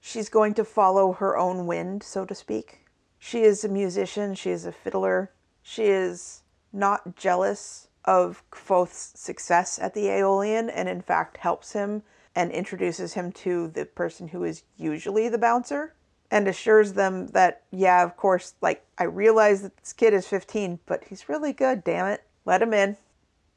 She's 0.00 0.28
going 0.28 0.54
to 0.54 0.64
follow 0.64 1.12
her 1.12 1.36
own 1.36 1.66
wind, 1.66 2.02
so 2.02 2.24
to 2.24 2.34
speak. 2.34 2.86
She 3.18 3.42
is 3.42 3.64
a 3.64 3.68
musician, 3.68 4.34
she 4.34 4.50
is 4.50 4.66
a 4.66 4.72
fiddler, 4.72 5.30
she 5.62 5.84
is 5.84 6.42
not 6.72 7.16
jealous 7.16 7.88
of 8.04 8.42
Kvothe's 8.50 9.12
success 9.14 9.78
at 9.78 9.94
the 9.94 10.06
Eolian 10.06 10.70
and, 10.74 10.88
in 10.88 11.02
fact, 11.02 11.36
helps 11.38 11.72
him 11.72 12.02
and 12.34 12.50
introduces 12.50 13.14
him 13.14 13.32
to 13.32 13.68
the 13.68 13.84
person 13.84 14.28
who 14.28 14.44
is 14.44 14.62
usually 14.76 15.28
the 15.28 15.38
bouncer 15.38 15.94
and 16.30 16.48
assures 16.48 16.94
them 16.94 17.26
that, 17.28 17.62
yeah, 17.70 18.02
of 18.02 18.16
course, 18.16 18.54
like, 18.62 18.84
I 18.96 19.04
realize 19.04 19.62
that 19.62 19.76
this 19.76 19.92
kid 19.92 20.14
is 20.14 20.26
15, 20.26 20.78
but 20.86 21.04
he's 21.04 21.28
really 21.28 21.52
good, 21.52 21.84
damn 21.84 22.06
it. 22.06 22.24
Let 22.46 22.62
him 22.62 22.72
in. 22.72 22.96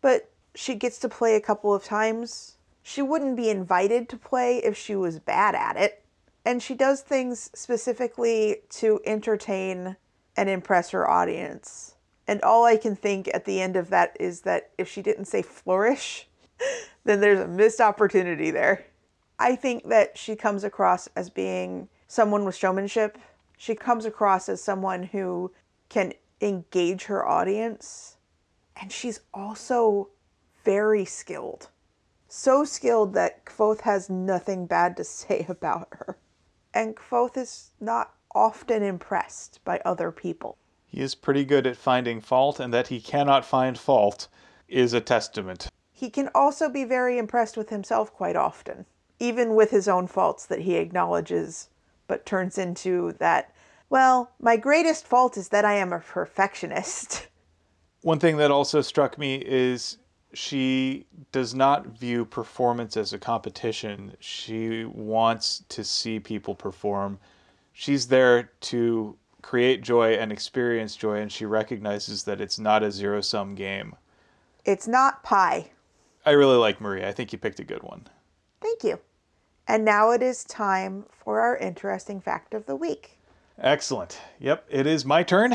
But 0.01 0.29
she 0.53 0.75
gets 0.75 0.99
to 0.99 1.09
play 1.09 1.35
a 1.35 1.41
couple 1.41 1.73
of 1.73 1.85
times. 1.85 2.57
She 2.83 3.01
wouldn't 3.01 3.37
be 3.37 3.49
invited 3.49 4.09
to 4.09 4.17
play 4.17 4.57
if 4.57 4.77
she 4.77 4.95
was 4.95 5.19
bad 5.19 5.55
at 5.55 5.77
it. 5.77 6.03
And 6.43 6.61
she 6.61 6.75
does 6.75 7.01
things 7.01 7.49
specifically 7.55 8.57
to 8.71 8.99
entertain 9.05 9.95
and 10.37 10.49
impress 10.49 10.89
her 10.91 11.09
audience. 11.09 11.94
And 12.27 12.41
all 12.41 12.65
I 12.65 12.77
can 12.77 12.95
think 12.95 13.29
at 13.33 13.45
the 13.45 13.61
end 13.61 13.75
of 13.75 13.89
that 13.89 14.17
is 14.19 14.41
that 14.41 14.71
if 14.77 14.89
she 14.89 15.01
didn't 15.01 15.25
say 15.25 15.41
flourish, 15.41 16.27
then 17.03 17.21
there's 17.21 17.39
a 17.39 17.47
missed 17.47 17.81
opportunity 17.81 18.51
there. 18.51 18.85
I 19.37 19.55
think 19.55 19.89
that 19.89 20.17
she 20.17 20.35
comes 20.35 20.63
across 20.63 21.07
as 21.15 21.29
being 21.29 21.89
someone 22.07 22.45
with 22.45 22.55
showmanship. 22.55 23.17
She 23.57 23.75
comes 23.75 24.05
across 24.05 24.49
as 24.49 24.61
someone 24.61 25.03
who 25.03 25.51
can 25.89 26.13
engage 26.41 27.05
her 27.05 27.27
audience. 27.27 28.17
And 28.79 28.91
she's 28.91 29.21
also 29.33 30.09
very 30.63 31.05
skilled. 31.05 31.69
So 32.27 32.65
skilled 32.65 33.13
that 33.13 33.45
Kvothe 33.45 33.81
has 33.81 34.09
nothing 34.09 34.65
bad 34.65 34.97
to 34.97 35.03
say 35.05 35.45
about 35.47 35.87
her. 35.91 36.17
And 36.73 36.95
Kvothe 36.95 37.37
is 37.37 37.71
not 37.79 38.13
often 38.33 38.83
impressed 38.83 39.63
by 39.63 39.79
other 39.85 40.11
people. 40.11 40.57
He 40.95 41.01
is 41.01 41.13
pretty 41.13 41.43
good 41.43 41.67
at 41.67 41.75
finding 41.75 42.21
fault, 42.21 42.57
and 42.57 42.73
that 42.73 42.87
he 42.87 43.01
cannot 43.01 43.43
find 43.43 43.77
fault 43.77 44.29
is 44.69 44.93
a 44.93 45.01
testament. 45.01 45.67
He 45.91 46.09
can 46.09 46.29
also 46.33 46.69
be 46.69 46.85
very 46.85 47.17
impressed 47.17 47.57
with 47.57 47.69
himself 47.69 48.13
quite 48.13 48.37
often, 48.37 48.85
even 49.19 49.55
with 49.55 49.71
his 49.71 49.89
own 49.89 50.07
faults 50.07 50.45
that 50.45 50.61
he 50.61 50.75
acknowledges, 50.75 51.67
but 52.07 52.25
turns 52.25 52.57
into 52.57 53.11
that, 53.19 53.53
well, 53.89 54.31
my 54.39 54.55
greatest 54.55 55.05
fault 55.05 55.35
is 55.35 55.49
that 55.49 55.65
I 55.65 55.73
am 55.73 55.91
a 55.91 55.99
perfectionist. 55.99 57.27
One 58.01 58.19
thing 58.19 58.37
that 58.37 58.49
also 58.49 58.79
struck 58.79 59.17
me 59.17 59.35
is 59.45 59.97
she 60.33 61.07
does 61.33 61.53
not 61.53 61.87
view 61.87 62.23
performance 62.23 62.95
as 62.95 63.11
a 63.11 63.19
competition. 63.19 64.13
She 64.21 64.85
wants 64.85 65.65
to 65.67 65.83
see 65.83 66.21
people 66.21 66.55
perform. 66.55 67.19
She's 67.73 68.07
there 68.07 68.51
to 68.61 69.17
create 69.45 69.83
joy 69.83 70.13
and 70.13 70.31
experience 70.31 70.95
joy, 70.95 71.19
and 71.19 71.31
she 71.31 71.45
recognizes 71.45 72.23
that 72.23 72.41
it's 72.41 72.57
not 72.57 72.81
a 72.81 72.91
zero 72.91 73.21
sum 73.21 73.53
game. 73.53 73.95
It's 74.65 74.87
not 74.87 75.21
pie. 75.21 75.69
I 76.25 76.31
really 76.31 76.57
like 76.57 76.81
Marie. 76.81 77.05
I 77.05 77.11
think 77.11 77.31
you 77.31 77.37
picked 77.37 77.59
a 77.59 77.63
good 77.63 77.83
one. 77.83 78.07
Thank 78.59 78.83
you. 78.83 78.99
And 79.67 79.85
now 79.85 80.09
it 80.09 80.23
is 80.23 80.45
time 80.45 81.05
for 81.11 81.41
our 81.41 81.57
interesting 81.57 82.19
fact 82.19 82.55
of 82.55 82.65
the 82.65 82.75
week. 82.75 83.19
Excellent. 83.59 84.19
Yep, 84.39 84.65
it 84.67 84.87
is 84.87 85.05
my 85.05 85.21
turn. 85.21 85.53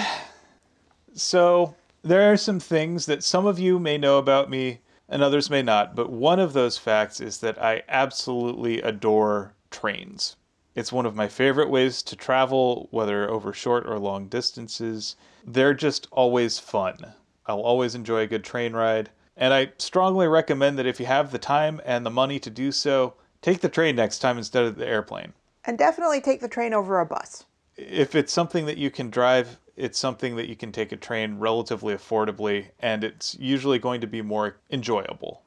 So, 1.12 1.74
there 2.03 2.32
are 2.32 2.36
some 2.36 2.61
things 2.61 3.07
that 3.07 3.24
some 3.24 3.45
of 3.45 3.59
you 3.59 3.80
may 3.80 3.99
know 3.99 4.18
about 4.18 4.49
me 4.49 4.82
and 5.09 5.20
others 5.20 5.51
may 5.51 5.62
not, 5.62 5.97
but 5.97 6.12
one 6.12 6.38
of 6.38 6.53
those 6.53 6.78
facts 6.78 7.20
is 7.20 7.38
that 7.38 7.61
I 7.61 7.82
absolutely 7.88 8.80
adore 8.82 9.55
trains. 9.72 10.36
It's 10.75 10.93
one 10.93 11.07
of 11.07 11.16
my 11.16 11.29
favorite 11.29 11.68
ways 11.68 12.03
to 12.03 12.16
travel, 12.16 12.89
whether 12.91 13.29
over 13.29 13.53
short 13.53 13.87
or 13.87 13.99
long 13.99 14.29
distances. 14.29 15.16
They're 15.45 15.75
just 15.75 16.07
always 16.11 16.59
fun. 16.59 17.14
I'll 17.47 17.61
always 17.61 17.95
enjoy 17.95 18.21
a 18.21 18.27
good 18.27 18.45
train 18.45 18.73
ride. 18.75 19.11
And 19.37 19.53
I 19.53 19.73
strongly 19.79 20.29
recommend 20.29 20.79
that 20.79 20.87
if 20.87 21.01
you 21.01 21.07
have 21.07 21.33
the 21.33 21.39
time 21.39 21.81
and 21.85 22.05
the 22.05 22.11
money 22.11 22.39
to 22.39 22.51
do 22.51 22.71
so, 22.71 23.14
take 23.43 23.61
the 23.61 23.68
train 23.68 23.97
next 23.97 24.18
time 24.18 24.39
instead 24.39 24.64
of 24.64 24.77
the 24.77 24.87
airplane. 24.87 25.33
And 25.64 25.79
definitely 25.79 26.21
take 26.21 26.41
the 26.41 26.49
train 26.49 26.73
over 26.73 27.01
a 27.01 27.07
bus. 27.07 27.45
If 27.77 28.14
it's 28.14 28.33
something 28.33 28.66
that 28.66 28.79
you 28.79 28.91
can 28.91 29.11
drive, 29.11 29.59
it's 29.77 29.99
something 29.99 30.37
that 30.37 30.49
you 30.49 30.57
can 30.57 30.73
take 30.73 30.93
a 30.93 30.97
train 30.97 31.39
relatively 31.39 31.95
affordably, 31.95 32.66
and 32.81 33.03
it's 33.03 33.35
usually 33.39 33.79
going 33.79 34.03
to 34.03 34.07
be 34.07 34.21
more 34.21 34.57
enjoyable. 34.71 35.43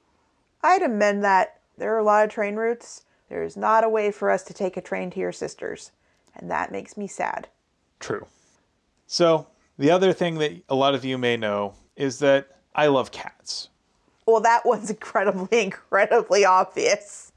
I'd 0.64 0.82
amend 0.82 1.24
that. 1.24 1.60
There 1.78 1.94
are 1.94 2.00
a 2.00 2.04
lot 2.04 2.26
of 2.26 2.32
train 2.32 2.56
routes. 2.56 3.04
There 3.34 3.42
is 3.42 3.58
not 3.58 3.84
a 3.84 3.90
way 3.90 4.12
for 4.12 4.30
us 4.30 4.44
to 4.44 4.54
take 4.54 4.78
a 4.78 4.82
train 4.82 5.10
to 5.10 5.20
your 5.20 5.32
sister's, 5.32 5.90
and 6.36 6.52
that 6.52 6.72
makes 6.72 6.96
me 6.96 7.08
sad. 7.08 7.48
True. 8.00 8.28
So, 9.08 9.48
the 9.76 9.90
other 9.90 10.14
thing 10.14 10.38
that 10.38 10.62
a 10.70 10.76
lot 10.76 10.94
of 10.94 11.04
you 11.04 11.18
may 11.18 11.36
know 11.36 11.74
is 11.96 12.20
that 12.20 12.60
I 12.76 12.86
love 12.86 13.12
cats. 13.12 13.70
Well, 14.28 14.40
that 14.42 14.62
one's 14.68 14.92
incredibly, 14.92 15.64
incredibly 15.64 16.46
obvious. 16.46 17.32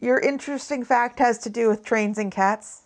Your 0.00 0.18
interesting 0.18 0.82
fact 0.82 1.18
has 1.18 1.36
to 1.40 1.50
do 1.50 1.68
with 1.68 1.84
trains 1.84 2.16
and 2.16 2.32
cats? 2.32 2.84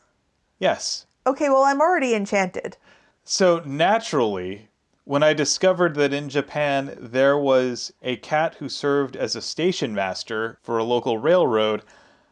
Yes. 0.58 1.06
Okay, 1.28 1.50
well, 1.50 1.62
I'm 1.62 1.80
already 1.80 2.14
enchanted. 2.14 2.76
So 3.22 3.62
naturally, 3.64 4.70
when 5.04 5.22
I 5.22 5.34
discovered 5.34 5.94
that 5.94 6.12
in 6.12 6.28
Japan 6.28 6.96
there 6.98 7.38
was 7.38 7.92
a 8.02 8.16
cat 8.16 8.56
who 8.56 8.68
served 8.68 9.14
as 9.14 9.36
a 9.36 9.40
station 9.40 9.94
master 9.94 10.58
for 10.62 10.78
a 10.78 10.84
local 10.84 11.16
railroad, 11.16 11.84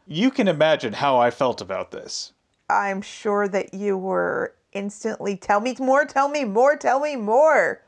you 0.09 0.31
can 0.31 0.47
imagine 0.47 0.93
how 0.93 1.19
I 1.19 1.29
felt 1.29 1.61
about 1.61 1.91
this. 1.91 2.33
I'm 2.67 3.01
sure 3.01 3.47
that 3.47 3.75
you 3.75 3.95
were 3.95 4.55
instantly 4.73 5.37
tell 5.37 5.61
me 5.61 5.75
more, 5.79 6.03
tell 6.03 6.29
me 6.29 6.45
more, 6.45 6.75
tell 6.75 6.99
me 6.99 7.15
more. 7.15 7.81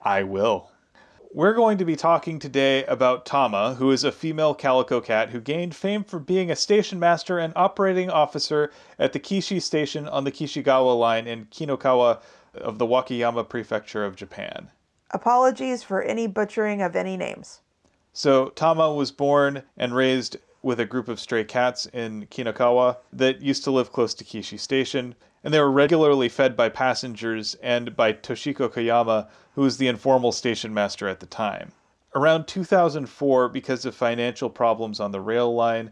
I 0.00 0.22
will. 0.22 0.70
We're 1.32 1.54
going 1.54 1.78
to 1.78 1.84
be 1.84 1.96
talking 1.96 2.38
today 2.38 2.84
about 2.84 3.26
Tama, 3.26 3.74
who 3.74 3.90
is 3.90 4.04
a 4.04 4.12
female 4.12 4.54
calico 4.54 5.00
cat 5.00 5.30
who 5.30 5.40
gained 5.40 5.74
fame 5.74 6.04
for 6.04 6.20
being 6.20 6.48
a 6.48 6.56
station 6.56 7.00
master 7.00 7.40
and 7.40 7.52
operating 7.56 8.08
officer 8.08 8.70
at 9.00 9.12
the 9.12 9.18
Kishi 9.18 9.60
station 9.60 10.06
on 10.06 10.22
the 10.22 10.30
Kishigawa 10.30 10.96
line 10.96 11.26
in 11.26 11.46
Kinokawa 11.46 12.20
of 12.54 12.78
the 12.78 12.86
Wakayama 12.86 13.48
prefecture 13.48 14.04
of 14.04 14.14
Japan. 14.14 14.70
Apologies 15.10 15.82
for 15.82 16.02
any 16.02 16.28
butchering 16.28 16.82
of 16.82 16.94
any 16.94 17.16
names. 17.16 17.62
So, 18.12 18.50
Tama 18.50 18.94
was 18.94 19.10
born 19.10 19.64
and 19.76 19.92
raised 19.92 20.36
with 20.64 20.80
a 20.80 20.86
group 20.86 21.08
of 21.08 21.20
stray 21.20 21.44
cats 21.44 21.86
in 21.92 22.26
Kinokawa 22.26 22.96
that 23.12 23.42
used 23.42 23.62
to 23.64 23.70
live 23.70 23.92
close 23.92 24.14
to 24.14 24.24
Kishi 24.24 24.58
Station, 24.58 25.14
and 25.44 25.52
they 25.52 25.60
were 25.60 25.70
regularly 25.70 26.28
fed 26.28 26.56
by 26.56 26.70
passengers 26.70 27.54
and 27.62 27.94
by 27.94 28.14
Toshiko 28.14 28.70
Koyama, 28.70 29.28
who 29.54 29.60
was 29.60 29.76
the 29.76 29.88
informal 29.88 30.32
station 30.32 30.72
master 30.72 31.06
at 31.06 31.20
the 31.20 31.26
time. 31.26 31.72
Around 32.14 32.46
2004, 32.46 33.50
because 33.50 33.84
of 33.84 33.94
financial 33.94 34.48
problems 34.48 35.00
on 35.00 35.12
the 35.12 35.20
rail 35.20 35.54
line, 35.54 35.90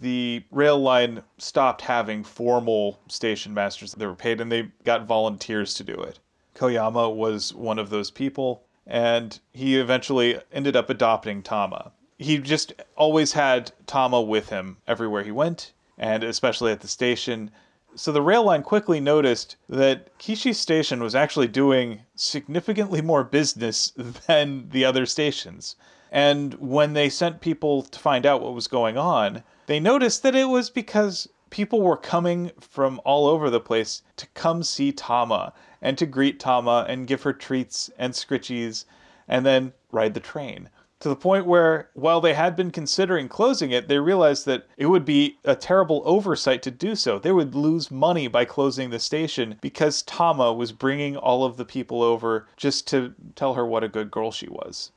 the 0.00 0.42
rail 0.50 0.80
line 0.80 1.22
stopped 1.36 1.82
having 1.82 2.24
formal 2.24 2.98
station 3.08 3.52
masters 3.52 3.92
that 3.92 4.06
were 4.06 4.14
paid 4.14 4.40
and 4.40 4.50
they 4.50 4.70
got 4.84 5.06
volunteers 5.06 5.74
to 5.74 5.84
do 5.84 5.94
it. 5.94 6.18
Koyama 6.54 7.14
was 7.14 7.52
one 7.52 7.78
of 7.78 7.90
those 7.90 8.10
people, 8.10 8.64
and 8.86 9.38
he 9.52 9.76
eventually 9.76 10.40
ended 10.52 10.76
up 10.76 10.88
adopting 10.88 11.42
Tama 11.42 11.92
he 12.18 12.38
just 12.38 12.72
always 12.96 13.32
had 13.32 13.72
Tama 13.86 14.22
with 14.22 14.48
him 14.48 14.76
everywhere 14.86 15.24
he 15.24 15.32
went, 15.32 15.72
and 15.98 16.22
especially 16.22 16.70
at 16.70 16.80
the 16.80 16.86
station. 16.86 17.50
So 17.96 18.12
the 18.12 18.22
rail 18.22 18.44
line 18.44 18.62
quickly 18.62 19.00
noticed 19.00 19.56
that 19.68 20.16
Kishi 20.18 20.54
Station 20.54 21.02
was 21.02 21.16
actually 21.16 21.48
doing 21.48 22.02
significantly 22.14 23.02
more 23.02 23.24
business 23.24 23.92
than 24.26 24.68
the 24.70 24.84
other 24.84 25.06
stations. 25.06 25.74
And 26.12 26.54
when 26.54 26.92
they 26.92 27.08
sent 27.08 27.40
people 27.40 27.82
to 27.82 27.98
find 27.98 28.24
out 28.24 28.40
what 28.40 28.54
was 28.54 28.68
going 28.68 28.96
on, 28.96 29.42
they 29.66 29.80
noticed 29.80 30.22
that 30.22 30.36
it 30.36 30.48
was 30.48 30.70
because 30.70 31.28
people 31.50 31.80
were 31.80 31.96
coming 31.96 32.52
from 32.60 33.00
all 33.04 33.26
over 33.26 33.50
the 33.50 33.60
place 33.60 34.02
to 34.16 34.28
come 34.34 34.62
see 34.62 34.92
Tama 34.92 35.52
and 35.82 35.98
to 35.98 36.06
greet 36.06 36.38
Tama 36.38 36.86
and 36.88 37.08
give 37.08 37.22
her 37.22 37.32
treats 37.32 37.90
and 37.98 38.12
scritchies 38.12 38.84
and 39.26 39.44
then 39.44 39.72
ride 39.90 40.14
the 40.14 40.20
train 40.20 40.70
to 41.04 41.10
the 41.10 41.16
point 41.16 41.44
where, 41.44 41.90
while 41.92 42.22
they 42.22 42.32
had 42.32 42.56
been 42.56 42.70
considering 42.70 43.28
closing 43.28 43.70
it, 43.70 43.88
they 43.88 43.98
realized 43.98 44.46
that 44.46 44.66
it 44.78 44.86
would 44.86 45.04
be 45.04 45.36
a 45.44 45.54
terrible 45.54 46.00
oversight 46.06 46.62
to 46.62 46.70
do 46.70 46.96
so. 46.96 47.18
They 47.18 47.30
would 47.30 47.54
lose 47.54 47.90
money 47.90 48.26
by 48.26 48.46
closing 48.46 48.88
the 48.88 48.98
station 48.98 49.58
because 49.60 50.00
Tama 50.00 50.54
was 50.54 50.72
bringing 50.72 51.14
all 51.14 51.44
of 51.44 51.58
the 51.58 51.66
people 51.66 52.02
over 52.02 52.48
just 52.56 52.88
to 52.88 53.12
tell 53.34 53.52
her 53.52 53.66
what 53.66 53.84
a 53.84 53.88
good 53.88 54.10
girl 54.10 54.32
she 54.32 54.48
was. 54.48 54.92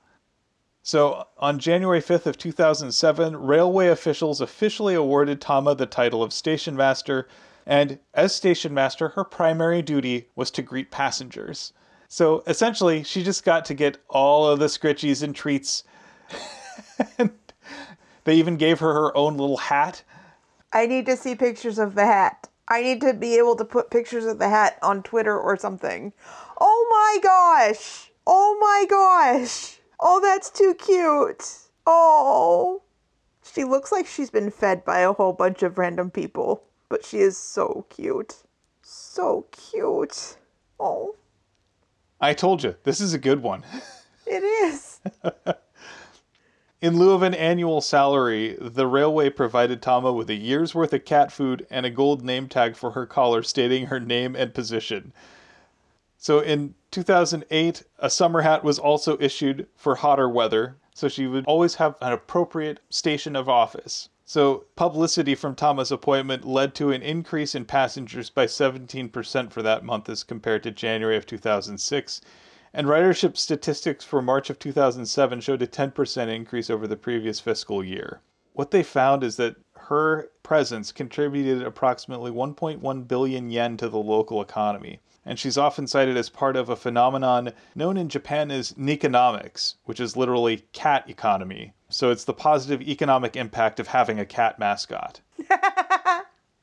So, 0.82 1.28
on 1.40 1.60
January 1.60 2.02
5th 2.02 2.26
of 2.26 2.38
2007, 2.38 3.36
railway 3.36 3.88
officials 3.90 4.40
officially 4.40 4.96
awarded 4.96 5.42
Tama 5.42 5.76
the 5.76 5.86
title 5.86 6.24
of 6.24 6.32
station 6.32 6.78
master, 6.78 7.28
and 7.66 8.00
as 8.14 8.34
station 8.34 8.74
master, 8.74 9.10
her 9.10 9.26
primary 9.26 9.82
duty 9.82 10.30
was 10.38 10.52
to 10.52 10.62
greet 10.62 10.90
passengers. 10.90 11.74
So 12.08 12.42
essentially, 12.48 13.04
she 13.04 13.24
just 13.24 13.44
got 13.44 13.66
to 13.66 13.74
get 13.74 13.98
all 14.08 14.48
of 14.48 14.60
the 14.60 14.68
scritchies 14.68 15.22
and 15.22 15.36
treats 15.36 15.84
they 18.24 18.36
even 18.36 18.58
gave 18.58 18.80
her 18.80 18.94
her 18.94 19.16
own 19.16 19.38
little 19.38 19.58
hat. 19.58 20.04
I 20.74 20.86
need 20.86 21.06
to 21.06 21.18
see 21.18 21.36
pictures 21.36 21.80
of 21.80 21.96
the 21.96 22.06
hat. 22.06 22.50
I 22.68 22.82
need 22.82 23.02
to 23.02 23.14
be 23.14 23.38
able 23.38 23.56
to 23.56 23.66
put 23.66 23.90
pictures 23.90 24.26
of 24.26 24.40
the 24.40 24.50
hat 24.50 24.78
on 24.82 25.04
Twitter 25.04 25.38
or 25.40 25.56
something. 25.56 26.12
Oh 26.60 26.88
my 26.90 27.20
gosh! 27.24 28.12
Oh 28.26 28.58
my 28.60 28.86
gosh! 28.90 29.80
Oh, 30.00 30.20
that's 30.22 30.50
too 30.50 30.74
cute. 30.74 31.44
Oh. 31.86 32.82
She 33.54 33.64
looks 33.64 33.92
like 33.92 34.06
she's 34.06 34.30
been 34.30 34.52
fed 34.52 34.84
by 34.84 35.00
a 35.00 35.14
whole 35.14 35.34
bunch 35.34 35.64
of 35.64 35.78
random 35.78 36.12
people, 36.12 36.64
but 36.90 37.06
she 37.06 37.20
is 37.20 37.38
so 37.38 37.86
cute. 37.90 38.36
So 38.82 39.46
cute. 39.52 40.38
Oh, 40.80 41.16
I 42.20 42.34
told 42.34 42.64
you, 42.64 42.76
this 42.84 43.00
is 43.00 43.14
a 43.14 43.20
good 43.20 43.42
one. 43.42 43.64
it 44.26 44.44
is. 44.44 45.00
In 46.80 47.00
lieu 47.00 47.12
of 47.12 47.24
an 47.24 47.34
annual 47.34 47.82
salary, 47.82 48.56
the 48.62 48.86
railway 48.86 49.32
provided 49.32 49.82
Tama 49.82 50.14
with 50.14 50.30
a 50.30 50.36
year's 50.36 50.76
worth 50.76 50.94
of 50.94 51.06
cat 51.06 51.32
food 51.32 51.66
and 51.72 51.88
a 51.88 51.90
gold 51.90 52.24
name 52.24 52.48
tag 52.48 52.76
for 52.76 52.92
her 52.92 53.08
collar 53.08 53.42
stating 53.42 53.88
her 53.88 54.00
name 54.00 54.36
and 54.36 54.54
position. 54.54 55.12
So 56.20 56.40
in 56.40 56.76
2008, 56.92 57.84
a 57.98 58.10
summer 58.12 58.42
hat 58.42 58.64
was 58.64 58.78
also 58.78 59.18
issued 59.20 59.66
for 59.76 59.96
hotter 59.96 60.30
weather, 60.30 60.78
so 60.94 61.08
she 61.08 61.26
would 61.26 61.46
always 61.46 61.76
have 61.76 61.96
an 62.00 62.14
appropriate 62.14 62.80
station 62.92 63.36
of 63.36 63.50
office. 63.50 64.10
So, 64.24 64.66
publicity 64.76 65.36
from 65.36 65.56
Tama's 65.56 65.92
appointment 65.92 66.46
led 66.46 66.76
to 66.76 66.92
an 66.92 67.02
increase 67.02 67.56
in 67.56 67.66
passengers 67.66 68.30
by 68.30 68.46
17% 68.46 69.52
for 69.52 69.62
that 69.64 69.86
month 69.86 70.10
as 70.10 70.24
compared 70.24 70.64
to 70.64 70.72
January 70.72 71.16
of 71.16 71.26
2006. 71.26 72.22
And 72.74 72.88
ridership 72.88 73.38
statistics 73.38 74.04
for 74.04 74.22
March 74.22 74.50
of 74.50 74.60
2007 74.60 75.42
showed 75.42 75.62
a 75.62 75.68
10% 75.68 76.28
increase 76.28 76.70
over 76.70 76.88
the 76.88 76.96
previous 76.96 77.40
fiscal 77.40 77.84
year. 77.84 78.22
What 78.54 78.72
they 78.72 78.84
found 78.84 79.24
is 79.24 79.38
that 79.38 79.56
her 79.76 80.30
presence 80.44 80.92
contributed 80.92 81.62
approximately 81.62 82.32
1.1 82.32 83.08
billion 83.08 83.50
yen 83.50 83.78
to 83.78 83.90
the 83.90 83.98
local 83.98 84.42
economy 84.42 85.00
and 85.28 85.38
she's 85.38 85.58
often 85.58 85.86
cited 85.86 86.16
as 86.16 86.30
part 86.30 86.56
of 86.56 86.70
a 86.70 86.76
phenomenon 86.76 87.52
known 87.76 87.98
in 87.98 88.08
Japan 88.08 88.50
as 88.50 88.72
Nekonomics, 88.74 89.76
which 89.84 90.00
is 90.00 90.16
literally 90.16 90.66
cat 90.72 91.10
economy. 91.10 91.74
So 91.90 92.12
it's 92.12 92.24
the 92.24 92.34
positive 92.34 92.82
economic 92.82 93.36
impact 93.36 93.82
of 93.82 93.88
having 93.88 94.20
a 94.20 94.26
cat 94.26 94.58
mascot. 94.58 95.20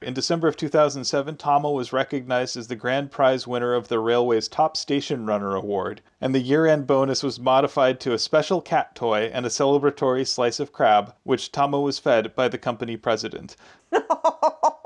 In 0.05 0.13
December 0.13 0.49
of 0.49 0.59
2007, 0.59 1.39
Tama 1.39 1.71
was 1.71 1.91
recognized 1.91 2.59
as 2.59 2.69
the 2.69 2.77
grand 2.77 3.11
prize 3.11 3.47
winner 3.47 3.73
of 3.73 3.89
the 3.89 3.99
railway's 3.99 4.49
Top 4.49 4.77
Station 4.77 5.25
Runner 5.25 5.55
Award, 5.55 6.03
and 6.21 6.35
the 6.35 6.41
year 6.41 6.67
end 6.67 6.87
bonus 6.87 7.23
was 7.23 7.41
modified 7.41 8.01
to 8.01 8.13
a 8.13 8.19
special 8.19 8.61
cat 8.61 8.95
toy 8.95 9.31
and 9.33 9.47
a 9.47 9.49
celebratory 9.49 10.27
slice 10.27 10.61
of 10.61 10.75
crab, 10.75 11.15
which 11.23 11.51
Tama 11.51 11.81
was 11.81 11.99
fed 11.99 12.35
by 12.35 12.49
the 12.49 12.59
company 12.59 12.99
president. 12.99 13.57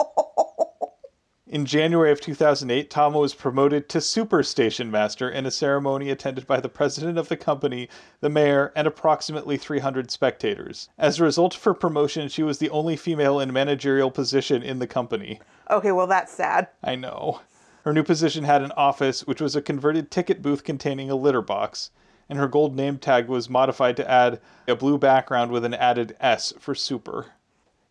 In 1.50 1.64
January 1.64 2.12
of 2.12 2.20
2008, 2.20 2.90
Tama 2.90 3.18
was 3.18 3.32
promoted 3.32 3.88
to 3.88 4.02
Super 4.02 4.42
Station 4.42 4.90
Master 4.90 5.30
in 5.30 5.46
a 5.46 5.50
ceremony 5.50 6.10
attended 6.10 6.46
by 6.46 6.60
the 6.60 6.68
president 6.68 7.16
of 7.16 7.30
the 7.30 7.38
company, 7.38 7.88
the 8.20 8.28
mayor, 8.28 8.70
and 8.76 8.86
approximately 8.86 9.56
300 9.56 10.10
spectators. 10.10 10.90
As 10.98 11.18
a 11.18 11.24
result 11.24 11.56
of 11.56 11.64
her 11.64 11.72
promotion, 11.72 12.28
she 12.28 12.42
was 12.42 12.58
the 12.58 12.68
only 12.68 12.96
female 12.96 13.40
in 13.40 13.50
managerial 13.50 14.10
position 14.10 14.62
in 14.62 14.78
the 14.78 14.86
company. 14.86 15.40
Okay, 15.70 15.90
well, 15.90 16.06
that's 16.06 16.34
sad. 16.34 16.68
I 16.84 16.96
know. 16.96 17.40
Her 17.82 17.94
new 17.94 18.02
position 18.02 18.44
had 18.44 18.60
an 18.60 18.72
office, 18.72 19.26
which 19.26 19.40
was 19.40 19.56
a 19.56 19.62
converted 19.62 20.10
ticket 20.10 20.42
booth 20.42 20.64
containing 20.64 21.10
a 21.10 21.16
litter 21.16 21.40
box, 21.40 21.90
and 22.28 22.38
her 22.38 22.46
gold 22.46 22.76
name 22.76 22.98
tag 22.98 23.26
was 23.26 23.48
modified 23.48 23.96
to 23.96 24.10
add 24.10 24.38
a 24.66 24.76
blue 24.76 24.98
background 24.98 25.50
with 25.50 25.64
an 25.64 25.72
added 25.72 26.14
S 26.20 26.52
for 26.58 26.74
super. 26.74 27.28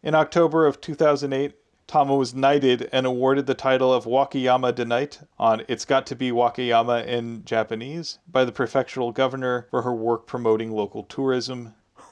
In 0.04 0.14
October 0.14 0.68
of 0.68 0.80
2008, 0.80 1.56
Tama 1.88 2.18
was 2.18 2.36
knighted 2.36 2.90
and 2.92 3.06
awarded 3.06 3.46
the 3.46 3.54
title 3.54 3.94
of 3.94 4.04
Wakayama 4.04 4.76
de 4.76 4.84
Knight 4.84 5.22
on 5.40 5.64
It's 5.70 5.86
Got 5.86 6.06
to 6.08 6.16
Be 6.16 6.32
Wakayama 6.32 7.08
in 7.08 7.46
Japanese 7.46 8.20
by 8.28 8.44
the 8.44 8.52
prefectural 8.52 9.14
governor 9.14 9.68
for 9.72 9.84
her 9.84 9.94
work 9.94 10.28
promoting 10.28 10.74
local 10.74 11.04
tourism. 11.04 11.76
Oh 11.98 12.04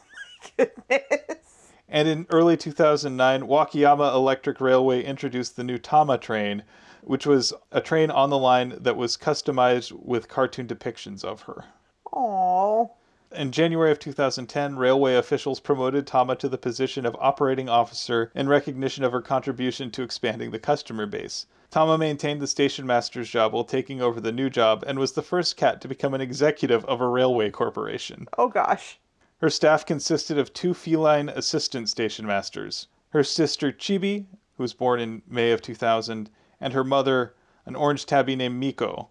my 0.57 0.65
goodness. 0.87 1.73
And 1.89 2.07
in 2.07 2.25
early 2.29 2.55
2009, 2.55 3.41
Wakayama 3.41 4.13
Electric 4.13 4.61
Railway 4.61 5.03
introduced 5.03 5.57
the 5.57 5.63
new 5.65 5.77
Tama 5.77 6.19
train, 6.19 6.63
which 7.01 7.27
was 7.27 7.51
a 7.73 7.81
train 7.81 8.09
on 8.09 8.29
the 8.29 8.37
line 8.37 8.77
that 8.79 8.95
was 8.95 9.17
customized 9.17 9.91
with 9.91 10.29
cartoon 10.29 10.67
depictions 10.67 11.25
of 11.25 11.41
her. 11.41 11.65
Aww. 12.13 12.91
In 13.37 13.51
January 13.51 13.91
of 13.91 13.99
2010, 13.99 14.77
railway 14.77 15.15
officials 15.15 15.59
promoted 15.59 16.07
Tama 16.07 16.37
to 16.37 16.47
the 16.47 16.57
position 16.57 17.05
of 17.05 17.17
operating 17.19 17.67
officer 17.67 18.31
in 18.33 18.47
recognition 18.47 19.03
of 19.03 19.11
her 19.11 19.21
contribution 19.21 19.91
to 19.91 20.03
expanding 20.03 20.51
the 20.51 20.59
customer 20.59 21.05
base. 21.05 21.45
Tama 21.69 21.97
maintained 21.97 22.41
the 22.41 22.47
station 22.47 22.87
master's 22.87 23.29
job 23.29 23.51
while 23.51 23.65
taking 23.65 24.01
over 24.01 24.21
the 24.21 24.31
new 24.31 24.49
job 24.49 24.85
and 24.87 24.97
was 24.97 25.11
the 25.11 25.21
first 25.21 25.57
cat 25.57 25.81
to 25.81 25.89
become 25.89 26.13
an 26.13 26.21
executive 26.21 26.85
of 26.85 27.01
a 27.01 27.07
railway 27.09 27.49
corporation. 27.51 28.25
Oh 28.37 28.47
gosh. 28.47 28.99
Her 29.39 29.49
staff 29.49 29.85
consisted 29.85 30.37
of 30.37 30.53
two 30.53 30.73
feline 30.73 31.27
assistant 31.27 31.89
station 31.89 32.25
masters 32.25 32.87
her 33.09 33.23
sister 33.23 33.71
Chibi, 33.73 34.27
who 34.55 34.63
was 34.63 34.73
born 34.73 35.01
in 35.01 35.21
May 35.27 35.51
of 35.51 35.61
2000, 35.61 36.29
and 36.61 36.73
her 36.73 36.85
mother, 36.85 37.35
an 37.65 37.75
orange 37.75 38.05
tabby 38.05 38.37
named 38.37 38.57
Miko, 38.57 39.09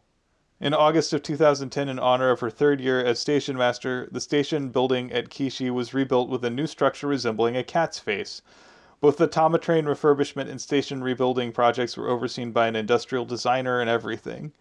in 0.65 0.73
August 0.73 1.13
of 1.13 1.23
2010, 1.23 1.91
in 1.91 1.99
honor 1.99 2.31
of 2.31 2.41
her 2.41 2.49
third 2.49 2.81
year 2.81 3.05
as 3.05 3.19
station 3.19 3.55
master, 3.55 4.09
the 4.11 4.21
station 4.21 4.71
building 4.71 5.13
at 5.13 5.29
Kishi 5.29 5.71
was 5.71 5.93
rebuilt 5.93 6.31
with 6.31 6.43
a 6.43 6.49
new 6.49 6.67
structure 6.67 7.07
resembling 7.07 7.55
a 7.55 7.63
cat's 7.63 7.99
face. 7.99 8.41
Both 8.99 9.19
the 9.19 9.27
Tama 9.27 9.59
train 9.59 9.85
refurbishment 9.85 10.49
and 10.49 10.59
station 10.59 11.05
rebuilding 11.05 11.53
projects 11.53 11.99
were 11.99 12.09
overseen 12.09 12.51
by 12.51 12.67
an 12.67 12.77
industrial 12.77 13.27
designer 13.27 13.79
and 13.79 13.91
everything. 13.91 14.53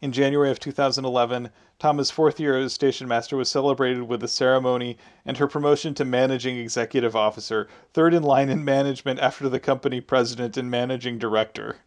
In 0.00 0.12
January 0.12 0.52
of 0.52 0.60
2011, 0.60 1.50
Tama's 1.80 2.12
fourth 2.12 2.38
year 2.38 2.56
as 2.56 2.72
station 2.72 3.08
master 3.08 3.36
was 3.36 3.50
celebrated 3.50 4.04
with 4.04 4.22
a 4.22 4.28
ceremony 4.28 4.96
and 5.26 5.38
her 5.38 5.48
promotion 5.48 5.92
to 5.94 6.04
managing 6.04 6.56
executive 6.56 7.16
officer, 7.16 7.66
third 7.92 8.14
in 8.14 8.22
line 8.22 8.48
in 8.48 8.64
management 8.64 9.18
after 9.18 9.48
the 9.48 9.58
company 9.58 10.00
president 10.00 10.56
and 10.56 10.70
managing 10.70 11.18
director 11.18 11.78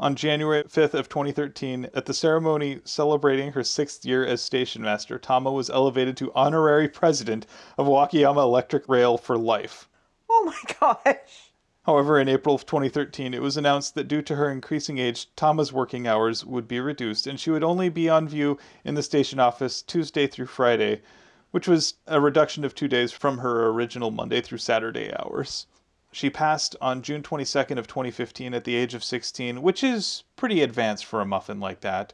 on 0.00 0.14
January 0.14 0.64
5th 0.64 0.94
of 0.94 1.10
2013 1.10 1.90
at 1.92 2.06
the 2.06 2.14
ceremony 2.14 2.80
celebrating 2.84 3.52
her 3.52 3.60
6th 3.60 4.02
year 4.06 4.24
as 4.24 4.40
station 4.40 4.80
master, 4.80 5.18
Tama 5.18 5.52
was 5.52 5.68
elevated 5.68 6.16
to 6.16 6.32
honorary 6.34 6.88
president 6.88 7.46
of 7.76 7.86
Wakayama 7.86 8.42
Electric 8.42 8.88
Rail 8.88 9.18
for 9.18 9.36
life. 9.36 9.90
Oh 10.30 10.44
my 10.46 10.74
gosh. 11.04 11.52
However, 11.82 12.18
in 12.18 12.30
April 12.30 12.54
of 12.54 12.64
2013, 12.64 13.34
it 13.34 13.42
was 13.42 13.58
announced 13.58 13.94
that 13.94 14.08
due 14.08 14.22
to 14.22 14.36
her 14.36 14.50
increasing 14.50 14.96
age, 14.96 15.28
Tama's 15.36 15.72
working 15.72 16.06
hours 16.06 16.46
would 16.46 16.66
be 16.66 16.80
reduced 16.80 17.26
and 17.26 17.38
she 17.38 17.50
would 17.50 17.64
only 17.64 17.90
be 17.90 18.08
on 18.08 18.26
view 18.26 18.58
in 18.84 18.94
the 18.94 19.02
station 19.02 19.38
office 19.38 19.82
Tuesday 19.82 20.26
through 20.26 20.46
Friday, 20.46 21.02
which 21.50 21.68
was 21.68 21.94
a 22.06 22.22
reduction 22.22 22.64
of 22.64 22.74
two 22.74 22.88
days 22.88 23.12
from 23.12 23.38
her 23.38 23.68
original 23.68 24.10
Monday 24.10 24.40
through 24.40 24.58
Saturday 24.58 25.12
hours. 25.18 25.66
She 26.12 26.28
passed 26.28 26.74
on 26.80 27.02
June 27.02 27.22
22nd 27.22 27.78
of 27.78 27.86
2015 27.86 28.52
at 28.52 28.64
the 28.64 28.74
age 28.74 28.94
of 28.94 29.04
16, 29.04 29.62
which 29.62 29.84
is 29.84 30.24
pretty 30.34 30.60
advanced 30.60 31.04
for 31.04 31.20
a 31.20 31.26
muffin 31.26 31.60
like 31.60 31.80
that. 31.80 32.12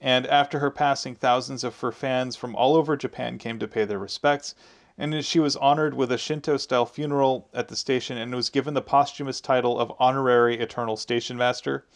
And 0.00 0.26
after 0.26 0.58
her 0.58 0.70
passing, 0.70 1.14
thousands 1.14 1.64
of 1.64 1.80
her 1.80 1.90
fans 1.90 2.36
from 2.36 2.54
all 2.54 2.76
over 2.76 2.96
Japan 2.96 3.38
came 3.38 3.58
to 3.58 3.66
pay 3.66 3.84
their 3.84 3.98
respects, 3.98 4.54
and 4.98 5.24
she 5.24 5.38
was 5.38 5.56
honored 5.56 5.94
with 5.94 6.12
a 6.12 6.18
Shinto-style 6.18 6.86
funeral 6.86 7.48
at 7.54 7.68
the 7.68 7.76
station 7.76 8.18
and 8.18 8.34
was 8.34 8.50
given 8.50 8.74
the 8.74 8.82
posthumous 8.82 9.40
title 9.40 9.78
of 9.78 9.92
Honorary 9.98 10.58
Eternal 10.58 10.96
Station 10.96 11.36
Master. 11.36 11.86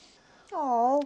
Aww. 0.52 1.02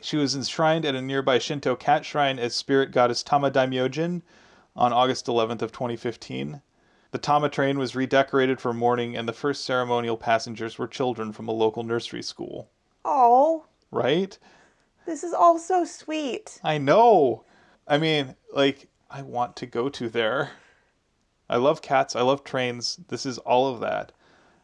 She 0.00 0.16
was 0.16 0.36
enshrined 0.36 0.84
at 0.84 0.94
a 0.94 1.02
nearby 1.02 1.38
Shinto 1.38 1.74
cat 1.74 2.04
shrine 2.04 2.38
as 2.38 2.54
spirit 2.54 2.92
goddess 2.92 3.22
Tama 3.22 3.50
Daimyojin 3.50 4.22
on 4.76 4.92
August 4.92 5.26
11th 5.26 5.62
of 5.62 5.72
2015. 5.72 6.60
The 7.16 7.22
Tama 7.22 7.48
train 7.48 7.78
was 7.78 7.96
redecorated 7.96 8.60
for 8.60 8.74
mourning, 8.74 9.16
and 9.16 9.26
the 9.26 9.32
first 9.32 9.64
ceremonial 9.64 10.18
passengers 10.18 10.76
were 10.76 10.86
children 10.86 11.32
from 11.32 11.48
a 11.48 11.52
local 11.52 11.82
nursery 11.82 12.20
school. 12.20 12.68
Oh. 13.06 13.64
Right? 13.90 14.38
This 15.06 15.24
is 15.24 15.32
all 15.32 15.58
so 15.58 15.86
sweet. 15.86 16.60
I 16.62 16.76
know. 16.76 17.42
I 17.88 17.96
mean, 17.96 18.36
like, 18.52 18.88
I 19.10 19.22
want 19.22 19.56
to 19.56 19.64
go 19.64 19.88
to 19.88 20.10
there. 20.10 20.50
I 21.48 21.56
love 21.56 21.80
cats. 21.80 22.14
I 22.14 22.20
love 22.20 22.44
trains. 22.44 23.00
This 23.08 23.24
is 23.24 23.38
all 23.38 23.72
of 23.72 23.80
that. 23.80 24.12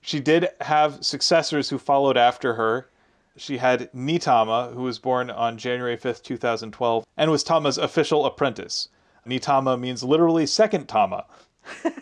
She 0.03 0.21
did 0.21 0.51
have 0.61 1.03
successors 1.03 1.71
who 1.71 1.79
followed 1.79 2.19
after 2.19 2.57
her. 2.57 2.91
She 3.35 3.57
had 3.57 3.91
Nitama, 3.95 4.75
who 4.75 4.83
was 4.83 4.99
born 4.99 5.31
on 5.31 5.57
January 5.57 5.97
5th, 5.97 6.23
2012, 6.23 7.07
and 7.17 7.31
was 7.31 7.45
Tama's 7.45 7.79
official 7.79 8.27
apprentice. 8.27 8.91
Nitama 9.27 9.81
means 9.81 10.05
literally 10.05 10.45
second 10.45 10.87
Tama. 10.87 11.25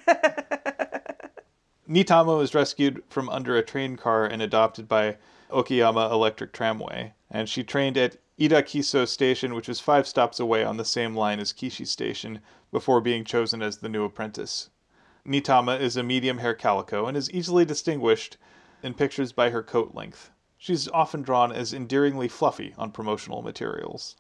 Nitama 1.89 2.39
was 2.39 2.55
rescued 2.55 3.03
from 3.09 3.29
under 3.29 3.57
a 3.57 3.63
train 3.63 3.97
car 3.97 4.25
and 4.25 4.41
adopted 4.41 4.89
by 4.89 5.17
Okayama 5.51 6.11
Electric 6.11 6.53
Tramway, 6.53 7.15
and 7.31 7.49
she 7.49 7.65
trained 7.65 7.97
at 7.97 8.17
Itakiso 8.39 9.07
Station, 9.07 9.55
which 9.55 9.69
was 9.69 9.81
five 9.81 10.07
stops 10.07 10.39
away 10.39 10.65
on 10.65 10.77
the 10.77 10.85
same 10.85 11.15
line 11.17 11.41
as 11.41 11.53
Kishi 11.53 11.87
Station, 11.87 12.41
before 12.71 13.01
being 13.01 13.25
chosen 13.25 13.61
as 13.61 13.79
the 13.79 13.89
new 13.89 14.05
apprentice. 14.05 14.71
Nitama 15.27 15.79
is 15.79 15.97
a 15.97 16.03
medium 16.03 16.39
hair 16.39 16.55
calico 16.55 17.07
and 17.07 17.17
is 17.17 17.31
easily 17.31 17.65
distinguished 17.65 18.37
in 18.83 18.95
pictures 18.95 19.33
by 19.33 19.51
her 19.51 19.63
coat 19.63 19.95
length. 19.95 20.31
She's 20.57 20.89
often 20.89 21.23
drawn 21.23 21.53
as 21.53 21.75
endearingly 21.75 22.29
fluffy 22.29 22.75
on 22.79 22.93
promotional 22.93 23.43
materials. 23.43 24.17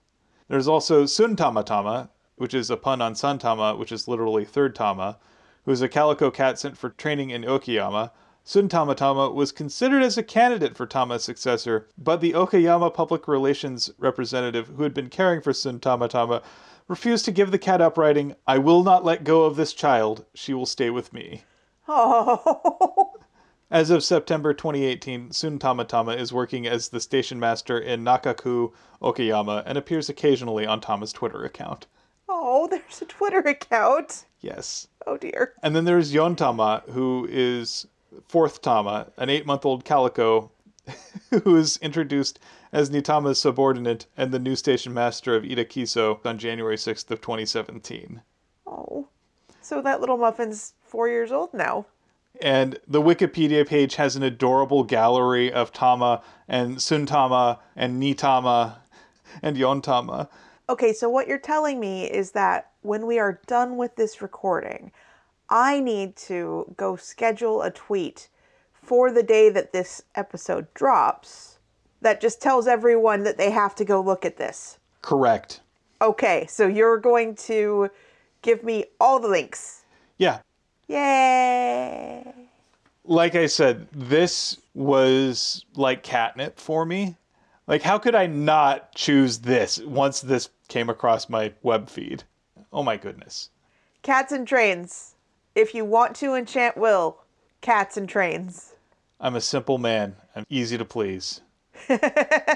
There's 0.49 0.68
also 0.68 1.07
Sun 1.07 1.36
Tama, 1.36 2.11
which 2.41 2.55
is 2.55 2.70
a 2.70 2.76
pun 2.78 3.03
on 3.03 3.12
Santama, 3.12 3.76
which 3.76 3.93
is 3.93 4.09
literally 4.09 4.47
third 4.47 4.74
Tama, 4.74 5.18
who 5.66 5.72
is 5.72 5.82
a 5.82 5.91
calico 5.91 6.30
cat 6.30 6.59
sent 6.59 6.78
for 6.78 6.88
training 6.88 7.28
in 7.28 7.43
Okayama. 7.43 8.12
Suntama 8.47 8.97
Tama 8.97 9.28
was 9.28 9.53
considered 9.53 10.03
as 10.03 10.16
a 10.16 10.22
candidate 10.22 10.74
for 10.74 10.86
Tama's 10.86 11.22
successor, 11.22 11.86
but 11.99 12.22
the 12.22 12.32
Okayama 12.32 12.95
public 12.95 13.28
relations 13.28 13.91
representative 13.99 14.68
who 14.68 14.84
had 14.84 14.95
been 14.95 15.11
caring 15.11 15.43
for 15.43 15.53
Suntama 15.53 16.09
Tama 16.09 16.41
refused 16.88 17.26
to 17.26 17.30
give 17.30 17.51
the 17.51 17.59
cat 17.59 17.82
up, 17.82 17.99
writing, 17.99 18.34
I 18.47 18.57
will 18.57 18.82
not 18.82 19.05
let 19.05 19.22
go 19.22 19.45
of 19.45 19.57
this 19.57 19.74
child. 19.74 20.24
She 20.32 20.55
will 20.55 20.64
stay 20.64 20.88
with 20.88 21.12
me. 21.12 21.45
Oh. 21.88 23.12
As 23.70 23.91
of 23.91 24.03
September 24.03 24.55
2018, 24.55 25.32
Sun 25.32 25.59
Tamatama 25.59 26.18
is 26.18 26.32
working 26.32 26.66
as 26.66 26.88
the 26.88 27.01
station 27.01 27.38
master 27.38 27.78
in 27.78 28.03
Nakaku, 28.03 28.72
Okayama, 29.03 29.62
and 29.66 29.76
appears 29.76 30.09
occasionally 30.09 30.64
on 30.64 30.80
Tama's 30.80 31.12
Twitter 31.12 31.45
account. 31.45 31.86
Oh, 32.33 32.66
there's 32.70 33.03
a 33.03 33.07
Twitter 33.07 33.41
account. 33.41 34.24
Yes. 34.41 34.87
Oh 35.07 35.16
dear. 35.16 35.55
And 35.62 35.74
then 35.74 35.85
there's 35.85 36.12
Yontama, 36.12 36.89
who 36.91 37.26
is 37.28 37.87
fourth 38.28 38.62
Tama, 38.62 39.09
an 39.16 39.28
eight 39.28 39.47
month 39.47 39.66
old 39.66 39.85
calico 39.85 40.51
who 41.45 41.57
is 41.57 41.76
introduced 41.78 42.39
as 42.72 42.91
Nitama's 42.91 43.41
subordinate 43.41 44.07
and 44.16 44.33
the 44.33 44.39
new 44.39 44.55
station 44.55 44.95
master 44.95 45.35
of 45.35 45.43
Itakiso 45.43 46.24
on 46.24 46.39
January 46.39 46.76
6th 46.76 47.11
of 47.11 47.20
2017. 47.20 48.22
Oh. 48.66 49.09
So 49.61 49.83
that 49.83 50.01
little 50.01 50.16
muffin's 50.16 50.74
four 50.83 51.09
years 51.09 51.33
old 51.33 51.53
now. 51.53 51.87
And 52.41 52.78
the 52.87 53.03
Wikipedia 53.03 53.66
page 53.66 53.97
has 53.97 54.16
an 54.16 54.22
adorable 54.22 54.85
gallery 54.85 55.53
of 55.53 55.72
Tama 55.72 56.22
and 56.49 56.76
Suntama 56.76 57.59
and 57.76 58.01
Nitama 58.01 58.76
and 59.43 59.57
Yontama. 59.57 60.28
Okay, 60.71 60.93
so 60.93 61.09
what 61.09 61.27
you're 61.27 61.37
telling 61.37 61.81
me 61.81 62.05
is 62.05 62.31
that 62.31 62.71
when 62.83 63.05
we 63.05 63.18
are 63.18 63.41
done 63.49 63.77
with 63.77 63.97
this 63.97 64.23
recording, 64.23 64.93
I 65.49 65.81
need 65.81 66.14
to 66.29 66.73
go 66.77 66.95
schedule 66.95 67.62
a 67.62 67.73
tweet 67.73 68.29
for 68.73 69.11
the 69.11 69.25
day 69.25 69.51
that 69.51 69.73
this 69.73 70.05
episode 70.14 70.73
drops 70.73 71.59
that 72.03 72.21
just 72.21 72.41
tells 72.41 72.68
everyone 72.68 73.25
that 73.25 73.37
they 73.37 73.51
have 73.51 73.75
to 73.75 73.85
go 73.85 74.01
look 74.01 74.25
at 74.25 74.37
this. 74.37 74.79
Correct. 75.03 75.61
Okay, 76.01 76.47
so 76.49 76.68
you're 76.68 76.99
going 76.99 77.35
to 77.35 77.91
give 78.43 78.62
me 78.62 78.85
all 79.01 79.18
the 79.18 79.27
links. 79.27 79.83
Yeah. 80.18 80.39
Yay! 80.87 82.33
Like 83.05 83.35
I 83.35 83.47
said, 83.47 83.89
this 83.91 84.57
was 84.75 85.64
like 85.75 86.05
catnip 86.05 86.61
for 86.61 86.87
me. 86.87 87.16
Like, 87.71 87.83
how 87.83 87.99
could 87.99 88.16
I 88.16 88.27
not 88.27 88.97
choose 88.97 89.39
this 89.39 89.79
once 89.79 90.21
this 90.21 90.49
came 90.66 90.91
across 90.91 91.29
my 91.29 91.53
web 91.62 91.89
feed? 91.89 92.25
Oh 92.73 92.83
my 92.83 92.97
goodness. 92.97 93.51
Cats 94.03 94.33
and 94.33 94.45
trains. 94.45 95.14
If 95.55 95.73
you 95.73 95.85
want 95.85 96.16
to 96.16 96.35
enchant 96.35 96.77
Will, 96.77 97.18
cats 97.61 97.97
and 97.97 98.09
trains. 98.09 98.75
I'm 99.21 99.37
a 99.37 99.41
simple 99.41 99.79
man. 99.79 100.16
I'm 100.35 100.47
easy 100.51 100.77
to 100.79 100.85
please. 100.85 101.43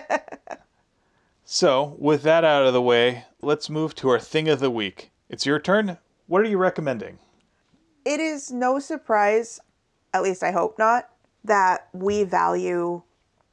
so, 1.44 1.94
with 1.96 2.24
that 2.24 2.42
out 2.42 2.66
of 2.66 2.72
the 2.72 2.82
way, 2.82 3.24
let's 3.40 3.70
move 3.70 3.94
to 3.94 4.08
our 4.08 4.18
thing 4.18 4.48
of 4.48 4.58
the 4.58 4.68
week. 4.68 5.12
It's 5.28 5.46
your 5.46 5.60
turn. 5.60 5.98
What 6.26 6.40
are 6.42 6.48
you 6.48 6.58
recommending? 6.58 7.20
It 8.04 8.18
is 8.18 8.50
no 8.50 8.80
surprise, 8.80 9.60
at 10.12 10.24
least 10.24 10.42
I 10.42 10.50
hope 10.50 10.76
not, 10.76 11.08
that 11.44 11.86
we 11.92 12.24
value 12.24 13.02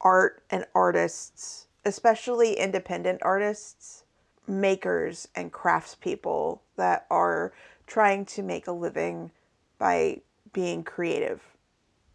art 0.02 0.42
and 0.50 0.66
artists, 0.74 1.66
especially 1.84 2.54
independent 2.54 3.20
artists, 3.22 4.04
makers, 4.46 5.28
and 5.34 5.52
craftspeople 5.52 6.60
that 6.76 7.06
are 7.10 7.52
trying 7.86 8.24
to 8.24 8.42
make 8.42 8.66
a 8.66 8.72
living 8.72 9.30
by 9.78 10.20
being 10.52 10.82
creative. 10.82 11.42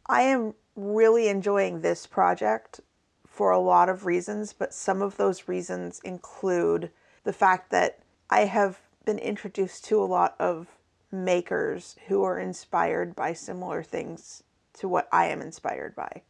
I 0.08 0.22
am 0.24 0.54
really 0.76 1.28
enjoying 1.28 1.82
this 1.82 2.06
project 2.06 2.80
for 3.26 3.52
a 3.52 3.60
lot 3.60 3.90
of 3.90 4.06
reasons, 4.06 4.54
but 4.54 4.74
some 4.74 5.02
of 5.02 5.18
those 5.18 5.48
reasons 5.48 6.00
include 6.04 6.92
the 7.24 7.34
fact 7.34 7.72
that 7.72 8.00
I 8.30 8.42
have 8.42 8.80
been 9.06 9.20
introduced 9.20 9.86
to 9.86 10.02
a 10.02 10.06
lot 10.06 10.36
of 10.40 10.68
makers 11.12 11.96
who 12.08 12.24
are 12.24 12.40
inspired 12.40 13.16
by 13.16 13.34
similar 13.34 13.84
things 13.84 14.44
to 14.74 14.88
what 14.88 15.08
I 15.12 15.28
am 15.28 15.42
inspired 15.42 15.96
by. 15.96 16.24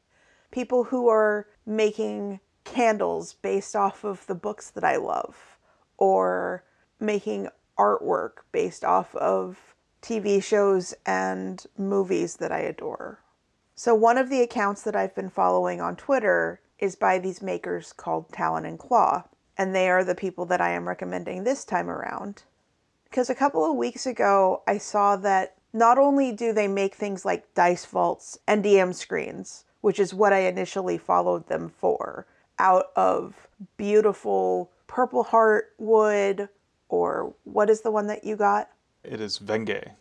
People 0.51 0.85
who 0.85 1.07
are 1.09 1.47
making 1.65 2.39
candles 2.63 3.33
based 3.33 3.75
off 3.75 4.03
of 4.03 4.25
the 4.27 4.35
books 4.35 4.69
that 4.71 4.83
I 4.83 4.97
love, 4.97 5.57
or 5.97 6.63
making 6.99 7.49
artwork 7.77 8.43
based 8.51 8.83
off 8.83 9.15
of 9.15 9.75
TV 10.01 10.41
shows 10.41 10.93
and 11.05 11.65
movies 11.77 12.37
that 12.37 12.51
I 12.51 12.59
adore. 12.59 13.19
So, 13.75 13.93
one 13.93 14.17
of 14.17 14.29
the 14.29 14.41
accounts 14.41 14.81
that 14.83 14.95
I've 14.95 15.15
been 15.15 15.29
following 15.29 15.81
on 15.81 15.95
Twitter 15.95 16.61
is 16.79 16.95
by 16.95 17.19
these 17.19 17.41
makers 17.41 17.93
called 17.93 18.31
Talon 18.31 18.65
and 18.65 18.79
Claw, 18.79 19.23
and 19.57 19.73
they 19.73 19.89
are 19.89 20.03
the 20.03 20.15
people 20.15 20.45
that 20.45 20.61
I 20.61 20.71
am 20.71 20.87
recommending 20.87 21.43
this 21.43 21.65
time 21.65 21.89
around. 21.89 22.43
Because 23.03 23.29
a 23.29 23.35
couple 23.35 23.69
of 23.69 23.77
weeks 23.77 24.05
ago, 24.05 24.63
I 24.67 24.77
saw 24.77 25.15
that 25.17 25.55
not 25.73 25.97
only 25.97 26.31
do 26.31 26.53
they 26.53 26.67
make 26.67 26.95
things 26.95 27.25
like 27.25 27.53
dice 27.53 27.85
vaults 27.85 28.37
and 28.47 28.63
DM 28.63 28.93
screens, 28.93 29.63
which 29.87 30.01
is 30.01 30.13
what 30.13 30.33
I 30.33 30.39
initially 30.39 30.97
followed 30.97 31.47
them 31.47 31.69
for, 31.69 32.27
out 32.59 32.87
of 32.97 33.47
beautiful 33.77 34.69
purple 34.85 35.23
heart 35.23 35.73
wood, 35.77 36.49
or 36.89 37.33
what 37.45 37.69
is 37.69 37.79
the 37.79 37.91
one 37.91 38.07
that 38.07 38.25
you 38.25 38.35
got? 38.35 38.69
It 39.05 39.21
is 39.21 39.39
wenge. 39.39 39.91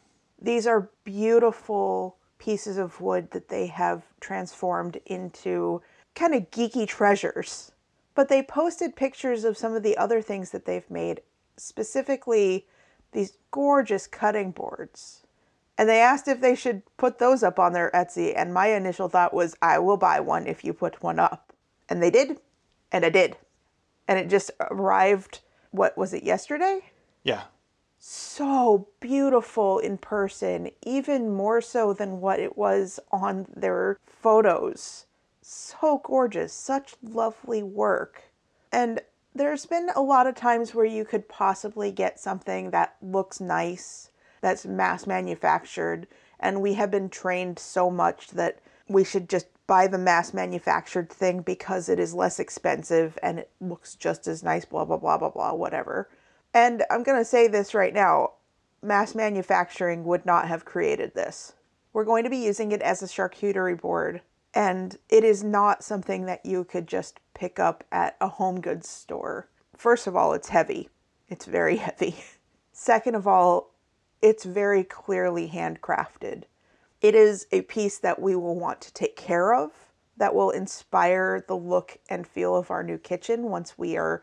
These 0.42 0.66
are 0.66 0.90
beautiful 1.04 2.16
pieces 2.38 2.78
of 2.78 3.00
wood 3.00 3.30
that 3.30 3.48
they 3.48 3.68
have 3.68 4.02
transformed 4.18 4.98
into 5.06 5.82
kind 6.16 6.34
of 6.34 6.50
geeky 6.50 6.88
treasures. 6.88 7.70
But 8.16 8.28
they 8.28 8.42
posted 8.42 8.96
pictures 8.96 9.44
of 9.44 9.56
some 9.56 9.76
of 9.76 9.84
the 9.84 9.96
other 9.96 10.20
things 10.20 10.50
that 10.50 10.64
they've 10.64 10.90
made, 10.90 11.20
specifically 11.56 12.66
these 13.12 13.38
gorgeous 13.52 14.08
cutting 14.08 14.50
boards. 14.50 15.25
And 15.78 15.88
they 15.88 16.00
asked 16.00 16.26
if 16.26 16.40
they 16.40 16.54
should 16.54 16.82
put 16.96 17.18
those 17.18 17.42
up 17.42 17.58
on 17.58 17.72
their 17.72 17.90
Etsy, 17.92 18.32
and 18.34 18.54
my 18.54 18.68
initial 18.68 19.08
thought 19.08 19.34
was, 19.34 19.54
I 19.60 19.78
will 19.78 19.98
buy 19.98 20.20
one 20.20 20.46
if 20.46 20.64
you 20.64 20.72
put 20.72 21.02
one 21.02 21.18
up. 21.18 21.52
And 21.88 22.02
they 22.02 22.10
did, 22.10 22.40
and 22.90 23.04
I 23.04 23.10
did. 23.10 23.36
And 24.08 24.18
it 24.18 24.28
just 24.30 24.50
arrived, 24.60 25.40
what 25.70 25.98
was 25.98 26.14
it, 26.14 26.22
yesterday? 26.22 26.80
Yeah. 27.24 27.42
So 27.98 28.88
beautiful 29.00 29.78
in 29.78 29.98
person, 29.98 30.70
even 30.84 31.34
more 31.34 31.60
so 31.60 31.92
than 31.92 32.20
what 32.20 32.40
it 32.40 32.56
was 32.56 33.00
on 33.10 33.46
their 33.54 33.98
photos. 34.06 35.06
So 35.42 36.00
gorgeous, 36.04 36.52
such 36.52 36.94
lovely 37.02 37.62
work. 37.62 38.22
And 38.72 39.00
there's 39.34 39.66
been 39.66 39.90
a 39.94 40.02
lot 40.02 40.26
of 40.26 40.34
times 40.34 40.74
where 40.74 40.86
you 40.86 41.04
could 41.04 41.28
possibly 41.28 41.92
get 41.92 42.18
something 42.18 42.70
that 42.70 42.96
looks 43.02 43.40
nice, 43.40 44.10
that's 44.40 44.66
mass 44.66 45.06
manufactured, 45.06 46.06
and 46.40 46.60
we 46.60 46.74
have 46.74 46.90
been 46.90 47.08
trained 47.08 47.58
so 47.58 47.90
much 47.90 48.30
that 48.30 48.60
we 48.88 49.04
should 49.04 49.28
just 49.28 49.46
buy 49.66 49.86
the 49.86 49.98
mass 49.98 50.32
manufactured 50.32 51.10
thing 51.10 51.40
because 51.40 51.88
it 51.88 51.98
is 51.98 52.14
less 52.14 52.38
expensive 52.38 53.18
and 53.22 53.40
it 53.40 53.50
looks 53.60 53.94
just 53.94 54.28
as 54.28 54.42
nice, 54.42 54.64
blah, 54.64 54.84
blah, 54.84 54.96
blah, 54.96 55.18
blah, 55.18 55.30
blah, 55.30 55.52
whatever. 55.52 56.08
And 56.54 56.84
I'm 56.90 57.02
going 57.02 57.18
to 57.18 57.24
say 57.24 57.48
this 57.48 57.74
right 57.74 57.92
now 57.92 58.32
mass 58.82 59.14
manufacturing 59.14 60.04
would 60.04 60.24
not 60.24 60.46
have 60.46 60.64
created 60.64 61.14
this. 61.14 61.54
We're 61.92 62.04
going 62.04 62.24
to 62.24 62.30
be 62.30 62.36
using 62.36 62.72
it 62.72 62.82
as 62.82 63.02
a 63.02 63.06
charcuterie 63.06 63.80
board, 63.80 64.20
and 64.54 64.96
it 65.08 65.24
is 65.24 65.42
not 65.42 65.82
something 65.82 66.26
that 66.26 66.44
you 66.46 66.62
could 66.62 66.86
just 66.86 67.18
pick 67.34 67.58
up 67.58 67.84
at 67.90 68.16
a 68.20 68.28
home 68.28 68.60
goods 68.60 68.88
store. 68.88 69.48
First 69.76 70.06
of 70.06 70.14
all, 70.14 70.32
it's 70.34 70.50
heavy, 70.50 70.88
it's 71.28 71.46
very 71.46 71.76
heavy. 71.78 72.16
Second 72.72 73.14
of 73.14 73.26
all, 73.26 73.72
it's 74.22 74.44
very 74.44 74.84
clearly 74.84 75.48
handcrafted. 75.48 76.44
It 77.00 77.14
is 77.14 77.46
a 77.52 77.62
piece 77.62 77.98
that 77.98 78.20
we 78.20 78.34
will 78.34 78.58
want 78.58 78.80
to 78.82 78.92
take 78.92 79.16
care 79.16 79.54
of, 79.54 79.72
that 80.16 80.34
will 80.34 80.50
inspire 80.50 81.44
the 81.46 81.56
look 81.56 81.98
and 82.08 82.26
feel 82.26 82.56
of 82.56 82.70
our 82.70 82.82
new 82.82 82.98
kitchen 82.98 83.44
once 83.44 83.76
we 83.76 83.96
are 83.96 84.22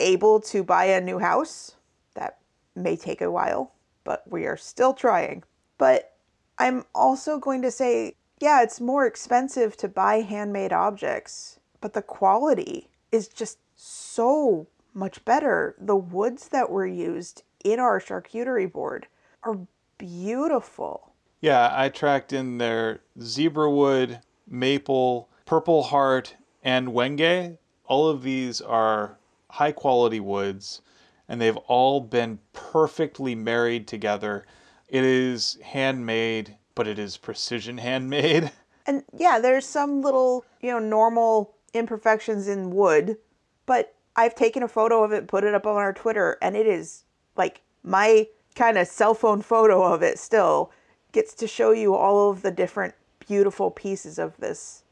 able 0.00 0.40
to 0.40 0.64
buy 0.64 0.86
a 0.86 1.00
new 1.00 1.18
house. 1.18 1.76
That 2.14 2.38
may 2.74 2.96
take 2.96 3.20
a 3.20 3.30
while, 3.30 3.72
but 4.04 4.22
we 4.26 4.46
are 4.46 4.56
still 4.56 4.94
trying. 4.94 5.44
But 5.76 6.16
I'm 6.58 6.84
also 6.94 7.38
going 7.38 7.62
to 7.62 7.70
say, 7.70 8.16
yeah, 8.40 8.62
it's 8.62 8.80
more 8.80 9.06
expensive 9.06 9.76
to 9.78 9.88
buy 9.88 10.22
handmade 10.22 10.72
objects, 10.72 11.60
but 11.80 11.92
the 11.92 12.02
quality 12.02 12.88
is 13.12 13.28
just 13.28 13.58
so 13.76 14.66
much 14.94 15.24
better. 15.24 15.74
The 15.78 15.96
woods 15.96 16.48
that 16.48 16.70
were 16.70 16.86
used 16.86 17.42
in 17.64 17.80
our 17.80 18.00
charcuterie 18.00 18.72
board 18.72 19.06
are 19.44 19.58
beautiful. 19.98 21.12
Yeah, 21.40 21.70
I 21.72 21.88
tracked 21.88 22.32
in 22.32 22.58
their 22.58 23.00
zebra 23.20 23.70
wood, 23.70 24.20
maple, 24.48 25.28
purple 25.46 25.84
heart, 25.84 26.36
and 26.62 26.88
wenge. 26.88 27.58
All 27.86 28.08
of 28.08 28.22
these 28.22 28.60
are 28.60 29.18
high 29.50 29.72
quality 29.72 30.20
woods, 30.20 30.80
and 31.28 31.40
they've 31.40 31.56
all 31.56 32.00
been 32.00 32.38
perfectly 32.52 33.34
married 33.34 33.86
together. 33.86 34.46
It 34.88 35.04
is 35.04 35.58
handmade, 35.62 36.56
but 36.74 36.88
it 36.88 36.98
is 36.98 37.16
precision 37.16 37.78
handmade. 37.78 38.50
And 38.86 39.02
yeah, 39.16 39.38
there's 39.38 39.64
some 39.64 40.02
little, 40.02 40.44
you 40.60 40.70
know, 40.70 40.78
normal 40.78 41.54
imperfections 41.72 42.48
in 42.48 42.70
wood, 42.70 43.16
but 43.64 43.94
I've 44.14 44.34
taken 44.34 44.62
a 44.62 44.68
photo 44.68 45.02
of 45.02 45.10
it, 45.10 45.26
put 45.26 45.42
it 45.42 45.54
up 45.54 45.66
on 45.66 45.76
our 45.76 45.94
Twitter, 45.94 46.36
and 46.42 46.54
it 46.54 46.66
is 46.66 47.04
like 47.34 47.62
my 47.82 48.28
kind 48.54 48.78
of 48.78 48.86
cell 48.86 49.14
phone 49.14 49.42
photo 49.42 49.82
of 49.82 50.02
it 50.02 50.18
still 50.18 50.70
gets 51.12 51.34
to 51.34 51.46
show 51.46 51.72
you 51.72 51.94
all 51.94 52.30
of 52.30 52.42
the 52.42 52.50
different 52.50 52.94
beautiful 53.18 53.70
pieces 53.70 54.18
of 54.18 54.36
this. 54.38 54.82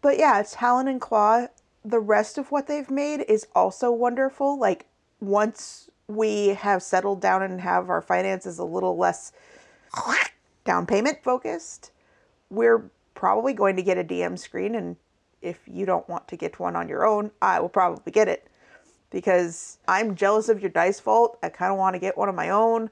But 0.00 0.18
yeah, 0.18 0.40
it's 0.40 0.54
Talon 0.54 0.88
and 0.88 1.00
Claw, 1.00 1.46
the 1.84 2.00
rest 2.00 2.38
of 2.38 2.50
what 2.50 2.66
they've 2.66 2.90
made 2.90 3.20
is 3.28 3.46
also 3.54 3.90
wonderful. 3.90 4.58
Like 4.58 4.86
once 5.20 5.88
we 6.08 6.48
have 6.48 6.82
settled 6.82 7.20
down 7.20 7.42
and 7.42 7.60
have 7.60 7.88
our 7.88 8.02
finances 8.02 8.58
a 8.58 8.64
little 8.64 8.96
less 8.96 9.32
down 10.64 10.86
payment 10.86 11.22
focused, 11.22 11.90
we're 12.50 12.90
probably 13.14 13.52
going 13.52 13.76
to 13.76 13.82
get 13.82 13.98
a 13.98 14.04
DM 14.04 14.38
screen. 14.38 14.74
And 14.74 14.96
if 15.40 15.60
you 15.66 15.86
don't 15.86 16.08
want 16.08 16.28
to 16.28 16.36
get 16.36 16.58
one 16.58 16.76
on 16.76 16.88
your 16.88 17.06
own, 17.06 17.30
I 17.40 17.60
will 17.60 17.68
probably 17.68 18.12
get 18.12 18.28
it 18.28 18.48
because 19.10 19.78
I'm 19.86 20.14
jealous 20.16 20.48
of 20.48 20.60
your 20.60 20.70
dice 20.70 21.00
vault. 21.00 21.38
I 21.42 21.48
kind 21.48 21.72
of 21.72 21.78
want 21.78 21.94
to 21.94 22.00
get 22.00 22.16
one 22.16 22.28
of 22.28 22.34
my 22.34 22.50
own. 22.50 22.90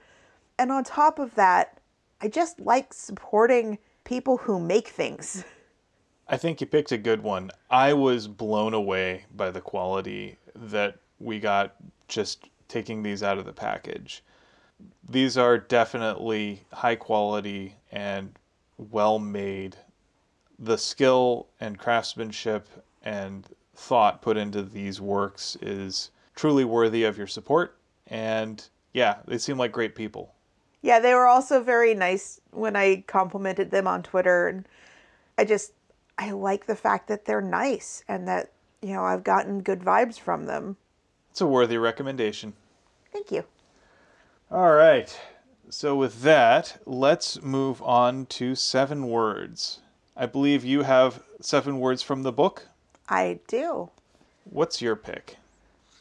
And 0.60 0.70
on 0.70 0.84
top 0.84 1.18
of 1.18 1.34
that, 1.36 1.80
I 2.20 2.28
just 2.28 2.60
like 2.60 2.92
supporting 2.92 3.78
people 4.04 4.36
who 4.36 4.60
make 4.60 4.88
things. 4.88 5.42
I 6.28 6.36
think 6.36 6.60
you 6.60 6.66
picked 6.66 6.92
a 6.92 6.98
good 6.98 7.22
one. 7.22 7.50
I 7.70 7.94
was 7.94 8.28
blown 8.28 8.74
away 8.74 9.24
by 9.34 9.52
the 9.52 9.62
quality 9.62 10.36
that 10.54 10.98
we 11.18 11.40
got 11.40 11.76
just 12.08 12.50
taking 12.68 13.02
these 13.02 13.22
out 13.22 13.38
of 13.38 13.46
the 13.46 13.54
package. 13.54 14.22
These 15.08 15.38
are 15.38 15.56
definitely 15.56 16.62
high 16.74 16.96
quality 16.96 17.76
and 17.90 18.38
well 18.76 19.18
made 19.18 19.76
the 20.58 20.76
skill 20.76 21.46
and 21.60 21.78
craftsmanship 21.78 22.68
and 23.02 23.46
thought 23.74 24.20
put 24.20 24.36
into 24.36 24.62
these 24.62 25.00
works 25.00 25.56
is 25.62 26.10
truly 26.34 26.66
worthy 26.66 27.04
of 27.04 27.16
your 27.16 27.26
support. 27.26 27.78
And 28.08 28.62
yeah, 28.92 29.20
they 29.26 29.38
seem 29.38 29.56
like 29.56 29.72
great 29.72 29.94
people. 29.94 30.34
Yeah, 30.82 30.98
they 30.98 31.14
were 31.14 31.26
also 31.26 31.62
very 31.62 31.94
nice 31.94 32.40
when 32.50 32.76
I 32.76 33.04
complimented 33.06 33.70
them 33.70 33.86
on 33.86 34.02
Twitter. 34.02 34.48
And 34.48 34.66
I 35.36 35.44
just, 35.44 35.72
I 36.18 36.30
like 36.30 36.66
the 36.66 36.76
fact 36.76 37.08
that 37.08 37.24
they're 37.24 37.40
nice 37.40 38.02
and 38.08 38.26
that, 38.28 38.52
you 38.82 38.94
know, 38.94 39.04
I've 39.04 39.24
gotten 39.24 39.60
good 39.62 39.80
vibes 39.80 40.18
from 40.18 40.46
them. 40.46 40.76
It's 41.30 41.40
a 41.40 41.46
worthy 41.46 41.78
recommendation. 41.78 42.54
Thank 43.12 43.30
you. 43.30 43.44
All 44.50 44.72
right. 44.72 45.18
So, 45.68 45.94
with 45.94 46.22
that, 46.22 46.78
let's 46.84 47.40
move 47.42 47.80
on 47.82 48.26
to 48.26 48.56
seven 48.56 49.06
words. 49.08 49.80
I 50.16 50.26
believe 50.26 50.64
you 50.64 50.82
have 50.82 51.22
seven 51.40 51.78
words 51.78 52.02
from 52.02 52.24
the 52.24 52.32
book. 52.32 52.66
I 53.08 53.38
do. 53.46 53.90
What's 54.44 54.82
your 54.82 54.96
pick? 54.96 55.36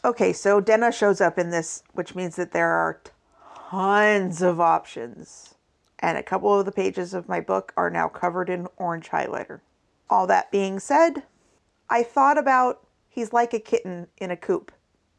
Okay, 0.03 0.34
so 0.34 0.59
Denna 0.59 0.91
shows 0.91 1.21
up 1.21 1.38
in 1.38 1.51
this, 1.51 1.84
which 1.93 2.15
means 2.15 2.36
that 2.38 2.51
there 2.51 2.69
are 2.69 2.99
tons 3.70 4.41
of 4.41 4.59
options. 4.59 5.55
And 5.99 6.17
a 6.17 6.24
couple 6.24 6.57
of 6.57 6.65
the 6.65 6.72
pages 6.72 7.13
of 7.13 7.28
my 7.28 7.39
book 7.39 7.74
are 7.76 7.89
now 7.89 8.07
covered 8.07 8.49
in 8.49 8.67
orange 8.78 9.09
highlighter. 9.09 9.59
All 10.09 10.26
that 10.28 10.51
being 10.51 10.80
said, 10.80 11.24
I 11.89 12.03
thought 12.03 12.38
about 12.38 12.88
he's 13.09 13.34
like 13.34 13.53
a 13.53 13.59
kitten 13.59 14.07
in 14.17 14.32
a 14.32 14.38
coop 14.38 14.72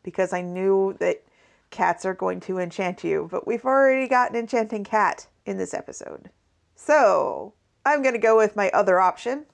because 0.03 0.32
I 0.32 0.40
knew 0.40 0.96
that 0.98 1.22
cats 1.70 2.05
are 2.05 2.14
going 2.14 2.40
to 2.40 2.59
enchant 2.59 3.05
you, 3.05 3.28
but 3.30 3.46
we've 3.46 3.64
already 3.64 4.09
got 4.09 4.30
an 4.30 4.36
enchanting 4.36 4.84
cat 4.84 5.26
in 5.44 5.59
this 5.59 5.74
episode. 5.74 6.30
So 6.74 7.53
I'm 7.84 8.03
going 8.03 8.14
to 8.14 8.20
go 8.20 8.36
with 8.36 8.57
my 8.57 8.70
other 8.70 8.98
option. 8.98 9.46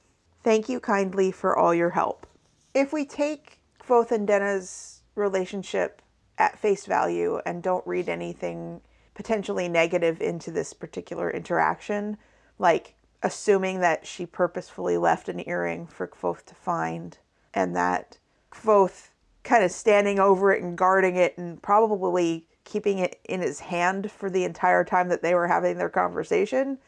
Thank 0.42 0.68
you 0.68 0.80
kindly 0.80 1.32
for 1.32 1.56
all 1.56 1.74
your 1.74 1.90
help. 1.90 2.26
If 2.72 2.92
we 2.92 3.04
take 3.04 3.58
Kvothe 3.82 4.12
and 4.12 4.26
Denna's 4.26 5.02
relationship 5.16 6.00
at 6.38 6.58
face 6.58 6.86
value 6.86 7.40
and 7.46 7.62
don't 7.62 7.86
read 7.86 8.08
anything 8.08 8.80
potentially 9.14 9.68
negative 9.68 10.20
into 10.20 10.50
this 10.50 10.72
particular 10.72 11.30
interaction, 11.30 12.16
like 12.58 12.94
assuming 13.22 13.80
that 13.80 14.06
she 14.06 14.26
purposefully 14.26 14.96
left 14.96 15.28
an 15.28 15.42
earring 15.48 15.86
for 15.86 16.06
Kvothe 16.06 16.44
to 16.44 16.54
find, 16.54 17.18
and 17.54 17.74
that 17.74 18.18
Kvothe 18.50 19.08
kind 19.42 19.64
of 19.64 19.70
standing 19.70 20.18
over 20.18 20.52
it 20.52 20.62
and 20.62 20.76
guarding 20.76 21.16
it 21.16 21.36
and 21.38 21.62
probably 21.62 22.46
keeping 22.64 22.98
it 22.98 23.18
in 23.24 23.40
his 23.40 23.60
hand 23.60 24.10
for 24.10 24.28
the 24.28 24.44
entire 24.44 24.84
time 24.84 25.08
that 25.08 25.22
they 25.22 25.34
were 25.34 25.46
having 25.46 25.78
their 25.78 25.88
conversation 25.88 26.78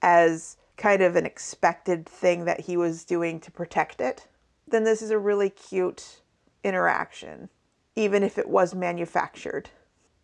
as 0.00 0.56
kind 0.76 1.02
of 1.02 1.16
an 1.16 1.26
expected 1.26 2.06
thing 2.06 2.44
that 2.44 2.60
he 2.60 2.76
was 2.76 3.04
doing 3.04 3.40
to 3.40 3.50
protect 3.50 4.00
it, 4.00 4.26
then 4.66 4.84
this 4.84 5.02
is 5.02 5.10
a 5.10 5.18
really 5.18 5.50
cute 5.50 6.20
interaction, 6.62 7.48
even 7.96 8.22
if 8.22 8.38
it 8.38 8.48
was 8.48 8.74
manufactured. 8.74 9.70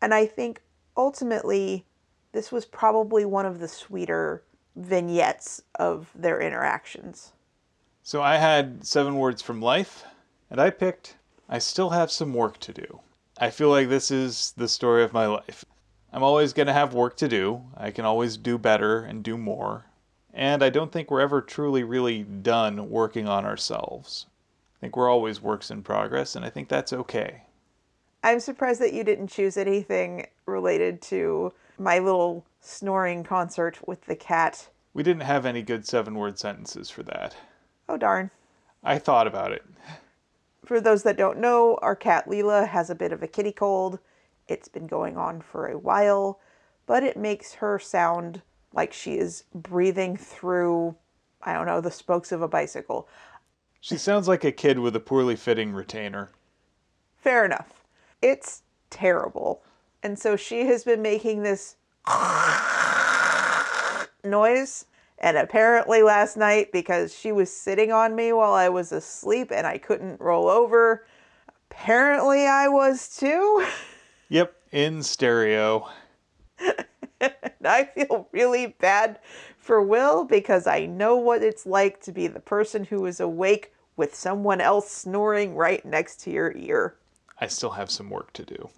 And 0.02 0.14
I 0.14 0.26
think 0.26 0.62
ultimately, 0.96 1.84
this 2.32 2.50
was 2.50 2.64
probably 2.64 3.24
one 3.24 3.46
of 3.46 3.58
the 3.58 3.68
sweeter 3.68 4.42
vignettes 4.76 5.62
of 5.76 6.10
their 6.14 6.40
interactions. 6.40 7.32
So 8.02 8.22
I 8.22 8.36
had 8.36 8.84
seven 8.86 9.16
words 9.16 9.42
from 9.42 9.60
life, 9.60 10.04
and 10.50 10.60
I 10.60 10.70
picked 10.70 11.16
I 11.48 11.58
still 11.58 11.90
have 11.90 12.12
some 12.12 12.32
work 12.32 12.58
to 12.60 12.72
do. 12.72 13.00
I 13.36 13.50
feel 13.50 13.70
like 13.70 13.88
this 13.88 14.12
is 14.12 14.54
the 14.56 14.68
story 14.68 15.02
of 15.02 15.12
my 15.12 15.26
life. 15.26 15.64
I'm 16.12 16.22
always 16.22 16.52
going 16.52 16.68
to 16.68 16.72
have 16.72 16.94
work 16.94 17.16
to 17.16 17.28
do. 17.28 17.62
I 17.76 17.90
can 17.90 18.04
always 18.04 18.36
do 18.36 18.56
better 18.56 19.00
and 19.00 19.24
do 19.24 19.36
more. 19.36 19.86
And 20.32 20.62
I 20.62 20.70
don't 20.70 20.92
think 20.92 21.10
we're 21.10 21.20
ever 21.20 21.40
truly, 21.40 21.82
really 21.82 22.22
done 22.22 22.88
working 22.88 23.26
on 23.26 23.44
ourselves. 23.44 24.26
I 24.76 24.80
think 24.80 24.96
we're 24.96 25.10
always 25.10 25.42
works 25.42 25.72
in 25.72 25.82
progress, 25.82 26.36
and 26.36 26.44
I 26.44 26.50
think 26.50 26.68
that's 26.68 26.92
okay. 26.92 27.42
I'm 28.22 28.40
surprised 28.40 28.80
that 28.80 28.92
you 28.92 29.02
didn't 29.02 29.28
choose 29.28 29.56
anything 29.56 30.26
related 30.46 31.00
to 31.02 31.52
my 31.78 31.98
little 31.98 32.44
snoring 32.60 33.24
concert 33.24 33.78
with 33.86 34.04
the 34.04 34.16
cat. 34.16 34.68
We 34.92 35.02
didn't 35.02 35.22
have 35.22 35.46
any 35.46 35.62
good 35.62 35.86
seven 35.86 36.14
word 36.14 36.38
sentences 36.38 36.90
for 36.90 37.02
that. 37.04 37.34
Oh, 37.88 37.96
darn. 37.96 38.30
I 38.84 38.98
thought 38.98 39.26
about 39.26 39.52
it. 39.52 39.64
For 40.64 40.80
those 40.80 41.02
that 41.04 41.16
don't 41.16 41.38
know, 41.38 41.78
our 41.80 41.96
cat 41.96 42.28
Leela 42.28 42.68
has 42.68 42.90
a 42.90 42.94
bit 42.94 43.12
of 43.12 43.22
a 43.22 43.28
kitty 43.28 43.52
cold. 43.52 43.98
It's 44.48 44.68
been 44.68 44.86
going 44.86 45.16
on 45.16 45.40
for 45.40 45.66
a 45.66 45.78
while, 45.78 46.40
but 46.86 47.02
it 47.02 47.16
makes 47.16 47.54
her 47.54 47.78
sound 47.78 48.42
like 48.72 48.92
she 48.92 49.16
is 49.16 49.44
breathing 49.54 50.16
through, 50.16 50.94
I 51.42 51.52
don't 51.52 51.66
know, 51.66 51.80
the 51.80 51.90
spokes 51.90 52.32
of 52.32 52.42
a 52.42 52.48
bicycle. 52.48 53.08
She 53.80 53.96
sounds 53.96 54.28
like 54.28 54.44
a 54.44 54.52
kid 54.52 54.78
with 54.78 54.94
a 54.94 55.00
poorly 55.00 55.36
fitting 55.36 55.72
retainer. 55.72 56.30
Fair 57.16 57.44
enough. 57.44 57.79
It's 58.22 58.62
terrible. 58.90 59.62
And 60.02 60.18
so 60.18 60.36
she 60.36 60.66
has 60.66 60.84
been 60.84 61.02
making 61.02 61.42
this 61.42 61.76
noise. 64.24 64.86
And 65.18 65.36
apparently, 65.36 66.02
last 66.02 66.36
night, 66.36 66.72
because 66.72 67.14
she 67.14 67.30
was 67.30 67.54
sitting 67.54 67.92
on 67.92 68.14
me 68.14 68.32
while 68.32 68.54
I 68.54 68.70
was 68.70 68.90
asleep 68.90 69.52
and 69.52 69.66
I 69.66 69.76
couldn't 69.76 70.20
roll 70.20 70.48
over, 70.48 71.06
apparently 71.70 72.46
I 72.46 72.68
was 72.68 73.16
too. 73.16 73.66
Yep, 74.30 74.54
in 74.72 75.02
stereo. 75.02 75.88
I 77.64 77.84
feel 77.84 78.28
really 78.32 78.68
bad 78.80 79.18
for 79.58 79.82
Will 79.82 80.24
because 80.24 80.66
I 80.66 80.86
know 80.86 81.16
what 81.16 81.42
it's 81.42 81.66
like 81.66 82.00
to 82.02 82.12
be 82.12 82.26
the 82.26 82.40
person 82.40 82.84
who 82.84 83.04
is 83.04 83.20
awake 83.20 83.72
with 83.96 84.14
someone 84.14 84.60
else 84.60 84.90
snoring 84.90 85.54
right 85.54 85.84
next 85.84 86.20
to 86.20 86.30
your 86.30 86.56
ear. 86.56 86.96
I 87.40 87.46
still 87.46 87.70
have 87.70 87.90
some 87.90 88.10
work 88.10 88.32
to 88.34 88.44
do. 88.44 88.68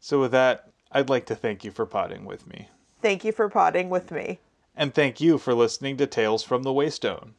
so, 0.00 0.20
with 0.20 0.32
that, 0.32 0.70
I'd 0.90 1.08
like 1.08 1.26
to 1.26 1.34
thank 1.34 1.64
you 1.64 1.70
for 1.70 1.86
potting 1.86 2.24
with 2.24 2.46
me. 2.46 2.68
Thank 3.02 3.24
you 3.24 3.32
for 3.32 3.48
potting 3.48 3.88
with 3.90 4.10
me. 4.10 4.40
And 4.74 4.92
thank 4.92 5.20
you 5.20 5.38
for 5.38 5.54
listening 5.54 5.96
to 5.98 6.06
Tales 6.06 6.42
from 6.42 6.62
the 6.62 6.70
Waystone. 6.70 7.30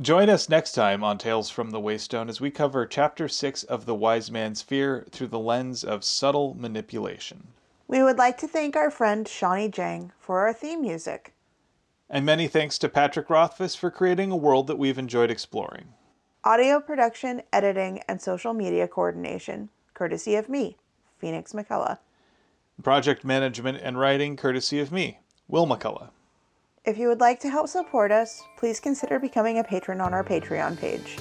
Join 0.00 0.28
us 0.28 0.48
next 0.48 0.72
time 0.72 1.04
on 1.04 1.18
Tales 1.18 1.50
from 1.50 1.70
the 1.70 1.80
Waystone 1.80 2.28
as 2.28 2.40
we 2.40 2.50
cover 2.50 2.84
Chapter 2.84 3.28
6 3.28 3.62
of 3.64 3.86
The 3.86 3.94
Wise 3.94 4.30
Man's 4.30 4.60
Fear 4.60 5.06
through 5.10 5.28
the 5.28 5.38
lens 5.38 5.84
of 5.84 6.04
subtle 6.04 6.54
manipulation. 6.58 7.48
We 7.86 8.02
would 8.02 8.18
like 8.18 8.36
to 8.38 8.48
thank 8.48 8.74
our 8.74 8.90
friend 8.90 9.26
Shawnee 9.28 9.68
Jang 9.68 10.10
for 10.18 10.40
our 10.40 10.52
theme 10.52 10.82
music. 10.82 11.32
And 12.10 12.26
many 12.26 12.48
thanks 12.48 12.76
to 12.78 12.88
Patrick 12.88 13.30
Rothfuss 13.30 13.74
for 13.74 13.90
creating 13.90 14.30
a 14.30 14.36
world 14.36 14.66
that 14.66 14.78
we've 14.78 14.98
enjoyed 14.98 15.30
exploring. 15.30 15.93
Audio 16.46 16.78
production, 16.78 17.40
editing, 17.54 18.02
and 18.06 18.20
social 18.20 18.52
media 18.52 18.86
coordination, 18.86 19.70
courtesy 19.94 20.34
of 20.34 20.46
me, 20.50 20.76
Phoenix 21.16 21.54
McCullough. 21.54 21.96
Project 22.82 23.24
management 23.24 23.78
and 23.82 23.98
writing, 23.98 24.36
courtesy 24.36 24.78
of 24.78 24.92
me, 24.92 25.20
Will 25.48 25.66
McCullough. 25.66 26.10
If 26.84 26.98
you 26.98 27.08
would 27.08 27.20
like 27.20 27.40
to 27.40 27.48
help 27.48 27.68
support 27.68 28.12
us, 28.12 28.42
please 28.58 28.78
consider 28.78 29.18
becoming 29.18 29.58
a 29.58 29.64
patron 29.64 30.02
on 30.02 30.12
our 30.12 30.22
Patreon 30.22 30.78
page. 30.78 31.16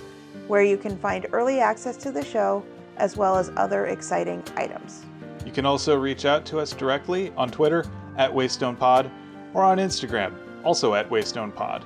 where 0.47 0.61
you 0.63 0.75
can 0.75 0.97
find 0.97 1.25
early 1.31 1.61
access 1.61 1.95
to 1.95 2.11
the 2.11 2.25
show 2.25 2.61
as 2.97 3.15
well 3.15 3.37
as 3.37 3.49
other 3.55 3.85
exciting 3.85 4.43
items. 4.57 5.05
You 5.45 5.53
can 5.53 5.65
also 5.65 5.97
reach 5.97 6.25
out 6.25 6.45
to 6.47 6.59
us 6.59 6.73
directly 6.73 7.31
on 7.37 7.49
Twitter 7.49 7.85
at 8.17 8.29
WaystonePod 8.29 9.09
or 9.53 9.63
on 9.63 9.77
Instagram, 9.77 10.33
also 10.65 10.95
at 10.95 11.09
WaystonePod. 11.09 11.85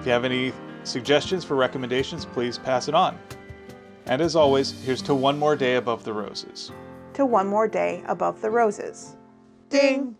If 0.00 0.06
you 0.06 0.10
have 0.10 0.24
any 0.24 0.52
suggestions 0.84 1.44
for 1.44 1.56
recommendations, 1.56 2.24
please 2.24 2.58
pass 2.58 2.88
it 2.88 2.94
on. 2.94 3.18
And 4.06 4.20
as 4.20 4.34
always, 4.34 4.72
here's 4.82 5.02
to 5.02 5.14
one 5.14 5.38
more 5.38 5.56
day 5.56 5.76
above 5.76 6.04
the 6.04 6.12
roses. 6.12 6.72
To 7.14 7.26
one 7.26 7.46
more 7.46 7.68
day 7.68 8.02
above 8.06 8.40
the 8.40 8.50
roses. 8.50 9.16
Ding! 9.68 10.16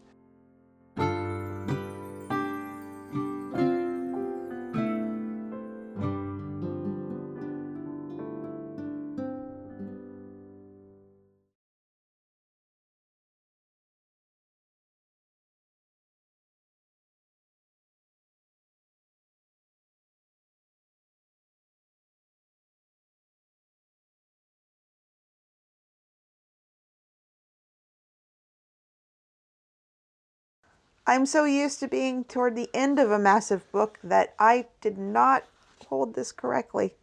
I'm 31.07 31.26
so 31.26 31.44
used 31.44 31.80
to 31.80 31.88
being 31.88 32.24
toward 32.24 32.55
the 32.55 32.70
end 32.72 32.98
of 32.98 33.11
a 33.11 33.18
massive 33.18 33.70
book 33.72 33.98
that 34.05 34.34
I 34.38 34.66
did 34.80 34.98
not 34.98 35.44
hold 35.88 36.14
this 36.14 36.32
correctly. 36.32 36.94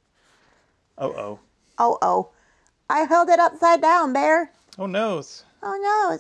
Oh 0.98 1.12
oh. 1.12 1.40
Oh 1.78 1.98
oh. 2.02 2.30
I 2.90 3.02
held 3.02 3.30
it 3.30 3.40
upside 3.40 3.82
down, 3.82 4.14
Bear. 4.14 4.52
Oh 4.78 4.86
no. 4.86 5.22
Oh 5.62 6.10
no. 6.12 6.18